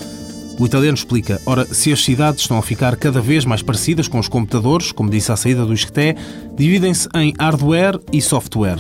O 0.61 0.65
italiano 0.65 0.97
explica: 0.97 1.43
ora, 1.45 1.67
se 1.75 1.93
as 1.93 2.05
cidades 2.05 2.43
estão 2.43 2.57
a 2.57 2.63
ficar 2.63 2.95
cada 2.97 3.21
vez 3.21 3.45
mais 3.45 3.63
parecidas 3.63 4.07
com 4.07 4.21
os 4.21 4.29
computadores, 4.29 4.93
como 4.93 5.11
disse 5.11 5.33
à 5.33 5.37
saída 5.37 5.67
do 5.67 5.75
Isqueté, 5.75 6.15
dividem-se 6.57 7.09
em 7.17 7.35
hardware 7.37 7.99
e 8.13 8.23
software. 8.23 8.79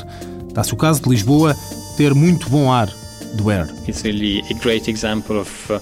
Dá-se 0.54 0.72
o 0.72 0.76
caso 0.76 1.02
de 1.02 1.10
Lisboa 1.10 1.56
ter 1.96 2.14
muito 2.14 2.48
bom 2.48 2.72
ar 2.72 2.88
do 3.34 3.50
air. 3.50 3.68
It's 3.88 4.02
really 4.02 4.44
a 4.48 4.54
great 4.62 4.88
example 4.88 5.40
of 5.40 5.72
uh, 5.72 5.80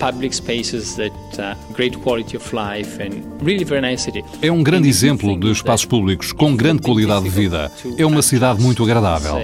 public 0.00 0.34
spaces 0.34 0.96
that 0.96 1.12
uh, 1.38 1.54
great 1.74 1.96
quality 2.02 2.36
of 2.36 2.52
life 2.52 3.00
and 3.00 3.22
really 3.44 3.64
very 3.64 3.82
nice 3.82 4.02
city. 4.02 4.24
É 4.42 4.50
um 4.50 4.62
grande 4.62 4.88
exemplo 4.88 5.38
de 5.38 5.50
espaços 5.52 5.86
públicos 5.86 6.32
com 6.32 6.56
grande 6.56 6.82
qualidade 6.82 7.24
de 7.24 7.30
vida. 7.30 7.70
É 7.96 8.06
uma 8.06 8.22
cidade 8.22 8.60
muito 8.60 8.82
agradável. 8.82 9.36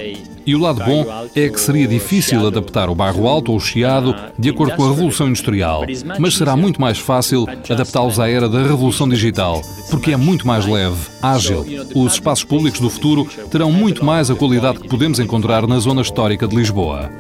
E 0.47 0.55
o 0.55 0.61
lado 0.61 0.83
bom 0.85 1.05
é 1.35 1.49
que 1.49 1.61
seria 1.61 1.89
difícil 1.89 2.47
adaptar 2.47 2.89
o 2.89 2.95
bairro 2.95 3.27
alto 3.27 3.51
ou 3.51 3.59
o 3.59 3.61
Chiado 3.61 4.15
de 4.39 4.51
acordo 4.51 4.77
com 4.77 4.85
a 4.85 4.91
Revolução 4.91 5.27
Industrial, 5.29 5.83
mas 6.21 6.35
será 6.35 6.57
muito 6.57 6.81
mais 6.81 6.99
fácil 6.99 7.47
adaptá-los 7.69 8.21
à 8.21 8.29
era 8.29 8.49
da 8.49 8.63
Revolução 8.63 9.09
Digital, 9.09 9.61
porque 9.91 10.13
é 10.13 10.17
muito 10.17 10.47
mais 10.47 10.65
leve, 10.65 10.97
ágil. 11.21 11.67
Os 11.95 12.13
espaços 12.13 12.45
públicos 12.45 12.79
do 12.79 12.89
futuro 12.89 13.27
terão 13.51 13.73
muito 13.73 14.05
mais 14.05 14.31
a 14.31 14.37
qualidade 14.37 14.79
que 14.79 14.89
podemos 14.89 15.19
encontrar 15.19 15.67
na 15.67 15.81
zona 15.81 16.03
histórica 16.03 16.47
de 16.47 16.55
Lisboa. 16.55 17.11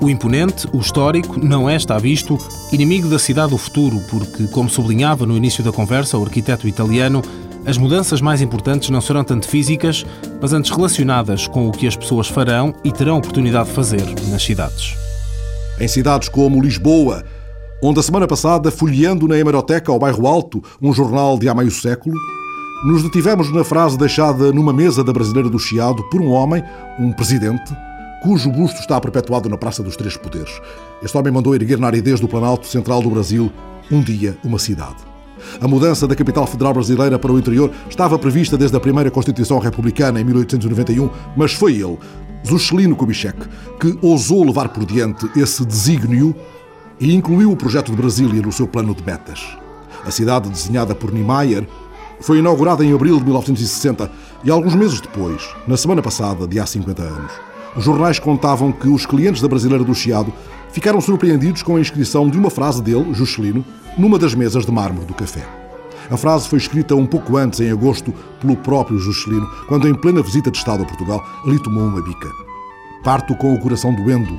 O 0.00 0.10
imponente, 0.10 0.66
o 0.72 0.78
histórico, 0.78 1.38
não 1.38 1.70
é, 1.70 1.76
está 1.76 1.96
visto, 1.96 2.36
inimigo 2.72 3.08
da 3.08 3.18
cidade 3.20 3.50
do 3.50 3.58
futuro, 3.58 4.02
porque, 4.10 4.48
como 4.48 4.68
sublinhava 4.68 5.24
no 5.24 5.36
início 5.36 5.62
da 5.62 5.70
conversa 5.70 6.18
o 6.18 6.24
arquiteto 6.24 6.66
italiano, 6.66 7.22
as 7.66 7.76
mudanças 7.76 8.20
mais 8.20 8.40
importantes 8.40 8.90
não 8.90 9.00
serão 9.00 9.22
tanto 9.22 9.46
físicas, 9.46 10.04
mas 10.40 10.52
antes 10.52 10.70
relacionadas 10.70 11.46
com 11.46 11.68
o 11.68 11.72
que 11.72 11.86
as 11.86 11.94
pessoas 11.94 12.26
farão 12.26 12.74
e 12.82 12.90
terão 12.90 13.18
oportunidade 13.18 13.68
de 13.68 13.74
fazer 13.74 14.04
nas 14.30 14.42
cidades. 14.42 14.96
Em 15.78 15.86
cidades 15.86 16.28
como 16.28 16.60
Lisboa, 16.60 17.24
onde 17.82 18.00
a 18.00 18.02
semana 18.02 18.26
passada, 18.26 18.70
folheando 18.70 19.28
na 19.28 19.38
hemeroteca 19.38 19.92
ao 19.92 19.98
bairro 19.98 20.26
Alto, 20.26 20.62
um 20.80 20.92
jornal 20.92 21.38
de 21.38 21.48
há 21.48 21.54
meio 21.54 21.70
século, 21.70 22.16
nos 22.84 23.02
detivemos 23.02 23.52
na 23.52 23.62
frase 23.62 23.98
deixada 23.98 24.52
numa 24.52 24.72
mesa 24.72 25.04
da 25.04 25.12
Brasileira 25.12 25.50
do 25.50 25.58
Chiado 25.58 26.02
por 26.10 26.20
um 26.20 26.30
homem, 26.30 26.64
um 26.98 27.12
presidente, 27.12 27.74
cujo 28.22 28.50
busto 28.50 28.80
está 28.80 28.98
perpetuado 29.00 29.48
na 29.48 29.58
Praça 29.58 29.82
dos 29.82 29.96
Três 29.96 30.16
Poderes. 30.16 30.60
Este 31.02 31.16
homem 31.16 31.32
mandou 31.32 31.54
erguer 31.54 31.78
na 31.78 31.88
aridez 31.88 32.20
do 32.20 32.28
Planalto 32.28 32.66
Central 32.66 33.02
do 33.02 33.10
Brasil 33.10 33.52
um 33.90 34.00
dia 34.00 34.36
uma 34.42 34.58
cidade. 34.58 35.09
A 35.60 35.68
mudança 35.68 36.06
da 36.06 36.14
capital 36.14 36.46
federal 36.46 36.72
brasileira 36.72 37.18
para 37.18 37.32
o 37.32 37.38
interior 37.38 37.70
estava 37.88 38.18
prevista 38.18 38.56
desde 38.56 38.76
a 38.76 38.80
primeira 38.80 39.10
Constituição 39.10 39.58
Republicana 39.58 40.20
em 40.20 40.24
1891, 40.24 41.10
mas 41.36 41.52
foi 41.52 41.74
ele, 41.74 41.98
Juscelino 42.42 42.96
Kubitschek, 42.96 43.38
que 43.80 43.98
ousou 44.00 44.44
levar 44.44 44.68
por 44.70 44.84
diante 44.84 45.28
esse 45.38 45.64
desígnio 45.64 46.34
e 46.98 47.14
incluiu 47.14 47.50
o 47.50 47.56
projeto 47.56 47.90
de 47.90 47.96
Brasília 47.96 48.42
no 48.42 48.52
seu 48.52 48.66
plano 48.66 48.94
de 48.94 49.04
metas. 49.04 49.56
A 50.04 50.10
cidade, 50.10 50.48
desenhada 50.48 50.94
por 50.94 51.12
Niemeyer, 51.12 51.66
foi 52.20 52.38
inaugurada 52.38 52.84
em 52.84 52.92
abril 52.92 53.18
de 53.18 53.24
1960 53.24 54.10
e 54.44 54.50
alguns 54.50 54.74
meses 54.74 55.00
depois, 55.00 55.48
na 55.66 55.76
semana 55.76 56.02
passada, 56.02 56.46
de 56.46 56.60
há 56.60 56.66
50 56.66 57.02
anos. 57.02 57.32
Os 57.76 57.84
jornais 57.84 58.18
contavam 58.18 58.72
que 58.72 58.88
os 58.88 59.06
clientes 59.06 59.40
da 59.40 59.48
Brasileira 59.48 59.84
do 59.84 59.94
Chiado 59.94 60.32
ficaram 60.72 61.00
surpreendidos 61.00 61.62
com 61.62 61.76
a 61.76 61.80
inscrição 61.80 62.28
de 62.28 62.38
uma 62.38 62.50
frase 62.50 62.82
dele, 62.82 63.14
Juscelino, 63.14 63.64
numa 63.96 64.18
das 64.18 64.34
mesas 64.34 64.64
de 64.64 64.72
mármore 64.72 65.06
do 65.06 65.14
café. 65.14 65.46
A 66.10 66.16
frase 66.16 66.48
foi 66.48 66.58
escrita 66.58 66.96
um 66.96 67.06
pouco 67.06 67.36
antes, 67.36 67.60
em 67.60 67.70
agosto, 67.70 68.12
pelo 68.40 68.56
próprio 68.56 68.98
Juscelino, 68.98 69.48
quando, 69.68 69.88
em 69.88 69.94
plena 69.94 70.22
visita 70.22 70.50
de 70.50 70.58
Estado 70.58 70.82
a 70.82 70.86
Portugal, 70.86 71.24
ali 71.46 71.62
tomou 71.62 71.84
uma 71.84 72.02
bica. 72.02 72.28
Parto 73.04 73.34
com 73.36 73.54
o 73.54 73.60
coração 73.60 73.94
doendo. 73.94 74.36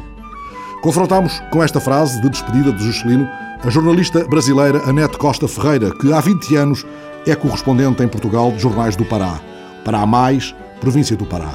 Confrontámos 0.81 1.39
com 1.51 1.63
esta 1.63 1.79
frase 1.79 2.21
de 2.21 2.29
despedida 2.29 2.73
de 2.73 2.83
Juscelino 2.83 3.27
a 3.63 3.69
jornalista 3.69 4.25
brasileira 4.27 4.81
Anete 4.89 5.17
Costa 5.17 5.47
Ferreira, 5.47 5.91
que 5.91 6.11
há 6.11 6.19
20 6.19 6.55
anos 6.55 6.85
é 7.25 7.35
correspondente 7.35 8.03
em 8.03 8.07
Portugal 8.07 8.51
de 8.51 8.59
jornais 8.59 8.95
do 8.95 9.05
Pará. 9.05 9.39
Pará 9.85 10.05
Mais, 10.05 10.53
província 10.79 11.15
do 11.15 11.25
Pará. 11.25 11.53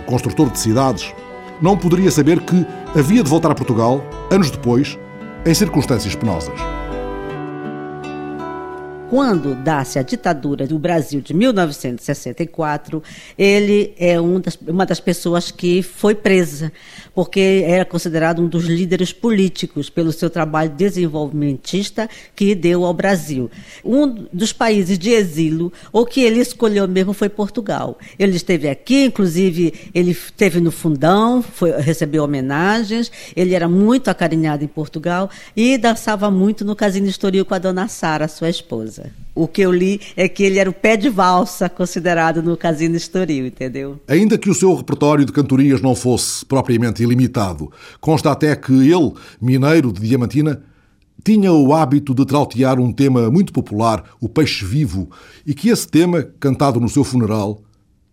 O 0.00 0.04
construtor 0.04 0.50
de 0.50 0.60
cidades 0.60 1.12
não 1.60 1.76
poderia 1.76 2.10
saber 2.10 2.40
que 2.40 2.64
havia 2.96 3.24
de 3.24 3.30
voltar 3.30 3.50
a 3.50 3.54
Portugal, 3.54 4.04
anos 4.30 4.50
depois, 4.50 4.98
em 5.44 5.54
circunstâncias 5.54 6.14
penosas 6.14 6.76
quando 9.08 9.54
dá-se 9.54 9.98
a 9.98 10.02
ditadura 10.02 10.66
do 10.66 10.78
Brasil 10.78 11.20
de 11.20 11.32
1964, 11.32 13.02
ele 13.38 13.94
é 13.98 14.20
um 14.20 14.40
das, 14.40 14.56
uma 14.66 14.84
das 14.84 14.98
pessoas 14.98 15.50
que 15.50 15.82
foi 15.82 16.14
presa, 16.14 16.72
porque 17.16 17.64
era 17.66 17.82
considerado 17.82 18.42
um 18.42 18.46
dos 18.46 18.66
líderes 18.66 19.10
políticos 19.10 19.88
pelo 19.88 20.12
seu 20.12 20.28
trabalho 20.28 20.68
desenvolvimentista 20.68 22.10
que 22.34 22.54
deu 22.54 22.84
ao 22.84 22.92
Brasil. 22.92 23.50
Um 23.82 24.26
dos 24.30 24.52
países 24.52 24.98
de 24.98 25.12
exílio, 25.12 25.72
o 25.90 26.04
que 26.04 26.20
ele 26.20 26.40
escolheu 26.40 26.86
mesmo 26.86 27.14
foi 27.14 27.30
Portugal. 27.30 27.98
Ele 28.18 28.36
esteve 28.36 28.68
aqui, 28.68 29.06
inclusive 29.06 29.72
ele 29.94 30.10
esteve 30.10 30.60
no 30.60 30.70
fundão, 30.70 31.40
foi, 31.40 31.70
recebeu 31.80 32.22
homenagens, 32.22 33.10
ele 33.34 33.54
era 33.54 33.66
muito 33.66 34.08
acarinhado 34.08 34.62
em 34.62 34.68
Portugal 34.68 35.30
e 35.56 35.78
dançava 35.78 36.30
muito 36.30 36.66
no 36.66 36.76
Casino 36.76 37.06
Estoril 37.06 37.46
com 37.46 37.54
a 37.54 37.58
dona 37.58 37.88
Sara, 37.88 38.28
sua 38.28 38.50
esposa. 38.50 39.10
O 39.34 39.46
que 39.46 39.60
eu 39.60 39.70
li 39.70 40.00
é 40.16 40.28
que 40.28 40.42
ele 40.42 40.58
era 40.58 40.68
o 40.68 40.72
pé 40.72 40.96
de 40.96 41.10
valsa 41.10 41.68
considerado 41.68 42.42
no 42.42 42.56
Casino 42.56 42.96
Estoril, 42.96 43.46
entendeu? 43.46 44.00
Ainda 44.08 44.38
que 44.38 44.48
o 44.48 44.54
seu 44.54 44.74
repertório 44.74 45.26
de 45.26 45.32
cantorias 45.32 45.82
não 45.82 45.94
fosse 45.94 46.42
propriamente 46.46 47.05
ilimitado, 47.06 47.70
consta 48.00 48.30
até 48.30 48.54
que 48.54 48.72
ele, 48.72 49.12
mineiro 49.40 49.92
de 49.92 50.00
Diamantina, 50.00 50.62
tinha 51.24 51.52
o 51.52 51.74
hábito 51.74 52.14
de 52.14 52.24
trautear 52.24 52.78
um 52.78 52.92
tema 52.92 53.30
muito 53.30 53.52
popular, 53.52 54.04
o 54.20 54.28
peixe 54.28 54.64
vivo, 54.64 55.10
e 55.44 55.54
que 55.54 55.70
esse 55.70 55.88
tema, 55.88 56.22
cantado 56.38 56.78
no 56.78 56.88
seu 56.88 57.02
funeral, 57.02 57.62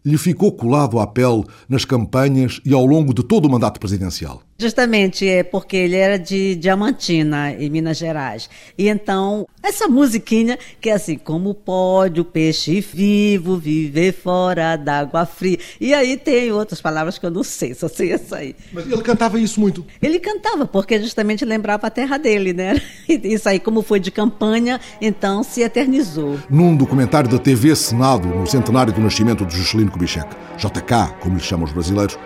lhe 0.06 0.17
ficou 0.17 0.51
colado 0.51 0.99
à 0.99 1.08
pele 1.08 1.43
nas 1.69 1.86
campanhas 1.86 2.60
e 2.65 2.73
ao 2.73 2.86
longo 2.86 3.13
de 3.13 3.23
todo 3.23 3.45
o 3.45 3.51
mandato 3.51 3.79
presidencial. 3.79 4.41
Justamente 4.58 5.28
é 5.28 5.44
porque 5.44 5.76
ele 5.76 5.96
era 5.96 6.18
de 6.18 6.56
Diamantina, 6.56 7.52
em 7.54 7.70
Minas 7.70 7.98
Gerais. 7.98 8.50
E 8.78 8.88
então, 8.88 9.48
essa 9.62 9.88
musiquinha, 9.88 10.58
que 10.80 10.89
é 10.89 10.94
assim, 10.94 11.18
como 11.18 11.54
pode 11.54 12.22
o 12.22 12.26
peixe 12.26 12.80
vivo 12.80 13.58
viver 13.58 14.13
fora 14.13 14.76
d'água 14.76 15.26
fria? 15.26 15.58
E 15.82 15.94
aí 15.94 16.18
tem 16.18 16.52
outras 16.52 16.80
palavras 16.80 17.18
que 17.18 17.26
eu 17.26 17.32
não 17.32 17.44
sei, 17.44 17.74
só 17.74 17.88
sei 17.88 18.13
essa 18.13 18.38
aí. 18.38 18.56
Mas 18.72 18.86
ele 18.86 19.02
cantava 19.02 19.39
isso 19.39 19.60
muito? 19.60 19.86
Ele 20.02 20.20
cantava, 20.20 20.66
porque 20.66 21.00
justamente 21.00 21.44
lembrava 21.44 21.88
a 21.88 21.89
terra 21.89 22.18
dele, 22.18 22.54
né? 22.54 22.82
Isso 23.08 23.50
aí, 23.50 23.60
como 23.60 23.82
foi 23.82 24.00
de 24.00 24.12
campanha, 24.12 24.80
então 25.02 25.44
se 25.44 25.62
eternizou. 25.62 26.39
Num 26.50 26.76
documentário 26.76 27.30
da 27.30 27.38
TV 27.38 27.76
Senado, 27.76 28.28
no 28.28 28.46
centenário 28.48 28.94
do 28.94 29.02
nascimento 29.02 29.46
de 29.46 29.58
Juscelino 29.58 29.92
Kubitschek, 29.92 30.36
JK, 30.58 31.20
como 31.20 31.36
lhe 31.36 31.44
chamam 31.44 31.66
os 31.66 31.74
brasileiros, 31.74 32.18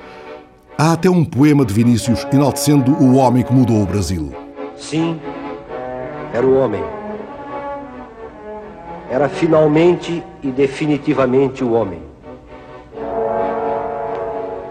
Há 0.79 0.93
até 0.93 1.09
um 1.09 1.25
poema 1.25 1.65
de 1.65 1.73
Vinícius 1.73 2.23
enaltecendo 2.31 2.91
o 2.91 3.15
homem 3.15 3.41
que 3.41 3.51
mudou 3.51 3.81
o 3.81 3.85
Brasil. 3.87 4.31
Sim, 4.75 5.19
era 6.31 6.45
o 6.45 6.55
homem. 6.55 6.83
Era 9.09 9.27
finalmente 9.27 10.23
e 10.43 10.51
definitivamente 10.51 11.63
o 11.63 11.73
homem. 11.73 11.99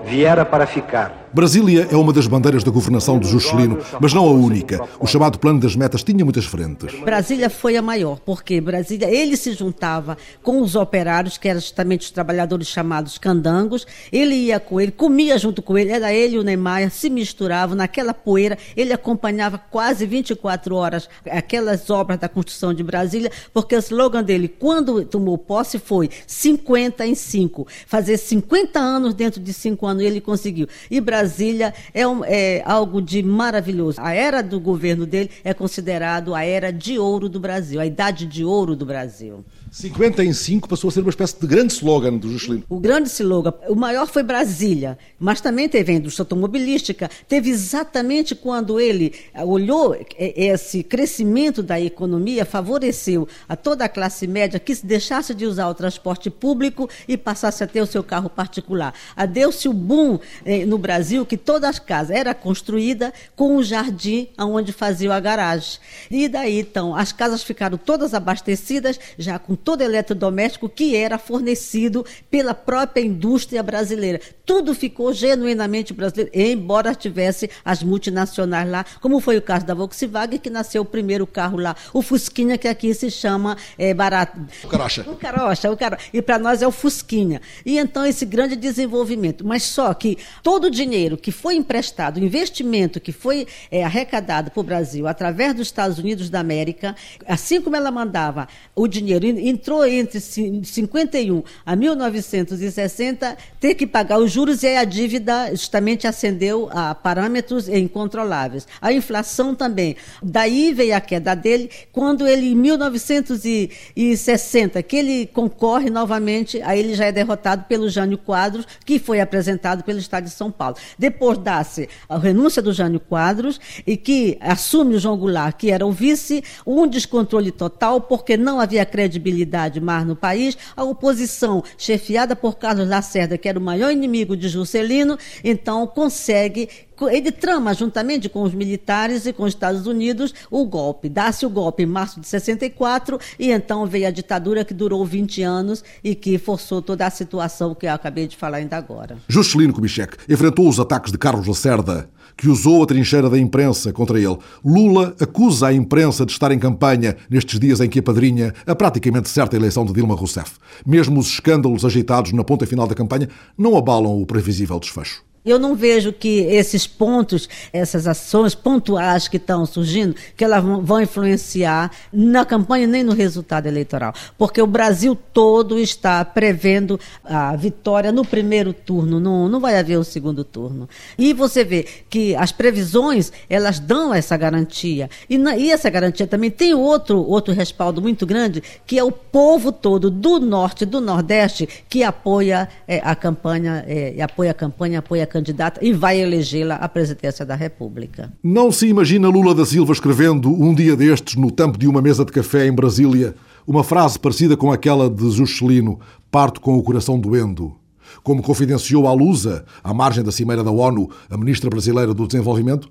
Viera 0.05 0.45
para 0.45 0.65
ficar 0.65 1.26
Brasília 1.33 1.89
é 1.91 1.97
uma 1.97 2.13
das 2.13 2.27
bandeiras 2.27 2.65
da 2.65 2.71
governação 2.71 3.19
de 3.19 3.29
Juscelino, 3.29 3.79
mas 4.01 4.15
não 4.15 4.25
a 4.27 4.31
única. 4.31 4.81
O 4.99 5.07
chamado 5.07 5.39
Plano 5.39 5.61
das 5.61 5.77
Metas 5.77 6.03
tinha 6.03 6.25
muitas 6.25 6.45
frentes. 6.45 6.95
Brasília 7.01 7.51
foi 7.51 7.77
a 7.77 7.83
maior, 7.83 8.19
porque 8.21 8.61
Brasília, 8.61 9.11
ele 9.11 9.37
se 9.37 9.53
juntava 9.53 10.17
com 10.43 10.63
os 10.63 10.75
operários, 10.75 11.37
que 11.37 11.49
eram 11.49 11.61
justamente 11.61 12.03
os 12.03 12.11
trabalhadores 12.11 12.69
chamados 12.69 13.19
candangos, 13.19 13.87
ele 14.13 14.35
ia 14.35 14.61
com 14.61 14.81
ele, 14.81 14.93
comia 14.93 15.37
junto 15.37 15.61
com 15.61 15.77
ele, 15.77 15.91
era 15.91 16.13
ele 16.13 16.37
e 16.37 16.39
o 16.39 16.43
Neymar, 16.43 16.91
se 16.91 17.11
misturavam 17.11 17.77
naquela 17.77 18.15
poeira, 18.15 18.57
ele 18.77 18.93
acompanhava 18.93 19.59
quase 19.59 20.07
24 20.07 20.75
horas 20.75 21.09
aquelas 21.31 21.91
obras 21.91 22.19
da 22.19 22.29
construção 22.29 22.73
de 22.73 22.83
Brasília, 22.83 23.31
porque 23.53 23.75
o 23.75 23.79
slogan 23.79 24.23
dele, 24.23 24.49
quando 24.49 25.05
tomou 25.05 25.37
posse, 25.37 25.79
foi 25.79 26.09
50 26.27 27.07
em 27.07 27.15
5. 27.15 27.67
Fazer 27.87 28.17
50 28.17 28.79
anos 28.79 29.15
dentro 29.15 29.41
de 29.41 29.53
5 29.53 29.87
anos, 29.87 30.03
ele 30.03 30.21
conseguiu. 30.21 30.69
E 30.91 31.01
Brasília 31.01 31.16
Brasília 31.17 31.73
é, 31.95 32.07
um, 32.07 32.23
é 32.23 32.63
algo 32.67 33.01
de 33.01 33.23
maravilhoso. 33.23 33.99
A 34.03 34.13
era 34.13 34.43
do 34.43 34.61
governo 34.61 35.07
dele 35.07 35.31
é 35.43 35.55
considerado 35.55 36.35
a 36.35 36.45
era 36.45 36.71
de 36.71 36.99
ouro 36.99 37.27
do 37.27 37.41
Brasil, 37.41 37.81
a 37.81 37.87
idade 37.87 38.27
de 38.27 38.45
ouro 38.45 38.77
do 38.77 38.85
Brasil. 38.85 39.43
50 39.71 40.25
em 40.25 40.33
5 40.33 40.69
passou 40.69 40.89
a 40.89 40.91
ser 40.91 41.01
uma 41.01 41.11
espécie 41.11 41.39
de 41.41 41.47
grande 41.47 41.73
slogan 41.73 42.17
do 42.17 42.31
Juscelino. 42.31 42.65
O 42.69 42.79
grande 42.79 43.09
slogan, 43.09 43.53
o 43.69 43.75
maior 43.75 44.07
foi 44.07 44.23
Brasília, 44.23 44.99
mas 45.19 45.41
também 45.41 45.69
teve 45.69 45.93
a 45.93 45.95
indústria 45.97 46.23
automobilística. 46.23 47.11
Teve 47.29 47.51
exatamente 47.51 48.35
quando 48.35 48.79
ele 48.79 49.13
olhou 49.35 49.97
esse 50.19 50.83
crescimento 50.83 51.63
da 51.63 51.81
economia, 51.81 52.45
favoreceu 52.45 53.27
a 53.49 53.57
toda 53.57 53.85
a 53.85 53.89
classe 53.89 54.27
média 54.27 54.61
que 54.61 54.75
se 54.75 54.87
deixasse 54.87 55.35
de 55.35 55.47
usar 55.47 55.69
o 55.69 55.75
transporte 55.75 56.31
público 56.31 56.89
e 57.09 57.17
passasse 57.17 57.65
a 57.65 57.67
ter 57.67 57.81
o 57.81 57.87
seu 57.87 58.03
carro 58.03 58.31
particular. 58.31 58.95
Deu-se 59.31 59.69
o 59.69 59.73
boom 59.73 60.19
eh, 60.45 60.65
no 60.65 60.79
Brasil 60.79 61.06
que 61.27 61.37
toda 61.37 61.69
a 61.69 61.73
casa 61.73 62.15
era 62.15 62.35
construída 62.35 63.13
com 63.35 63.57
um 63.57 63.63
jardim 63.63 64.29
onde 64.39 64.73
fazia 64.73 65.15
a 65.15 65.21
garagem. 65.21 65.79
E 66.11 66.29
daí, 66.29 66.61
então, 66.61 66.95
as 66.97 67.13
casas 67.13 67.43
ficaram 67.43 67.79
todas 67.79 68.15
abastecidas, 68.15 68.99
já 69.19 69.39
com 69.39 69.55
todo 69.55 69.83
eletrodoméstico 69.83 70.69
que 70.69 70.97
era 70.97 71.19
fornecido 71.19 72.05
pela 72.31 72.55
própria 72.55 73.03
indústria 73.03 73.63
brasileira. 73.63 74.21
Tudo 74.45 74.75
ficou 74.75 75.13
genuinamente 75.13 75.93
brasileiro, 75.93 76.31
embora 76.35 76.95
tivesse 76.95 77.51
as 77.65 77.83
multinacionais 77.83 78.69
lá, 78.69 78.85
como 79.01 79.21
foi 79.21 79.37
o 79.37 79.43
caso 79.43 79.67
da 79.67 79.75
Volkswagen, 79.75 80.39
que 80.39 80.51
nasceu 80.51 80.83
o 80.83 80.85
primeiro 80.85 81.27
carro 81.27 81.59
lá, 81.59 81.75
o 81.93 82.03
Fusquinha, 82.03 82.57
que 82.57 82.69
aqui 82.69 82.95
se 82.95 83.11
chama 83.11 83.57
é, 83.77 83.93
barato. 83.93 84.41
O 84.65 84.69
carocha. 84.69 85.03
O 85.09 85.17
carocha, 85.17 85.71
o 85.71 85.77
carocha. 85.77 86.05
E 86.13 86.23
para 86.23 86.39
nós 86.39 86.63
é 86.63 86.67
o 86.67 86.73
Fusquinha. 86.73 87.41
E 87.65 87.79
então 87.79 88.05
esse 88.05 88.25
grande 88.25 88.57
desenvolvimento. 88.57 89.47
Mas 89.47 89.63
só 89.65 89.93
que 89.95 90.19
todo 90.43 90.65
o 90.67 90.71
dinheiro 90.71 90.96
que 91.17 91.31
foi 91.31 91.57
emprestado, 91.57 92.17
o 92.17 92.25
investimento 92.25 93.01
que 93.01 93.13
foi 93.13 93.47
é, 93.71 93.85
arrecadado 93.85 94.51
para 94.51 94.61
o 94.61 94.65
Brasil 94.65 95.07
através 95.07 95.55
dos 95.55 95.67
Estados 95.67 95.99
Unidos 95.99 96.31
da 96.31 96.41
América, 96.41 96.97
assim 97.27 97.61
como 97.61 97.77
ela 97.77 97.91
mandava 97.91 98.49
o 98.75 98.87
dinheiro 98.87 99.27
entrou 99.27 99.87
entre 99.87 100.21
51 100.21 101.43
a 101.65 101.75
1960 101.75 103.37
ter 103.59 103.75
que 103.75 103.87
pagar 103.87 104.19
os 104.19 104.31
juros 104.31 104.63
e 104.63 104.77
a 104.77 104.85
dívida 104.85 105.49
justamente 105.51 106.07
ascendeu 106.07 106.69
a 106.71 106.95
parâmetros 106.95 107.67
incontroláveis. 107.69 108.69
A 108.81 108.93
inflação 108.93 109.55
também. 109.55 109.97
Daí 110.23 110.75
veio 110.75 110.95
a 110.95 111.01
queda 111.01 111.35
dele 111.35 111.71
quando 111.91 112.27
ele, 112.27 112.51
em 112.51 112.55
1960, 112.55 114.83
que 114.83 114.97
ele 114.97 115.27
concorre 115.27 115.89
novamente, 115.89 116.61
aí 116.63 116.81
ele 116.81 116.95
já 116.95 117.07
é 117.07 117.13
derrotado 117.13 117.65
pelo 117.65 117.89
Jânio 117.89 118.19
Quadros, 118.19 118.67
que 118.85 118.99
foi 118.99 119.21
apresentado 119.21 119.83
pelo 119.85 119.99
Estado 119.99 120.25
de 120.25 120.31
São 120.31 120.51
Paulo. 120.51 120.77
Depois 120.99 121.39
dá-se 121.39 121.89
a 122.09 122.19
renúncia 122.19 122.63
do 122.63 122.73
Jânio 122.73 123.01
Quadros 123.01 123.61
e 123.87 123.97
que 123.97 124.39
assume 124.41 124.95
o 124.95 124.99
João 124.99 125.17
Goulart, 125.17 125.57
que 125.57 125.71
era 125.71 125.87
o 125.87 125.93
vice, 125.93 126.43
um 126.67 126.87
descontrole 126.87 127.51
total, 127.51 128.01
porque 128.01 128.37
não 128.37 128.61
havia 128.61 128.85
credibilidade 128.85 129.81
mais 129.81 130.07
no 130.07 130.17
país, 130.17 130.57
a 130.77 130.85
oposição, 130.85 131.63
chefiada 131.77 132.35
por 132.35 132.57
Carlos 132.57 132.89
Lacerda, 132.89 133.39
que 133.39 133.49
era 133.49 133.59
o 133.59 133.63
maior 133.63 133.91
inimigo 133.91 134.37
de 134.37 134.49
Juscelino, 134.49 135.19
então 135.45 135.87
consegue 135.87 136.69
ele 137.05 137.31
trama, 137.31 137.75
juntamente 137.75 138.29
com 138.29 138.43
os 138.43 138.55
militares 138.55 139.27
e 139.27 139.33
com 139.33 139.43
os 139.43 139.51
Estados 139.51 139.87
Unidos, 139.87 140.35
o 140.51 140.65
golpe. 140.65 141.09
Dá-se 141.09 141.45
o 141.45 141.51
golpe 141.51 141.83
em 141.83 141.87
março 141.87 142.21
de 142.21 142.27
64 142.27 143.19
e 143.39 143.51
então 143.51 143.87
veio 143.87 144.09
a 144.09 144.11
ditadura 144.11 144.65
que 144.65 144.73
durou 144.73 145.05
20 145.05 145.43
anos 145.43 145.85
e 146.03 146.15
que 146.15 146.39
forçou 146.39 146.81
toda 146.81 147.07
a 147.07 147.11
situação 147.11 147.75
que 147.75 147.87
eu 147.87 147.93
acabei 147.93 148.27
de 148.27 148.37
falar 148.37 148.59
ainda 148.59 148.77
agora. 148.77 149.19
Juscelino 149.29 149.73
Kubitschek 149.73 150.17
enfrentou 150.29 150.69
os 150.69 150.81
ataques 150.81 151.13
de 151.13 151.19
Carlos 151.19 151.47
Lacerda, 151.47 152.09
que 152.37 152.49
usou 152.49 152.83
a 152.83 152.87
trincheira 152.87 153.31
da 153.31 153.39
imprensa 153.39 153.93
contra 153.93 154.19
ele. 154.19 154.37
Lula 154.65 155.15
acusa 155.21 155.69
a 155.69 155.73
imprensa 155.73 156.25
de 156.25 156.33
estar 156.33 156.53
em 156.53 156.59
campanha 156.59 157.17
nestes 157.31 157.59
dias 157.59 157.81
em 157.81 157.89
que 157.89 157.99
apadrinha 157.99 158.55
a 158.67 158.75
praticamente 158.75 159.29
certa 159.29 159.57
eleição 159.57 159.85
de 159.85 159.93
Dilma 159.93 160.15
Rousseff. 160.15 160.53
Mesmo 160.87 161.19
os 161.19 161.29
escândalos 161.29 161.85
agitados 161.85 162.33
na 162.33 162.45
ponta 162.45 162.67
final 162.67 162.87
da 162.87 162.95
campanha 162.95 163.29
não 163.57 163.77
abalam 163.77 164.21
o 164.21 164.27
previsível 164.27 164.79
desfecho. 164.79 165.26
Eu 165.47 165.61
não 165.61 165.77
vejo 165.77 166.13
que 166.13 166.41
esses 166.41 166.89
pontos, 166.89 167.49
essas 167.73 168.09
ações 168.09 168.55
pontuais 168.55 169.29
que 169.29 169.37
estão 169.37 169.65
surgindo, 169.65 170.17
que 170.37 170.45
elas 170.45 170.63
vão 170.83 171.01
influenciar 171.01 171.93
na 172.13 172.45
campanha 172.45 172.87
nem 172.89 173.05
no 173.05 173.15
resultado 173.15 173.67
eleitoral. 173.67 174.13
Porque 174.37 174.61
o 174.61 174.67
Brasil 174.67 175.17
todo 175.33 175.79
está 175.79 176.25
prevendo 176.25 176.99
a 177.25 177.55
vitória 177.55 178.11
no 178.11 178.25
primeiro 178.25 178.73
turno, 178.73 179.21
não, 179.21 179.49
não 179.49 179.61
vai 179.61 179.79
haver 179.79 179.97
o 179.97 180.05
segundo 180.05 180.43
turno. 180.43 180.89
E 181.17 181.33
você 181.33 181.63
vê 181.63 181.87
que 182.11 182.35
as 182.35 182.51
previsões, 182.51 183.33
elas 183.49 183.79
dão 183.79 184.13
essa 184.13 184.37
garantia. 184.37 185.09
E, 185.31 185.39
na, 185.39 185.57
e 185.57 185.71
essa 185.71 185.89
garantia 185.89 186.27
também 186.27 186.51
tem 186.51 186.75
outro, 186.75 187.19
outro 187.19 187.55
respaldo 187.55 188.03
muito 188.03 188.27
grande, 188.27 188.63
que 188.85 188.99
é 188.99 189.05
o 189.05 189.13
povo 189.13 189.71
todo 189.71 190.11
do 190.11 190.41
norte, 190.41 190.85
do 190.85 191.01
nordeste, 191.01 191.69
que 191.89 192.03
apoia 192.03 192.69
é, 192.89 193.01
a 193.05 193.15
campanha, 193.15 193.85
é, 193.87 194.21
apoia 194.21 194.51
a 194.51 194.55
campanha, 194.55 194.99
apoia 194.99 195.23
a 195.23 195.27
candidata 195.37 195.85
e 195.85 195.93
vai 195.93 196.19
elegê-la 196.19 196.77
à 196.77 196.89
presidência 196.89 197.45
da 197.45 197.55
República. 197.55 198.33
Não 198.43 198.73
se 198.73 198.87
imagina 198.87 199.29
Lula 199.29 199.55
da 199.55 199.67
Silva 199.67 199.93
escrevendo 199.93 200.51
um 200.51 200.75
dia 200.75 200.97
destes 200.97 201.37
no 201.37 201.51
tampo 201.51 201.79
de 201.79 201.87
uma 201.87 202.01
mesa 202.01 202.25
de 202.25 202.33
café 202.33 202.67
em 202.67 202.73
Brasília 202.73 203.35
uma 203.67 203.85
frase 203.85 204.19
parecida 204.19 204.57
com 204.57 204.71
aquela 204.71 205.11
de 205.11 205.29
Juscelino, 205.31 205.99
parto 206.31 206.61
com 206.61 206.79
o 206.79 206.83
coração 206.83 207.19
doendo. 207.19 207.75
Como 208.23 208.43
confidenciou 208.43 209.09
à 209.09 209.13
Lusa, 209.13 209.65
à 209.83 209.93
margem 209.93 210.23
da 210.23 210.31
cimeira 210.31 210.63
da 210.63 210.71
ONU, 210.71 211.11
a 211.29 211.37
ministra 211.37 211.69
brasileira 211.69 212.15
do 212.15 212.27
Desenvolvimento, 212.27 212.89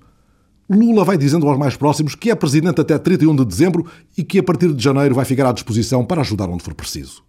Lula 0.68 1.04
vai 1.04 1.16
dizendo 1.16 1.48
aos 1.48 1.58
mais 1.58 1.76
próximos 1.76 2.14
que 2.14 2.30
é 2.30 2.34
presidente 2.34 2.80
até 2.80 2.98
31 2.98 3.34
de 3.36 3.44
dezembro 3.44 3.86
e 4.18 4.22
que 4.22 4.38
a 4.38 4.42
partir 4.42 4.72
de 4.72 4.84
janeiro 4.84 5.14
vai 5.14 5.24
ficar 5.24 5.48
à 5.48 5.52
disposição 5.52 6.04
para 6.04 6.20
ajudar 6.20 6.48
onde 6.48 6.62
for 6.62 6.74
preciso. 6.74 7.24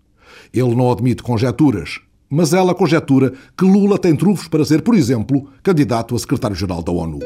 Ele 0.54 0.76
não 0.76 0.92
admite 0.92 1.24
conjecturas, 1.24 2.02
mas 2.30 2.54
ela 2.54 2.76
conjetura 2.76 3.34
que 3.58 3.66
Lula 3.66 3.98
tem 3.98 4.16
trunfos 4.16 4.48
para 4.48 4.66
ser, 4.66 4.82
por 4.82 4.96
exemplo, 4.96 5.48
candidato 5.64 6.16
a 6.16 6.20
secretário-geral 6.20 6.82
da 6.82 6.92
ONU. 6.92 7.20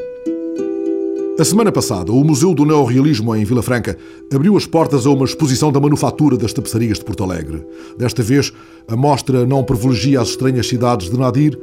A 1.38 1.44
semana 1.44 1.72
passada, 1.72 2.12
o 2.12 2.22
Museu 2.22 2.54
do 2.54 2.64
Neorrealismo 2.64 3.34
em 3.34 3.44
Vila 3.44 3.62
Franca 3.62 3.96
abriu 4.32 4.56
as 4.56 4.66
portas 4.66 5.06
a 5.06 5.10
uma 5.10 5.24
exposição 5.24 5.72
da 5.72 5.80
manufatura 5.80 6.36
das 6.36 6.52
tapeçarias 6.52 6.98
de 6.98 7.04
Porto 7.04 7.24
Alegre. 7.24 7.66
Desta 7.98 8.22
vez, 8.22 8.52
a 8.86 8.94
mostra 8.94 9.46
não 9.46 9.64
privilegia 9.64 10.20
as 10.20 10.28
estranhas 10.28 10.68
cidades 10.68 11.10
de 11.10 11.18
Nadir, 11.18 11.58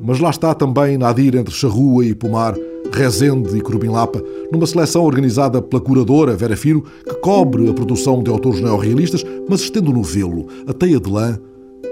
mas 0.00 0.20
lá 0.20 0.30
está 0.30 0.54
também 0.54 0.96
Nadir 0.96 1.34
entre 1.34 1.52
Charrua 1.52 2.06
e 2.06 2.14
Pomar, 2.14 2.54
Rezende 2.92 3.56
e 3.58 3.60
Corubim 3.60 3.88
Lapa, 3.88 4.22
numa 4.52 4.66
seleção 4.66 5.02
organizada 5.02 5.60
pela 5.60 5.82
curadora 5.82 6.36
Vera 6.36 6.56
Firo, 6.56 6.84
que 7.04 7.14
cobre 7.16 7.68
a 7.68 7.74
produção 7.74 8.22
de 8.22 8.30
autores 8.30 8.60
neorrealistas, 8.60 9.24
mas 9.48 9.60
estendo 9.60 9.92
no 9.92 10.02
velo 10.02 10.46
a 10.66 10.72
teia 10.72 11.00
de 11.00 11.10
lã 11.10 11.38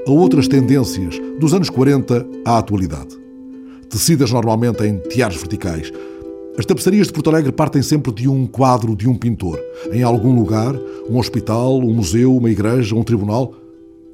a 0.06 0.10
outras 0.10 0.48
tendências 0.48 1.20
dos 1.38 1.52
anos 1.52 1.70
40 1.70 2.26
à 2.44 2.58
atualidade. 2.58 3.16
Tecidas 3.88 4.32
normalmente 4.32 4.84
em 4.84 4.98
tiares 5.08 5.36
verticais, 5.36 5.92
as 6.58 6.64
tapeçarias 6.64 7.08
de 7.08 7.12
Porto 7.12 7.28
Alegre 7.28 7.52
partem 7.52 7.82
sempre 7.82 8.10
de 8.10 8.26
um 8.26 8.46
quadro 8.46 8.96
de 8.96 9.06
um 9.06 9.14
pintor. 9.14 9.60
Em 9.92 10.02
algum 10.02 10.34
lugar, 10.34 10.74
um 11.08 11.18
hospital, 11.18 11.78
um 11.78 11.92
museu, 11.92 12.34
uma 12.34 12.48
igreja, 12.48 12.94
um 12.94 13.04
tribunal. 13.04 13.52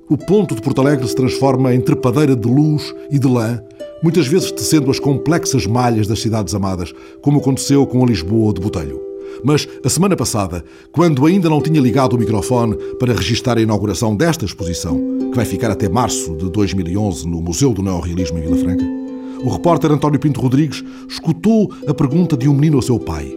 O 0.08 0.18
ponto 0.18 0.52
de 0.56 0.61
Porto 0.61 0.80
Alegre 0.80 1.06
se 1.06 1.14
transforma 1.14 1.72
em 1.72 1.80
trepadeira 1.80 2.35
de 2.35 2.48
luz 2.48 2.92
e 3.12 3.18
de 3.18 3.28
lã, 3.28 3.62
muitas 4.02 4.26
vezes 4.26 4.50
tecendo 4.50 4.90
as 4.90 4.98
complexas 4.98 5.68
malhas 5.68 6.08
das 6.08 6.20
cidades 6.20 6.52
amadas, 6.52 6.92
como 7.20 7.38
aconteceu 7.38 7.87
com 7.87 8.02
a 8.02 8.06
Lisboa 8.06 8.52
de 8.52 8.61
Botelho. 8.61 9.12
Mas 9.44 9.68
a 9.85 9.88
semana 9.88 10.16
passada, 10.16 10.64
quando 10.92 11.26
ainda 11.26 11.48
não 11.48 11.61
tinha 11.61 11.81
ligado 11.81 12.14
o 12.14 12.18
microfone 12.18 12.76
para 12.98 13.12
registar 13.12 13.59
a 13.59 13.62
inauguração 13.62 14.16
desta 14.16 14.44
exposição, 14.44 14.96
que 15.31 15.37
vai 15.37 15.44
ficar 15.44 15.70
até 15.70 15.88
março 15.88 16.37
de 16.37 16.50
2011 16.50 17.26
no 17.26 17.40
Museu 17.40 17.72
do 17.72 17.83
Neorrealismo 17.83 18.38
em 18.38 18.42
Vila 18.42 18.57
Franca, 18.57 18.85
o 19.44 19.50
repórter 19.50 19.90
António 19.90 20.20
Pinto 20.20 20.40
Rodrigues 20.40 20.85
escutou 21.09 21.72
a 21.87 21.92
pergunta 21.92 22.37
de 22.37 22.48
um 22.48 22.55
menino 22.55 22.76
ao 22.76 22.83
seu 22.83 22.98
pai. 22.98 23.37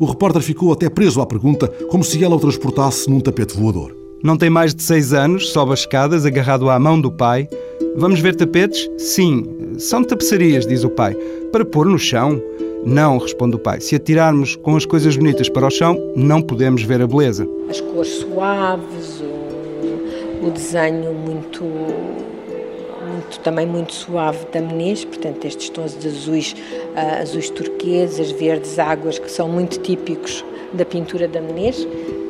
O 0.00 0.06
repórter 0.06 0.42
ficou 0.42 0.72
até 0.72 0.90
preso 0.90 1.20
à 1.20 1.26
pergunta, 1.26 1.68
como 1.88 2.02
se 2.02 2.22
ela 2.24 2.34
o 2.34 2.40
transportasse 2.40 3.08
num 3.08 3.20
tapete 3.20 3.56
voador. 3.56 3.94
Não 4.24 4.36
tem 4.36 4.50
mais 4.50 4.74
de 4.74 4.82
seis 4.82 5.12
anos, 5.12 5.50
sobe 5.50 5.72
as 5.72 5.80
escadas, 5.80 6.26
agarrado 6.26 6.68
à 6.68 6.78
mão 6.78 7.00
do 7.00 7.12
pai. 7.12 7.48
Vamos 7.94 8.18
ver 8.18 8.34
tapetes? 8.34 8.90
Sim, 8.98 9.44
são 9.78 10.02
tapeçarias, 10.02 10.66
diz 10.66 10.82
o 10.82 10.90
pai. 10.90 11.14
Para 11.52 11.64
pôr 11.64 11.86
no 11.86 11.98
chão? 11.98 12.40
Não, 12.84 13.16
responde 13.16 13.56
o 13.56 13.58
pai. 13.58 13.80
Se 13.80 13.96
atirarmos 13.96 14.56
com 14.56 14.76
as 14.76 14.84
coisas 14.84 15.16
bonitas 15.16 15.48
para 15.48 15.66
o 15.66 15.70
chão, 15.70 15.98
não 16.14 16.42
podemos 16.42 16.82
ver 16.82 17.00
a 17.00 17.06
beleza. 17.06 17.48
As 17.70 17.80
cores 17.80 18.12
suaves, 18.16 19.20
o, 19.22 20.46
o 20.46 20.50
desenho 20.50 21.14
muito, 21.14 21.64
muito, 21.64 23.40
também 23.42 23.66
muito 23.66 23.94
suave 23.94 24.46
da 24.52 24.60
Menez, 24.60 25.02
portanto 25.04 25.46
estes 25.46 25.70
tons 25.70 25.98
de 25.98 26.08
azuis, 26.08 26.52
uh, 26.52 27.22
azuis 27.22 27.48
turqueses, 27.48 28.30
verdes 28.32 28.78
águas, 28.78 29.18
que 29.18 29.30
são 29.30 29.48
muito 29.48 29.80
típicos 29.80 30.44
da 30.74 30.84
pintura 30.84 31.26
da 31.26 31.40
Menez, 31.40 31.86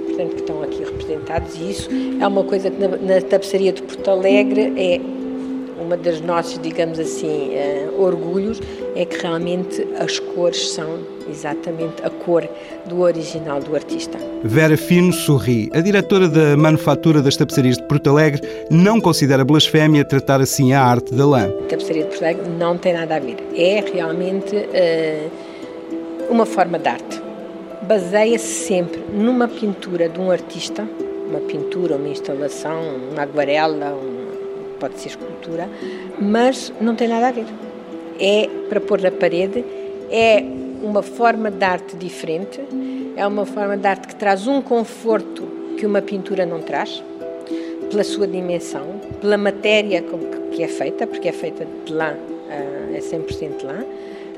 portanto 0.07 0.34
que 0.34 0.40
estão 0.40 0.62
aqui 0.62 0.84
representados 0.84 1.57
e 1.57 1.70
isso 1.70 1.88
é 2.20 2.26
uma 2.26 2.44
coisa 2.44 2.70
que 2.70 2.78
na, 2.78 2.88
na 2.88 3.20
tapeçaria 3.20 3.72
de 3.72 3.82
Porto 3.82 4.09
Alegre 4.09 4.72
é 4.76 5.00
uma 5.80 5.96
das 5.96 6.20
nossos, 6.20 6.58
digamos 6.60 6.98
assim, 6.98 7.50
uh, 7.50 8.02
orgulhos 8.02 8.60
é 8.94 9.04
que 9.04 9.20
realmente 9.20 9.86
as 9.98 10.18
cores 10.18 10.70
são 10.70 10.98
exatamente 11.28 12.02
a 12.02 12.10
cor 12.10 12.46
do 12.86 13.00
original 13.00 13.60
do 13.60 13.74
artista. 13.74 14.18
Vera 14.42 14.76
Fino 14.76 15.12
sorri. 15.12 15.70
A 15.72 15.80
diretora 15.80 16.28
da 16.28 16.56
Manufatura 16.56 17.22
das 17.22 17.36
Tapeçarias 17.36 17.76
de 17.76 17.82
Porto 17.84 18.10
Alegre 18.10 18.42
não 18.70 19.00
considera 19.00 19.44
blasfémia 19.44 20.04
tratar 20.04 20.40
assim 20.40 20.72
a 20.72 20.82
arte 20.82 21.14
da 21.14 21.26
lã. 21.26 21.46
A 21.46 21.68
tapeçaria 21.68 22.02
de 22.02 22.08
Porto 22.10 22.22
Alegre 22.22 22.48
não 22.58 22.76
tem 22.76 22.92
nada 22.92 23.16
a 23.16 23.18
ver. 23.18 23.36
É 23.56 23.84
realmente 23.92 24.54
uh, 24.56 25.30
uma 26.30 26.46
forma 26.46 26.78
de 26.78 26.88
arte. 26.88 27.22
Baseia-se 27.82 28.66
sempre 28.66 29.00
numa 29.12 29.46
pintura 29.46 30.08
de 30.08 30.18
um 30.18 30.30
artista, 30.30 30.86
uma 31.28 31.40
pintura, 31.40 31.96
uma 31.96 32.08
instalação, 32.08 32.80
uma 33.12 33.22
aguarela, 33.22 33.94
um, 33.94 34.23
pode 34.74 34.98
ser 35.00 35.08
escultura, 35.08 35.68
mas 36.20 36.72
não 36.80 36.94
tem 36.94 37.08
nada 37.08 37.28
a 37.28 37.32
ver. 37.32 37.46
É 38.18 38.48
para 38.68 38.80
pôr 38.80 39.00
na 39.00 39.10
parede, 39.10 39.64
é 40.10 40.44
uma 40.82 41.02
forma 41.02 41.50
de 41.50 41.64
arte 41.64 41.96
diferente, 41.96 42.60
é 43.16 43.26
uma 43.26 43.46
forma 43.46 43.76
de 43.76 43.86
arte 43.86 44.08
que 44.08 44.16
traz 44.16 44.46
um 44.46 44.60
conforto 44.60 45.42
que 45.78 45.86
uma 45.86 46.02
pintura 46.02 46.46
não 46.46 46.60
traz, 46.60 47.02
pela 47.90 48.04
sua 48.04 48.26
dimensão, 48.26 49.00
pela 49.20 49.36
matéria 49.36 50.02
que 50.52 50.62
é 50.62 50.68
feita, 50.68 51.06
porque 51.06 51.28
é 51.28 51.32
feita 51.32 51.66
de 51.84 51.92
lã, 51.92 52.14
ah, 52.50 52.94
é 52.94 52.98
100% 52.98 53.64
lã, 53.64 53.84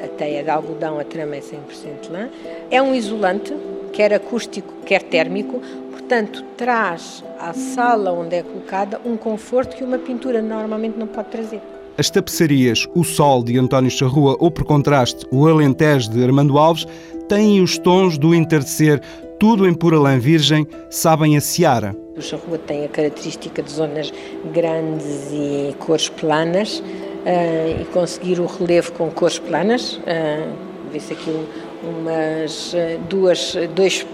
a 0.02 0.08
teia 0.08 0.42
de 0.42 0.50
algodão, 0.50 0.98
a 0.98 1.04
trama 1.04 1.36
é 1.36 1.40
100% 1.40 2.10
lã. 2.10 2.28
É 2.70 2.80
um 2.80 2.94
isolante, 2.94 3.54
quer 3.92 4.12
acústico, 4.12 4.72
quer 4.84 5.02
térmico, 5.02 5.60
portanto, 6.06 6.44
traz 6.56 7.24
à 7.40 7.52
sala 7.52 8.12
onde 8.12 8.36
é 8.36 8.42
colocada 8.42 9.00
um 9.04 9.16
conforto 9.16 9.76
que 9.76 9.82
uma 9.82 9.98
pintura 9.98 10.40
normalmente 10.40 10.96
não 10.96 11.08
pode 11.08 11.30
trazer. 11.30 11.60
As 11.98 12.08
tapeçarias 12.08 12.86
O 12.94 13.02
Sol 13.02 13.42
de 13.42 13.58
António 13.58 13.90
Charrua 13.90 14.36
ou, 14.38 14.48
por 14.48 14.64
contraste, 14.64 15.26
o 15.32 15.48
Alentejo 15.48 16.10
de 16.10 16.22
Armando 16.22 16.58
Alves 16.58 16.86
têm 17.28 17.60
os 17.60 17.76
tons 17.76 18.16
do 18.18 18.32
entardecer, 18.32 19.00
tudo 19.40 19.66
em 19.66 19.74
pura 19.74 19.98
lã 19.98 20.16
virgem, 20.16 20.64
sabem 20.88 21.36
a 21.36 21.40
seara. 21.40 21.96
O 22.16 22.22
Charrua 22.22 22.58
tem 22.58 22.84
a 22.84 22.88
característica 22.88 23.60
de 23.60 23.72
zonas 23.72 24.12
grandes 24.54 25.32
e 25.32 25.74
cores 25.80 26.08
planas 26.08 26.78
uh, 26.78 27.82
e 27.82 27.84
conseguir 27.86 28.38
o 28.38 28.46
relevo 28.46 28.92
com 28.92 29.10
cores 29.10 29.40
planas. 29.40 29.94
Uh, 29.94 30.66
Vê-se 30.92 31.14
aqui 31.14 31.34
umas 31.82 32.72
uh, 32.74 32.76
duas, 33.08 33.56
dois 33.74 34.06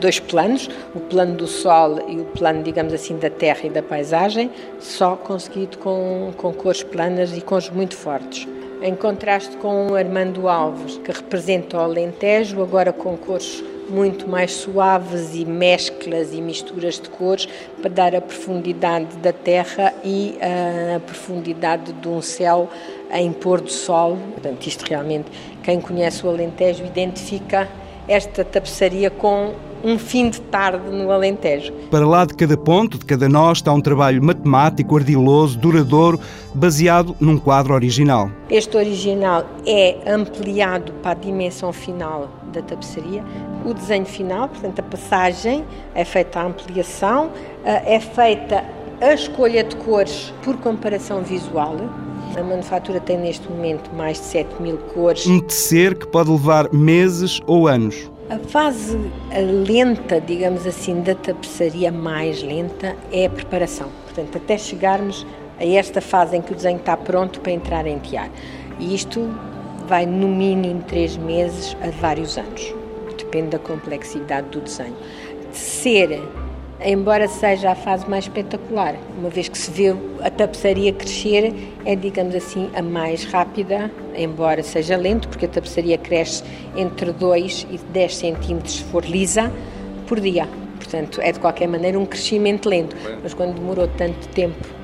dois 0.00 0.18
planos, 0.18 0.68
o 0.94 1.00
plano 1.00 1.36
do 1.36 1.46
Sol 1.46 2.00
e 2.08 2.18
o 2.18 2.24
plano, 2.24 2.62
digamos 2.62 2.92
assim, 2.92 3.16
da 3.18 3.30
Terra 3.30 3.60
e 3.64 3.70
da 3.70 3.82
paisagem, 3.82 4.50
só 4.80 5.14
conseguido 5.14 5.78
com, 5.78 6.32
com 6.36 6.52
cores 6.52 6.82
planas 6.82 7.36
e 7.36 7.40
cores 7.40 7.70
muito 7.70 7.94
fortes. 7.96 8.48
Em 8.82 8.94
contraste 8.94 9.56
com 9.58 9.88
o 9.88 9.94
Armando 9.94 10.48
Alves, 10.48 10.96
que 10.98 11.12
representa 11.12 11.76
o 11.76 11.80
Alentejo, 11.80 12.62
agora 12.62 12.92
com 12.92 13.14
cores 13.16 13.62
muito 13.90 14.28
mais 14.28 14.52
suaves 14.52 15.34
e 15.34 15.44
mesclas 15.44 16.32
e 16.32 16.40
misturas 16.40 16.94
de 16.94 17.10
cores 17.10 17.46
para 17.82 17.90
dar 17.90 18.14
a 18.14 18.20
profundidade 18.20 19.16
da 19.18 19.32
terra 19.32 19.92
e 20.04 20.38
a 20.96 21.00
profundidade 21.00 21.92
de 21.92 22.08
um 22.08 22.22
céu 22.22 22.70
em 23.12 23.32
pôr 23.32 23.60
do 23.60 23.70
sol. 23.70 24.16
Portanto, 24.32 24.66
isto 24.66 24.82
realmente, 24.88 25.26
quem 25.62 25.80
conhece 25.80 26.24
o 26.24 26.30
Alentejo 26.30 26.84
identifica 26.84 27.68
esta 28.08 28.44
tapeçaria 28.44 29.10
com 29.10 29.52
um 29.82 29.98
fim 29.98 30.30
de 30.30 30.40
tarde 30.40 30.90
no 30.90 31.10
Alentejo. 31.10 31.72
Para 31.90 32.06
lá 32.06 32.24
de 32.24 32.34
cada 32.34 32.56
ponto, 32.56 32.98
de 32.98 33.04
cada 33.04 33.28
nó, 33.28 33.52
está 33.52 33.72
um 33.72 33.80
trabalho 33.80 34.22
matemático, 34.22 34.96
ardiloso, 34.96 35.58
duradouro, 35.58 36.20
baseado 36.54 37.16
num 37.20 37.38
quadro 37.38 37.74
original. 37.74 38.30
Este 38.50 38.76
original 38.76 39.44
é 39.66 39.98
ampliado 40.06 40.92
para 41.02 41.12
a 41.12 41.14
dimensão 41.14 41.72
final 41.72 42.28
da 42.52 42.62
tapeçaria. 42.62 43.24
O 43.64 43.72
desenho 43.72 44.06
final, 44.06 44.48
portanto, 44.48 44.80
a 44.80 44.82
passagem, 44.82 45.64
é 45.94 46.04
feita 46.04 46.40
a 46.40 46.46
ampliação, 46.46 47.30
eh, 47.64 47.96
é 47.96 48.00
feita 48.00 48.64
a 49.00 49.14
escolha 49.14 49.64
de 49.64 49.76
cores 49.76 50.32
por 50.42 50.56
comparação 50.58 51.22
visual. 51.22 51.76
A 52.36 52.42
manufatura 52.42 53.00
tem 53.00 53.18
neste 53.18 53.48
momento 53.50 53.90
mais 53.94 54.18
de 54.18 54.24
7 54.26 54.62
mil 54.62 54.76
cores. 54.76 55.26
Um 55.26 55.40
tecer 55.40 55.98
que 55.98 56.06
pode 56.06 56.30
levar 56.30 56.72
meses 56.72 57.40
ou 57.46 57.66
anos. 57.66 58.10
A 58.30 58.38
fase 58.38 58.96
lenta, 59.66 60.20
digamos 60.20 60.64
assim, 60.64 61.00
da 61.00 61.16
tapeçaria 61.16 61.90
mais 61.90 62.40
lenta 62.40 62.94
é 63.10 63.26
a 63.26 63.30
preparação. 63.30 63.88
Portanto, 64.04 64.36
até 64.36 64.56
chegarmos 64.56 65.26
a 65.58 65.64
esta 65.64 66.00
fase 66.00 66.36
em 66.36 66.40
que 66.40 66.52
o 66.52 66.54
desenho 66.54 66.78
está 66.78 66.96
pronto 66.96 67.40
para 67.40 67.50
entrar 67.50 67.88
em 67.88 67.98
tiar. 67.98 68.30
E 68.78 68.94
isto 68.94 69.28
vai 69.88 70.06
no 70.06 70.28
mínimo 70.28 70.80
três 70.84 71.16
meses 71.16 71.76
a 71.82 71.90
vários 71.90 72.38
anos. 72.38 72.72
Depende 73.18 73.48
da 73.48 73.58
complexidade 73.58 74.46
do 74.50 74.60
desenho. 74.60 74.94
De 75.50 75.58
ser 75.58 76.22
embora 76.84 77.28
seja 77.28 77.70
a 77.70 77.74
fase 77.74 78.08
mais 78.08 78.24
espetacular, 78.24 78.94
uma 79.18 79.28
vez 79.28 79.48
que 79.48 79.58
se 79.58 79.70
vê 79.70 79.94
a 80.20 80.30
tapeçaria 80.30 80.92
crescer, 80.92 81.54
é, 81.84 81.94
digamos 81.94 82.34
assim, 82.34 82.70
a 82.74 82.82
mais 82.82 83.24
rápida, 83.24 83.90
embora 84.16 84.62
seja 84.62 84.96
lento, 84.96 85.28
porque 85.28 85.46
a 85.46 85.48
tapeçaria 85.48 85.98
cresce 85.98 86.42
entre 86.76 87.12
2 87.12 87.66
e 87.70 87.78
10 87.78 88.16
centímetros 88.16 88.76
se 88.76 88.84
for 88.84 89.04
lisa 89.04 89.52
por 90.06 90.20
dia. 90.20 90.48
Portanto, 90.76 91.20
é 91.20 91.30
de 91.30 91.38
qualquer 91.38 91.68
maneira 91.68 91.98
um 91.98 92.06
crescimento 92.06 92.68
lento, 92.68 92.96
mas 93.22 93.34
quando 93.34 93.54
demorou 93.54 93.86
tanto 93.86 94.26
tempo 94.28 94.79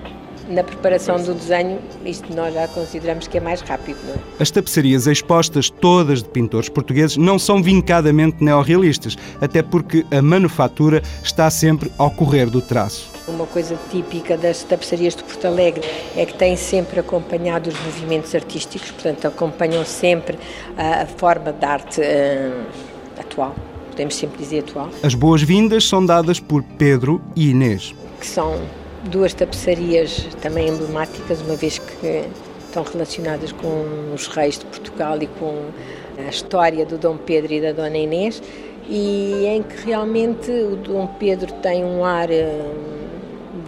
na 0.49 0.63
preparação 0.63 1.17
do 1.17 1.35
desenho, 1.35 1.79
isto 2.05 2.35
nós 2.35 2.55
já 2.55 2.69
consideramos 2.69 3.27
que 3.27 3.39
é 3.39 3.41
mais 3.41 3.61
rápido. 3.61 3.99
Não 4.07 4.15
é? 4.15 4.19
As 4.39 4.51
tapeçarias 4.51 5.07
expostas, 5.07 5.71
todas 5.71 6.23
de 6.23 6.29
pintores 6.29 6.69
portugueses, 6.69 7.17
não 7.17 7.39
são 7.39 7.63
vincadamente 7.63 8.43
neorrealistas, 8.43 9.17
até 9.41 9.63
porque 9.63 10.05
a 10.11 10.23
manufatura 10.23 11.03
está 11.23 11.51
sempre 11.51 11.91
ao 11.99 12.11
correr 12.11 12.47
do 12.47 12.61
traço. 12.61 13.11
Uma 13.27 13.47
coisa 13.47 13.77
típica 13.91 14.37
das 14.37 14.63
tapeçarias 14.63 15.17
de 15.17 15.25
Porto 15.25 15.47
Alegre 15.47 15.83
é 16.17 16.25
que 16.25 16.35
têm 16.35 16.57
sempre 16.57 17.01
acompanhado 17.01 17.69
os 17.69 17.81
movimentos 17.81 18.35
artísticos, 18.35 18.91
portanto, 18.93 19.27
acompanham 19.27 19.85
sempre 19.85 20.39
a, 20.77 21.03
a 21.03 21.07
forma 21.07 21.53
de 21.53 21.65
arte 21.65 22.01
uh, 22.01 23.21
atual. 23.21 23.55
Podemos 23.91 24.15
sempre 24.15 24.39
dizer 24.39 24.61
atual. 24.61 24.91
As 25.03 25.15
boas-vindas 25.15 25.85
são 25.85 26.05
dadas 26.05 26.39
por 26.39 26.63
Pedro 26.63 27.21
e 27.35 27.51
Inês. 27.51 27.95
Que 28.21 28.27
são 28.27 28.61
duas 29.07 29.33
tapeçarias 29.35 30.29
também 30.41 30.69
emblemáticas, 30.69 31.41
uma 31.41 31.57
vez 31.57 31.79
que 31.79 32.25
estão 32.67 32.83
relacionadas 32.83 33.53
com 33.53 34.13
os 34.15 34.27
reis 34.27 34.59
de 34.59 34.67
Portugal 34.67 35.19
e 35.21 35.27
com 35.27 35.71
a 36.19 36.29
história 36.29 36.85
do 36.85 36.99
Dom 36.99 37.17
Pedro 37.17 37.53
e 37.53 37.61
da 37.61 37.73
Dona 37.73 37.97
Inês, 37.97 38.43
e 38.89 39.47
em 39.47 39.63
que 39.63 39.87
realmente 39.87 40.51
o 40.51 40.77
Dom 40.77 41.07
Pedro 41.19 41.53
tem 41.55 41.85
um 41.85 42.05
ar 42.05 42.29
uh, 42.29 42.87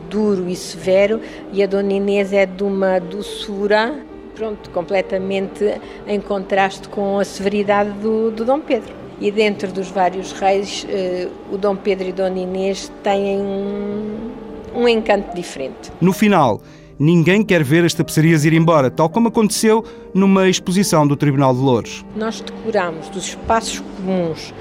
duro 0.08 0.48
e 0.48 0.54
severo 0.54 1.20
e 1.52 1.62
a 1.62 1.66
Dona 1.66 1.92
Inês 1.94 2.32
é 2.32 2.46
de 2.46 2.62
uma 2.62 2.98
doçura, 2.98 3.98
pronto, 4.34 4.70
completamente 4.70 5.80
em 6.06 6.20
contraste 6.20 6.88
com 6.88 7.18
a 7.18 7.24
severidade 7.24 7.90
do, 7.98 8.30
do 8.30 8.44
Dom 8.44 8.60
Pedro. 8.60 8.94
E 9.20 9.32
dentro 9.32 9.72
dos 9.72 9.88
vários 9.88 10.30
reis, 10.32 10.84
uh, 10.84 11.54
o 11.54 11.58
Dom 11.58 11.74
Pedro 11.76 12.08
e 12.08 12.12
Dona 12.12 12.38
Inês 12.38 12.92
têm 13.02 13.40
um 13.40 14.37
um 14.74 14.88
encanto 14.88 15.34
diferente. 15.34 15.90
No 16.00 16.12
final, 16.12 16.60
ninguém 16.98 17.42
quer 17.42 17.62
ver 17.62 17.84
as 17.84 17.94
tapeçarias 17.94 18.44
ir 18.44 18.52
embora, 18.52 18.90
tal 18.90 19.08
como 19.08 19.28
aconteceu 19.28 19.84
numa 20.12 20.48
exposição 20.48 21.06
do 21.06 21.16
Tribunal 21.16 21.54
de 21.54 21.60
Louros. 21.60 22.04
Nós 22.16 22.40
decoramos 22.40 23.08
dos 23.08 23.28
espaços 23.28 23.80
comuns 23.96 24.52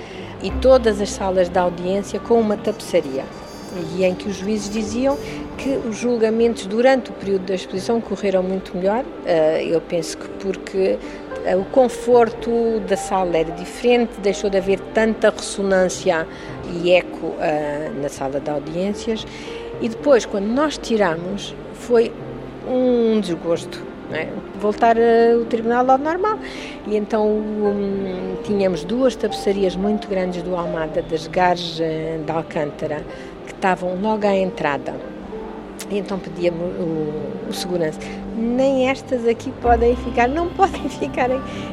e 0.41 0.51
todas 0.51 1.01
as 1.01 1.09
salas 1.09 1.49
de 1.49 1.57
audiência 1.57 2.19
com 2.19 2.39
uma 2.39 2.57
tapeçaria. 2.57 3.25
E 3.95 4.03
em 4.03 4.15
que 4.15 4.27
os 4.27 4.37
juízes 4.37 4.69
diziam 4.69 5.17
que 5.57 5.69
os 5.69 5.97
julgamentos 5.97 6.65
durante 6.65 7.09
o 7.09 7.13
período 7.13 7.45
da 7.45 7.55
exposição 7.55 7.99
correram 7.99 8.41
muito 8.41 8.75
melhor. 8.75 9.03
Eh, 9.25 9.67
eu 9.69 9.81
penso 9.81 10.17
que 10.17 10.27
porque 10.39 10.97
eh, 11.45 11.55
o 11.55 11.65
conforto 11.65 12.79
da 12.87 12.95
sala 12.95 13.37
era 13.37 13.51
diferente, 13.51 14.19
deixou 14.21 14.49
de 14.49 14.57
haver 14.57 14.79
tanta 14.93 15.29
ressonância 15.29 16.27
e 16.81 16.91
eco 16.91 17.35
eh, 17.39 17.91
na 18.01 18.09
sala 18.09 18.39
de 18.39 18.49
audiências 18.49 19.25
e 19.81 19.89
depois, 19.89 20.25
quando 20.25 20.47
nós 20.47 20.77
tiramos, 20.77 21.55
foi 21.73 22.11
um 22.67 23.19
desgosto. 23.19 23.85
É? 24.11 24.29
Voltar 24.59 24.95
ao 24.97 25.43
tribunal 25.45 25.89
ao 25.91 25.97
normal. 25.97 26.39
E 26.87 26.95
então 26.95 27.27
um, 27.27 28.37
tínhamos 28.43 28.85
duas 28.85 29.15
tapeçarias 29.15 29.75
muito 29.75 30.07
grandes 30.07 30.41
do 30.43 30.55
Almada, 30.55 31.01
das 31.01 31.27
Gares 31.27 31.77
eh, 31.79 32.17
de 32.25 32.31
Alcântara, 32.31 33.03
que 33.45 33.51
estavam 33.51 33.99
logo 34.01 34.25
à 34.25 34.33
entrada. 34.33 34.95
E 35.89 35.97
então 35.97 36.17
pedíamos 36.19 36.73
o, 36.79 37.49
o, 37.49 37.53
segurança, 37.53 37.99
nem 38.35 38.89
estas 38.89 39.25
aqui 39.27 39.51
podem 39.61 39.95
ficar, 39.95 40.27
não 40.27 40.47
podem 40.55 40.89
ficar. 40.89 41.29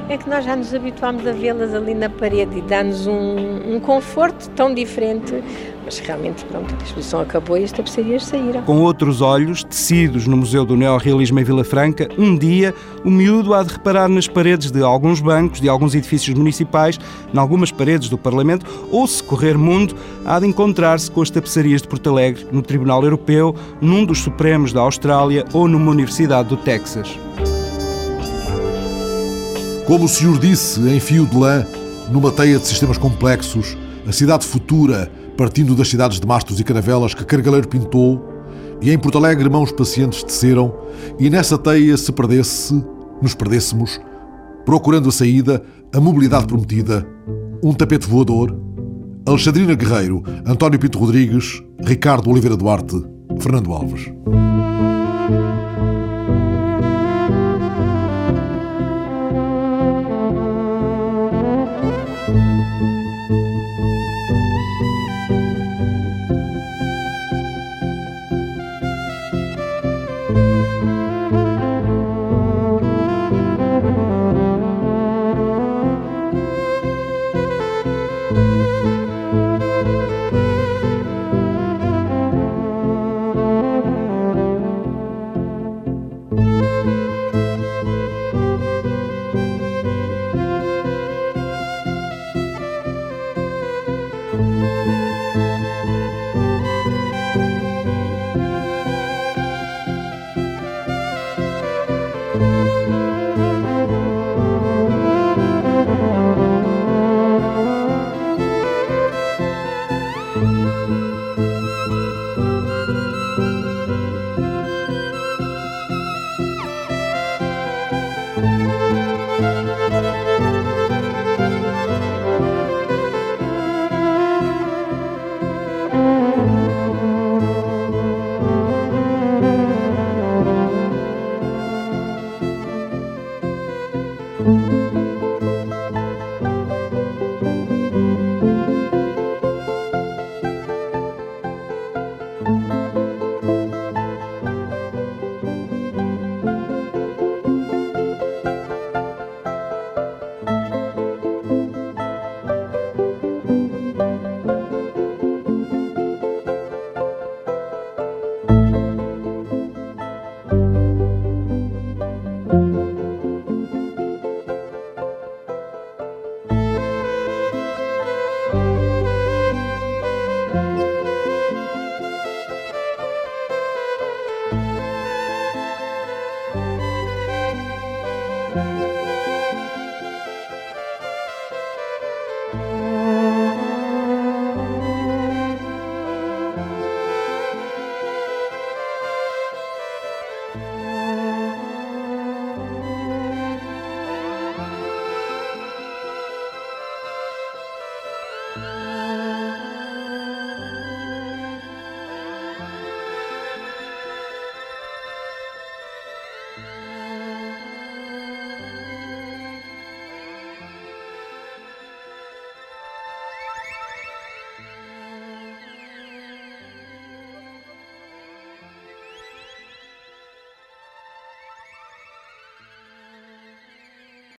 É 0.08 0.18
que 0.18 0.28
nós 0.28 0.44
já 0.44 0.54
nos 0.54 0.74
habituámos 0.74 1.26
a 1.26 1.32
vê-las 1.32 1.72
ali 1.72 1.94
na 1.94 2.10
parede 2.10 2.58
e 2.58 2.62
dá-nos 2.62 3.06
um, 3.06 3.74
um 3.74 3.80
conforto 3.80 4.50
tão 4.50 4.74
diferente 4.74 5.42
Mas 5.84 5.98
realmente, 5.98 6.44
pronto, 6.46 6.74
a 6.74 6.82
exposição 6.82 7.20
acabou 7.20 7.58
e 7.58 7.64
as 7.64 7.70
tapeçarias 7.70 8.24
saíram. 8.24 8.62
Com 8.62 8.80
outros 8.80 9.20
olhos, 9.20 9.62
tecidos 9.62 10.26
no 10.26 10.36
Museu 10.36 10.64
do 10.64 10.76
Neorrealismo 10.76 11.38
em 11.38 11.44
Vila 11.44 11.62
Franca, 11.62 12.08
um 12.16 12.36
dia 12.36 12.74
o 13.04 13.10
miúdo 13.10 13.52
há 13.52 13.62
de 13.62 13.74
reparar 13.74 14.08
nas 14.08 14.26
paredes 14.26 14.70
de 14.70 14.82
alguns 14.82 15.20
bancos, 15.20 15.60
de 15.60 15.68
alguns 15.68 15.94
edifícios 15.94 16.34
municipais, 16.34 16.98
em 17.32 17.38
algumas 17.38 17.70
paredes 17.70 18.08
do 18.08 18.16
Parlamento, 18.16 18.64
ou, 18.90 19.06
se 19.06 19.22
correr 19.22 19.58
mundo, 19.58 19.94
há 20.24 20.40
de 20.40 20.46
encontrar-se 20.46 21.10
com 21.10 21.20
as 21.20 21.28
tapeçarias 21.28 21.82
de 21.82 21.88
Porto 21.88 22.08
Alegre, 22.08 22.46
no 22.50 22.62
Tribunal 22.62 23.04
Europeu, 23.04 23.54
num 23.78 24.06
dos 24.06 24.20
Supremos 24.20 24.72
da 24.72 24.80
Austrália 24.80 25.44
ou 25.52 25.68
numa 25.68 25.90
Universidade 25.90 26.48
do 26.48 26.56
Texas. 26.56 27.18
Como 29.86 30.06
o 30.06 30.08
senhor 30.08 30.38
disse, 30.38 30.80
em 30.88 30.98
fio 30.98 31.26
de 31.26 31.36
lã, 31.36 31.66
numa 32.10 32.32
teia 32.32 32.58
de 32.58 32.66
sistemas 32.66 32.96
complexos, 32.96 33.76
a 34.08 34.12
cidade 34.12 34.46
futura, 34.46 35.10
partindo 35.36 35.74
das 35.74 35.88
cidades 35.88 36.20
de 36.20 36.26
mastros 36.26 36.60
e 36.60 36.64
caravelas 36.64 37.14
que 37.14 37.24
Cargaleiro 37.24 37.68
pintou, 37.68 38.22
e 38.80 38.90
em 38.90 38.98
Porto 38.98 39.18
Alegre 39.18 39.48
mãos 39.48 39.72
pacientes 39.72 40.22
teceram, 40.22 40.74
e 41.18 41.30
nessa 41.30 41.58
teia 41.58 41.96
se 41.96 42.12
perdesse, 42.12 42.84
nos 43.20 43.34
perdêssemos, 43.34 44.00
procurando 44.64 45.08
a 45.08 45.12
saída, 45.12 45.62
a 45.92 46.00
mobilidade 46.00 46.46
prometida, 46.46 47.06
um 47.62 47.72
tapete 47.72 48.06
voador, 48.06 48.56
Alexandrina 49.26 49.74
Guerreiro, 49.74 50.22
António 50.46 50.78
Pinto 50.78 50.98
Rodrigues, 50.98 51.62
Ricardo 51.82 52.30
Oliveira 52.30 52.56
Duarte, 52.56 53.02
Fernando 53.40 53.72
Alves. 53.72 54.12